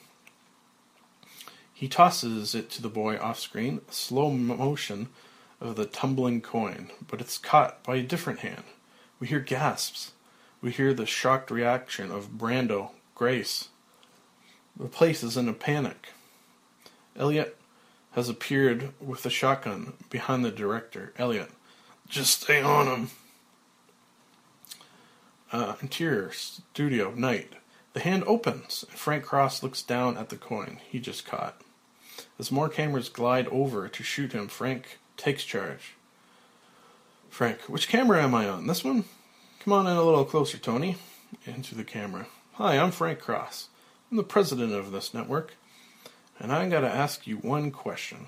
[1.73, 5.09] He tosses it to the boy off screen, a slow motion
[5.59, 8.63] of the tumbling coin, but it's caught by a different hand.
[9.19, 10.11] We hear gasps.
[10.61, 13.69] We hear the shocked reaction of Brando, Grace.
[14.77, 16.09] The place is in a panic.
[17.15, 17.57] Eliot
[18.11, 21.13] has appeared with a shotgun behind the director.
[21.17, 21.49] Eliot,
[22.07, 23.09] just stay on him.
[25.51, 27.53] Uh, interior, studio, night.
[27.93, 31.61] The hand opens, and Frank Cross looks down at the coin he just caught.
[32.39, 35.95] As more cameras glide over to shoot him, Frank takes charge.
[37.29, 38.67] Frank, which camera am I on?
[38.67, 39.05] This one?
[39.59, 40.97] Come on in a little closer, Tony.
[41.45, 42.27] Into the camera.
[42.53, 43.67] Hi, I'm Frank Cross.
[44.09, 45.55] I'm the president of this network,
[46.41, 48.27] and I gotta ask you one question.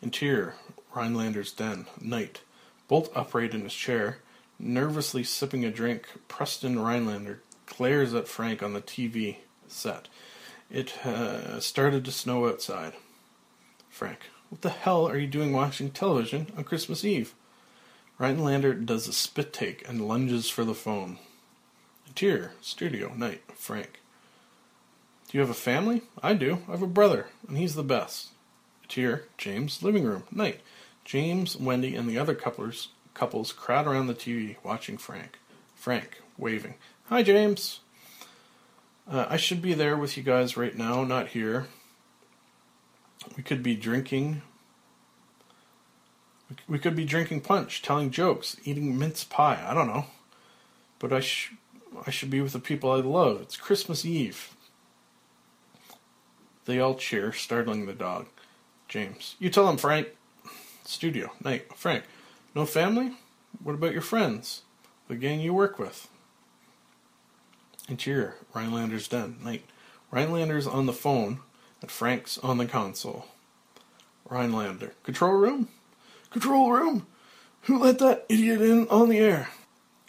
[0.00, 0.54] Interior,
[0.94, 2.40] Rhinelander's den, night.
[2.88, 4.18] Bolt upright in his chair,
[4.58, 10.08] nervously sipping a drink, Preston Rhinelander glares at Frank on the TV set.
[10.70, 12.94] It uh, started to snow outside.
[13.90, 17.34] Frank, what the hell are you doing watching television on Christmas Eve?
[18.18, 21.18] Rhinelander does a spit take and lunges for the phone.
[22.06, 23.97] Interior, studio, night, Frank.
[25.28, 26.02] Do you have a family?
[26.22, 26.62] I do.
[26.68, 28.28] I have a brother, and he's the best.
[28.84, 30.60] It's here, James, living room, night.
[31.04, 35.38] James, Wendy, and the other couplers couples crowd around the TV watching Frank.
[35.74, 36.74] Frank, waving.
[37.06, 37.80] Hi, James.
[39.10, 41.66] Uh, I should be there with you guys right now, not here.
[43.36, 44.40] We could be drinking.
[46.66, 49.62] We could be drinking punch, telling jokes, eating mince pie.
[49.66, 50.06] I don't know.
[50.98, 51.52] But I, sh-
[52.06, 53.42] I should be with the people I love.
[53.42, 54.54] It's Christmas Eve.
[56.68, 58.26] They all cheer, startling the dog.
[58.88, 59.36] James.
[59.38, 60.08] You tell him, Frank.
[60.84, 61.32] Studio.
[61.42, 61.74] Night.
[61.74, 62.04] Frank.
[62.54, 63.14] No family?
[63.62, 64.64] What about your friends?
[65.08, 66.08] The gang you work with?
[67.88, 69.38] Interior, Rhinelander's den.
[69.42, 69.64] Night.
[70.12, 71.40] Rhinelander's on the phone,
[71.80, 73.24] and Frank's on the console.
[74.28, 74.92] Rhinelander.
[75.04, 75.68] Control room?
[76.28, 77.06] Control room?
[77.62, 79.48] Who let that idiot in on the air?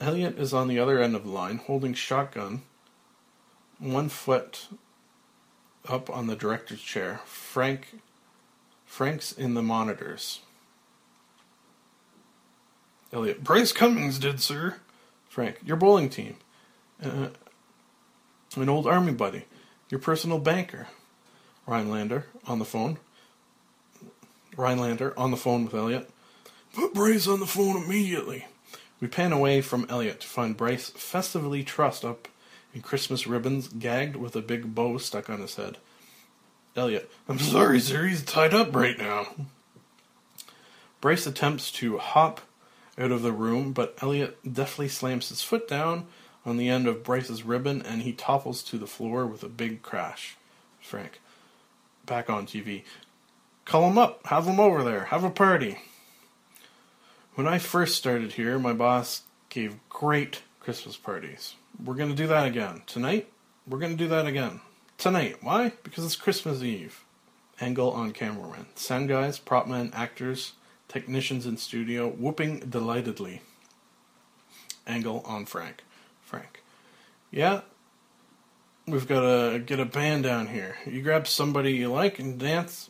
[0.01, 2.63] Eliot is on the other end of the line, holding shotgun,
[3.79, 4.67] one foot
[5.87, 7.21] up on the director's chair.
[7.25, 7.99] Frank
[8.85, 10.41] Frank's in the monitors.
[13.13, 14.77] Eliot, Bryce Cummings did, sir.
[15.29, 16.37] Frank, your bowling team.
[17.01, 17.27] Uh,
[18.55, 19.45] an old army buddy.
[19.89, 20.87] Your personal banker.
[21.67, 22.97] Rhinelander, on the phone.
[24.57, 26.09] Rhinelander, on the phone with Eliot.
[26.73, 28.47] Put Bryce on the phone immediately.
[28.99, 32.27] We pan away from Eliot to find Bryce festively trussed up
[32.81, 35.77] Christmas ribbons, gagged with a big bow stuck on his head.
[36.75, 39.27] Eliot, I'm sorry, sir, he's tied up right now.
[41.01, 42.41] Bryce attempts to hop
[42.97, 46.07] out of the room, but Eliot deftly slams his foot down
[46.45, 49.81] on the end of Bryce's ribbon and he topples to the floor with a big
[49.81, 50.35] crash.
[50.79, 51.21] Frank,
[52.05, 52.83] back on TV.
[53.65, 54.25] Call him up.
[54.27, 55.05] Have him over there.
[55.05, 55.77] Have a party.
[57.35, 61.55] When I first started here, my boss gave great Christmas parties.
[61.83, 62.83] We're going to do that again.
[62.87, 63.31] Tonight,
[63.67, 64.61] we're going to do that again.
[64.97, 65.37] Tonight.
[65.41, 65.73] Why?
[65.83, 67.03] Because it's Christmas Eve.
[67.61, 68.67] Angle on cameraman.
[68.75, 70.53] Sound guys, prop men, actors,
[70.87, 73.41] technicians in studio, whooping delightedly.
[74.87, 75.83] Angle on Frank.
[76.21, 76.63] Frank.
[77.31, 77.61] Yeah,
[78.87, 80.77] we've got to get a band down here.
[80.85, 82.89] You grab somebody you like and dance,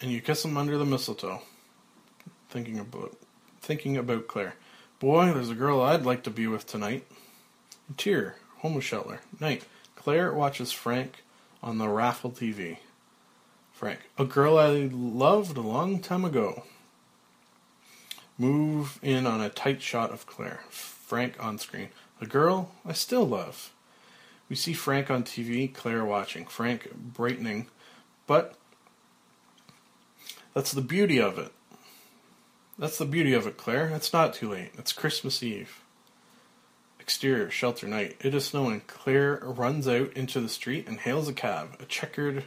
[0.00, 1.42] and you kiss them under the mistletoe.
[2.48, 3.16] Thinking about,
[3.60, 4.54] thinking about Claire.
[4.98, 7.06] Boy, there's a girl I'd like to be with tonight.
[7.88, 9.20] Interior, homeless shelter.
[9.40, 9.64] Night.
[9.96, 11.22] Claire watches Frank
[11.62, 12.78] on the raffle TV.
[13.72, 16.64] Frank, a girl I loved a long time ago.
[18.38, 20.60] Move in on a tight shot of Claire.
[20.68, 21.88] Frank on screen.
[22.20, 23.72] A girl I still love.
[24.48, 26.46] We see Frank on TV, Claire watching.
[26.46, 27.66] Frank brightening.
[28.26, 28.56] But
[30.52, 31.52] that's the beauty of it.
[32.78, 33.88] That's the beauty of it, Claire.
[33.90, 34.72] It's not too late.
[34.76, 35.83] It's Christmas Eve.
[37.04, 38.16] Exterior, shelter night.
[38.20, 38.80] It is snowing.
[38.86, 41.76] Claire runs out into the street and hails a cab.
[41.78, 42.44] A checkered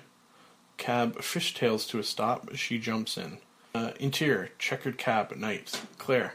[0.78, 2.56] cab fishtails to a stop.
[2.56, 3.38] She jumps in.
[3.76, 5.80] Uh, interior, checkered cab at night.
[6.00, 6.34] Claire,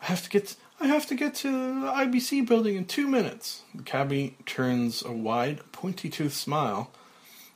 [0.00, 0.56] I have to get.
[0.80, 1.50] I have to get to
[1.82, 3.62] the IBC building in two minutes.
[3.72, 6.90] The cabbie turns a wide, pointy-toothed smile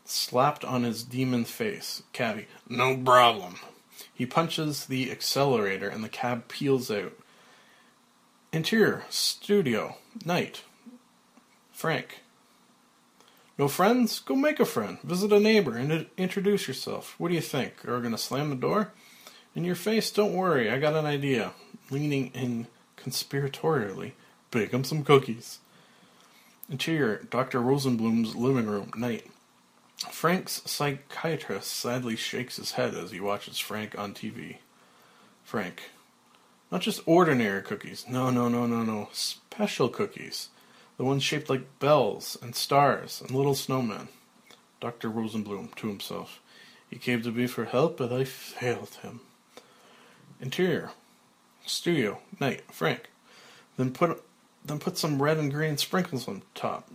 [0.05, 2.05] slapped on his demon face.
[2.13, 3.57] Cabby, no problem.
[4.15, 7.15] He punches the accelerator and the cab peels out.
[8.57, 10.63] Interior, studio, night.
[11.73, 12.23] Frank.
[13.59, 14.19] No friends?
[14.21, 14.99] Go make a friend.
[15.03, 17.17] Visit a neighbor and introduce yourself.
[17.19, 17.87] What do you think?
[17.87, 18.93] Are we going to slam the door?
[19.55, 21.53] In your face, don't worry, I got an idea.
[21.91, 24.13] Leaning in conspiratorially,
[24.51, 25.59] bake him some cookies.
[26.71, 27.61] Interior, Dr.
[27.61, 29.27] Rosenblum's living room, night.
[30.11, 34.57] Frank's psychiatrist sadly shakes his head as he watches Frank on TV.
[35.45, 35.91] Frank.
[36.71, 38.05] Not just ordinary cookies.
[38.09, 39.09] No, no, no, no, no.
[39.13, 40.49] Special cookies.
[40.97, 44.09] The ones shaped like bells and stars and little snowmen.
[44.81, 45.11] Dr.
[45.11, 46.41] Rosenblum to himself.
[46.91, 49.21] He came to me for help, but I failed him.
[50.41, 50.91] Interior.
[51.65, 52.21] Studio.
[52.41, 52.63] Night.
[52.73, 53.11] Frank.
[53.77, 54.23] Then put
[54.65, 56.91] then put some red and green sprinkles on top.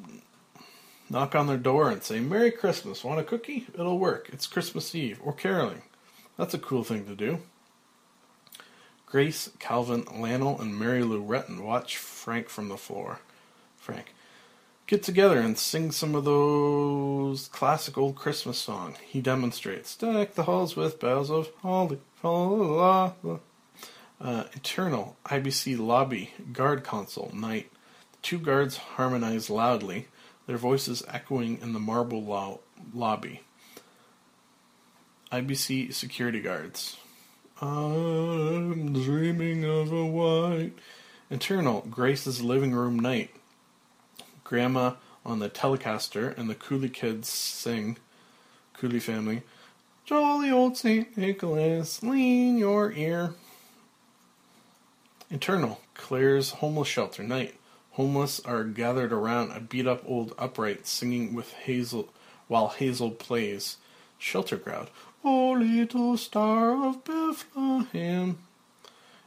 [1.10, 3.04] Knock on their door and say, Merry Christmas.
[3.04, 3.68] Want a cookie?
[3.74, 4.30] It'll work.
[4.32, 5.20] It's Christmas Eve.
[5.24, 5.82] Or caroling.
[6.38, 7.40] That's a cool thing to do.
[9.12, 13.20] Grace, Calvin, Lannel, and Mary Lou Retton watch Frank from the floor.
[13.76, 14.14] Frank.
[14.88, 18.98] Get together and sing some of those classic old Christmas songs.
[19.00, 19.98] He demonstrates.
[19.98, 22.00] Deck the halls with boughs of holly.
[22.24, 23.12] la.
[24.22, 27.70] Uh, internal IBC lobby guard console night.
[28.14, 30.08] The two guards harmonize loudly,
[30.48, 32.62] their voices echoing in the marble lo-
[32.94, 33.42] lobby.
[35.34, 36.96] IBC security guards.
[37.62, 40.72] I'm dreaming of a white.
[41.30, 43.30] Internal Grace's living room night.
[44.44, 47.98] Grandma on the Telecaster and the Cooley kids sing.
[48.74, 49.44] Cooley family.
[50.06, 51.16] Jolly old St.
[51.16, 53.36] Nicholas, lean your ear.
[55.30, 57.54] Internal Claire's homeless shelter night.
[57.92, 62.10] Homeless are gathered around a beat up old upright singing with Hazel
[62.48, 63.78] while Hazel plays.
[64.18, 64.90] Shelter crowd.
[65.24, 68.40] Oh little star of Bethlehem.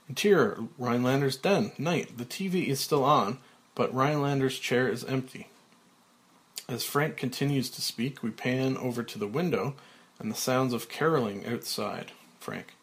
[0.08, 2.18] Interior Rhinelander's den night.
[2.18, 3.38] The TV is still on,
[3.74, 5.48] but Rhinelander's chair is empty.
[6.68, 9.74] As Frank continues to speak, we pan over to the window
[10.18, 12.12] and the sounds of caroling outside.
[12.40, 12.74] Frank.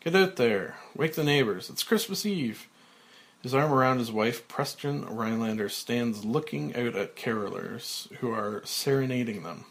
[0.00, 0.76] Get out there.
[0.94, 1.70] Wake the neighbors.
[1.70, 2.68] It's Christmas Eve.
[3.42, 9.44] His arm around his wife, Preston Rhinelander stands looking out at carolers who are serenading
[9.44, 9.66] them.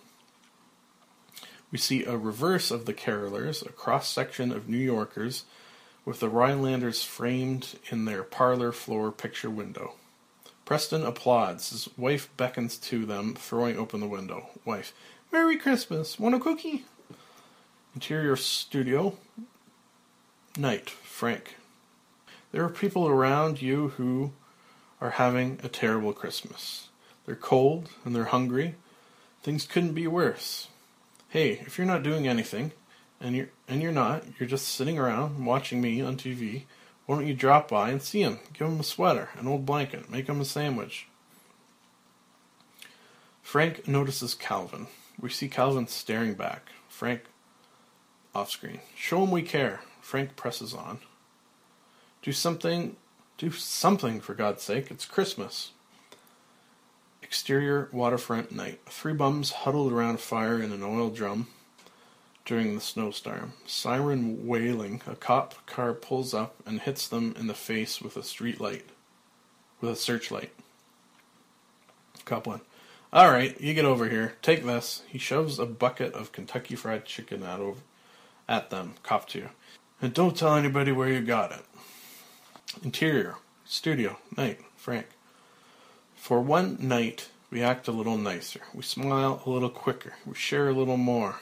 [1.75, 5.43] We see a reverse of the carolers, a cross section of New Yorkers,
[6.05, 9.95] with the Rhinelanders framed in their parlor floor picture window.
[10.63, 11.71] Preston applauds.
[11.71, 14.51] His wife beckons to them, throwing open the window.
[14.63, 14.93] Wife,
[15.33, 16.17] Merry Christmas.
[16.17, 16.85] Want a cookie?
[17.93, 19.17] Interior studio.
[20.57, 20.89] Night.
[20.89, 21.57] Frank.
[22.53, 24.31] There are people around you who
[25.01, 26.87] are having a terrible Christmas.
[27.25, 28.75] They're cold and they're hungry.
[29.43, 30.69] Things couldn't be worse.
[31.35, 32.71] Hey, if you're not doing anything,
[33.19, 36.63] and you're and you're not, you're just sitting around watching me on TV.
[37.05, 38.39] Why don't you drop by and see him?
[38.53, 41.07] Give him a sweater, an old blanket, make him a sandwich.
[43.41, 44.87] Frank notices Calvin.
[45.19, 46.69] We see Calvin staring back.
[46.87, 47.23] Frank
[48.33, 48.79] off screen.
[48.95, 49.81] Show him we care.
[49.99, 50.99] Frank presses on.
[52.21, 52.95] Do something.
[53.37, 54.89] Do something, for God's sake.
[54.89, 55.71] It's Christmas.
[57.25, 58.81] Exterior waterfront night.
[58.85, 61.47] Three bums huddled around a fire in an oil drum
[62.45, 63.53] during the snowstorm.
[63.65, 68.21] Siren wailing, a cop car pulls up and hits them in the face with a
[68.21, 68.85] street light.
[69.81, 70.51] With a searchlight.
[72.25, 72.61] Cop one.
[73.11, 74.35] Alright, you get over here.
[74.43, 75.01] Take this.
[75.07, 77.81] He shoves a bucket of Kentucky Fried Chicken at, over,
[78.47, 78.93] at them.
[79.01, 79.49] Cop two.
[79.99, 81.65] And don't tell anybody where you got it.
[82.83, 83.37] Interior.
[83.65, 84.19] Studio.
[84.37, 84.59] Night.
[84.77, 85.07] Frank.
[86.25, 88.61] For one night, we act a little nicer.
[88.73, 90.13] We smile a little quicker.
[90.25, 91.35] We share a little more.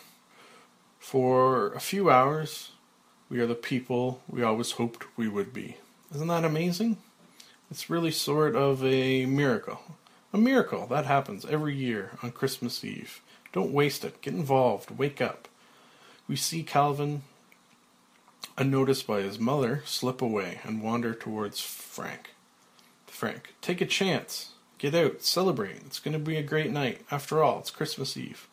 [1.00, 2.72] For a few hours,
[3.30, 5.78] we are the people we always hoped we would be.
[6.14, 6.98] Isn't that amazing?
[7.72, 9.80] It's really sort of a miracle.
[10.34, 10.86] A miracle.
[10.88, 13.22] That happens every year on Christmas Eve.
[13.54, 14.22] Don't waste it.
[14.22, 14.92] Get involved.
[14.92, 15.48] Wake up.
[16.28, 17.22] We see Calvin,
[18.58, 22.32] unnoticed by his mother, slip away and wander towards Frank.
[23.08, 24.50] Frank, take a chance.
[24.84, 25.22] Get out.
[25.22, 25.78] Celebrate.
[25.86, 27.06] It's going to be a great night.
[27.10, 28.50] After all, it's Christmas Eve.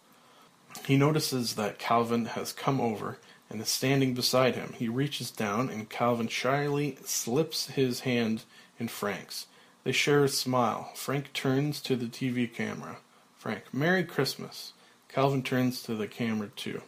[0.86, 3.18] He notices that Calvin has come over
[3.50, 4.73] and is standing beside him.
[4.78, 8.44] He reaches down and Calvin shyly slips his hand
[8.78, 9.47] in Frank's.
[9.83, 10.92] They share a smile.
[10.94, 12.99] Frank turns to the TV camera.
[13.36, 14.73] Frank, Merry Christmas.
[15.09, 16.83] Calvin turns to the camera too.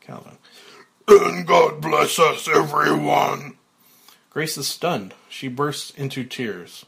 [0.00, 0.38] Calvin,
[1.06, 3.58] And God bless us, everyone.
[4.30, 5.12] Grace is stunned.
[5.28, 6.86] She bursts into tears.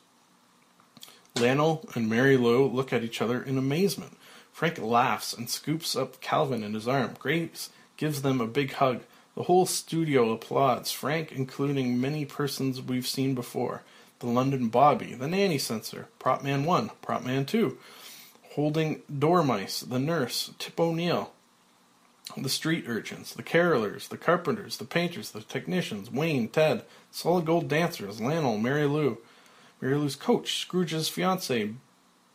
[1.40, 4.16] Lannel and Mary Lou look at each other in amazement.
[4.52, 7.14] Frank laughs and scoops up Calvin in his arm.
[7.18, 9.02] Grace gives them a big hug.
[9.36, 13.82] The whole studio applauds, Frank including many persons we've seen before.
[14.18, 17.78] The London Bobby, the nanny censor, Prop Man 1, Prop Man 2,
[18.54, 21.30] holding dormice, the nurse, Tip O'Neill,
[22.36, 27.68] the street urchins, the carolers, the carpenters, the painters, the technicians, Wayne, Ted, solid gold
[27.68, 29.18] dancers, Lionel, Mary Lou,
[29.80, 31.74] Mary Lou's coach, Scrooge's fiance,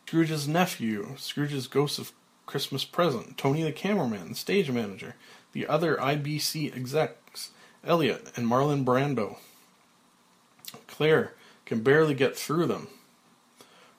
[0.06, 2.12] Scrooge's nephew, Scrooge's ghost of
[2.46, 5.14] Christmas present, Tony the cameraman, the stage manager,
[5.52, 7.50] the other IBC execs,
[7.84, 9.36] Eliot and Marlon Brando.
[10.86, 11.34] Claire
[11.66, 12.88] can barely get through them.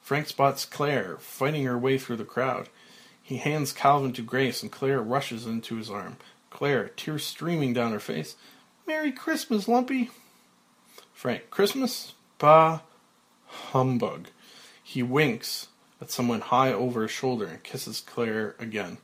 [0.01, 2.69] Frank spots Claire fighting her way through the crowd.
[3.22, 6.17] He hands Calvin to Grace, and Claire rushes into his arm.
[6.51, 8.35] Claire, tears streaming down her face.
[8.85, 10.11] Merry Christmas, Lumpy.
[11.11, 12.14] Frank, Christmas?
[12.38, 12.82] Bah,
[13.72, 14.27] humbug.
[14.84, 15.67] He winks
[16.01, 18.98] at someone high over his shoulder and kisses Claire again.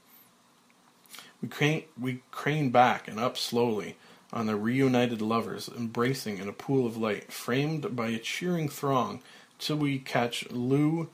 [1.41, 3.97] We crane, we crane back and up slowly
[4.31, 9.21] on the reunited lovers embracing in a pool of light, framed by a cheering throng,
[9.59, 11.09] till we catch Lew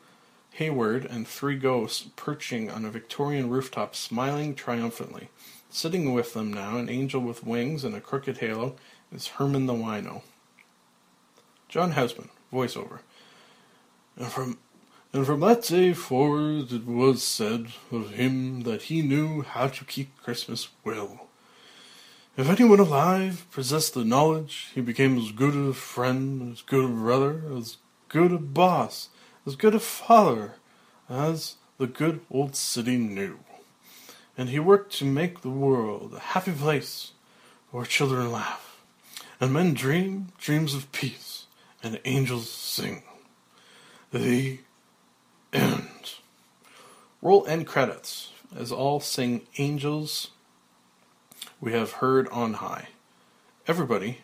[0.51, 5.29] Hayward and three ghosts perching on a Victorian rooftop, smiling triumphantly.
[5.69, 8.75] Sitting with them now, an angel with wings and a crooked halo,
[9.11, 10.21] is Herman the Wino.
[11.69, 12.99] John Houseman, voiceover.
[14.17, 14.57] And from
[15.13, 19.85] and from that day forward it was said of him that he knew how to
[19.85, 21.27] keep Christmas well.
[22.35, 26.87] If anyone alive possessed the knowledge, he became as good a friend, as good a
[26.87, 27.77] brother, as
[28.09, 29.09] good a boss,
[29.45, 30.55] as good a father,
[31.09, 33.39] as the good old city knew.
[34.37, 37.13] And he worked to make the world a happy place
[37.71, 38.83] where children laugh,
[39.39, 41.47] and men dream dreams of peace,
[41.81, 43.01] and angels sing.
[44.11, 44.59] The
[45.51, 46.15] end.
[47.21, 50.31] Roll end credits as all sing Angels
[51.59, 52.87] we have heard on high.
[53.67, 54.19] Everybody,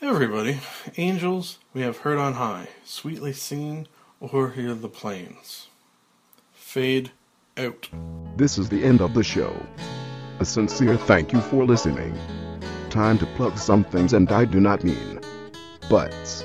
[0.00, 0.60] everybody,
[0.96, 3.86] angels we have heard on high, sweetly singing
[4.22, 5.66] o'er here the plains.
[6.54, 7.10] Fade
[7.56, 7.88] out.
[8.36, 9.54] This is the end of the show.
[10.38, 12.16] A sincere thank you for listening.
[12.90, 15.20] Time to plug some things, and I do not mean
[15.90, 16.44] butts.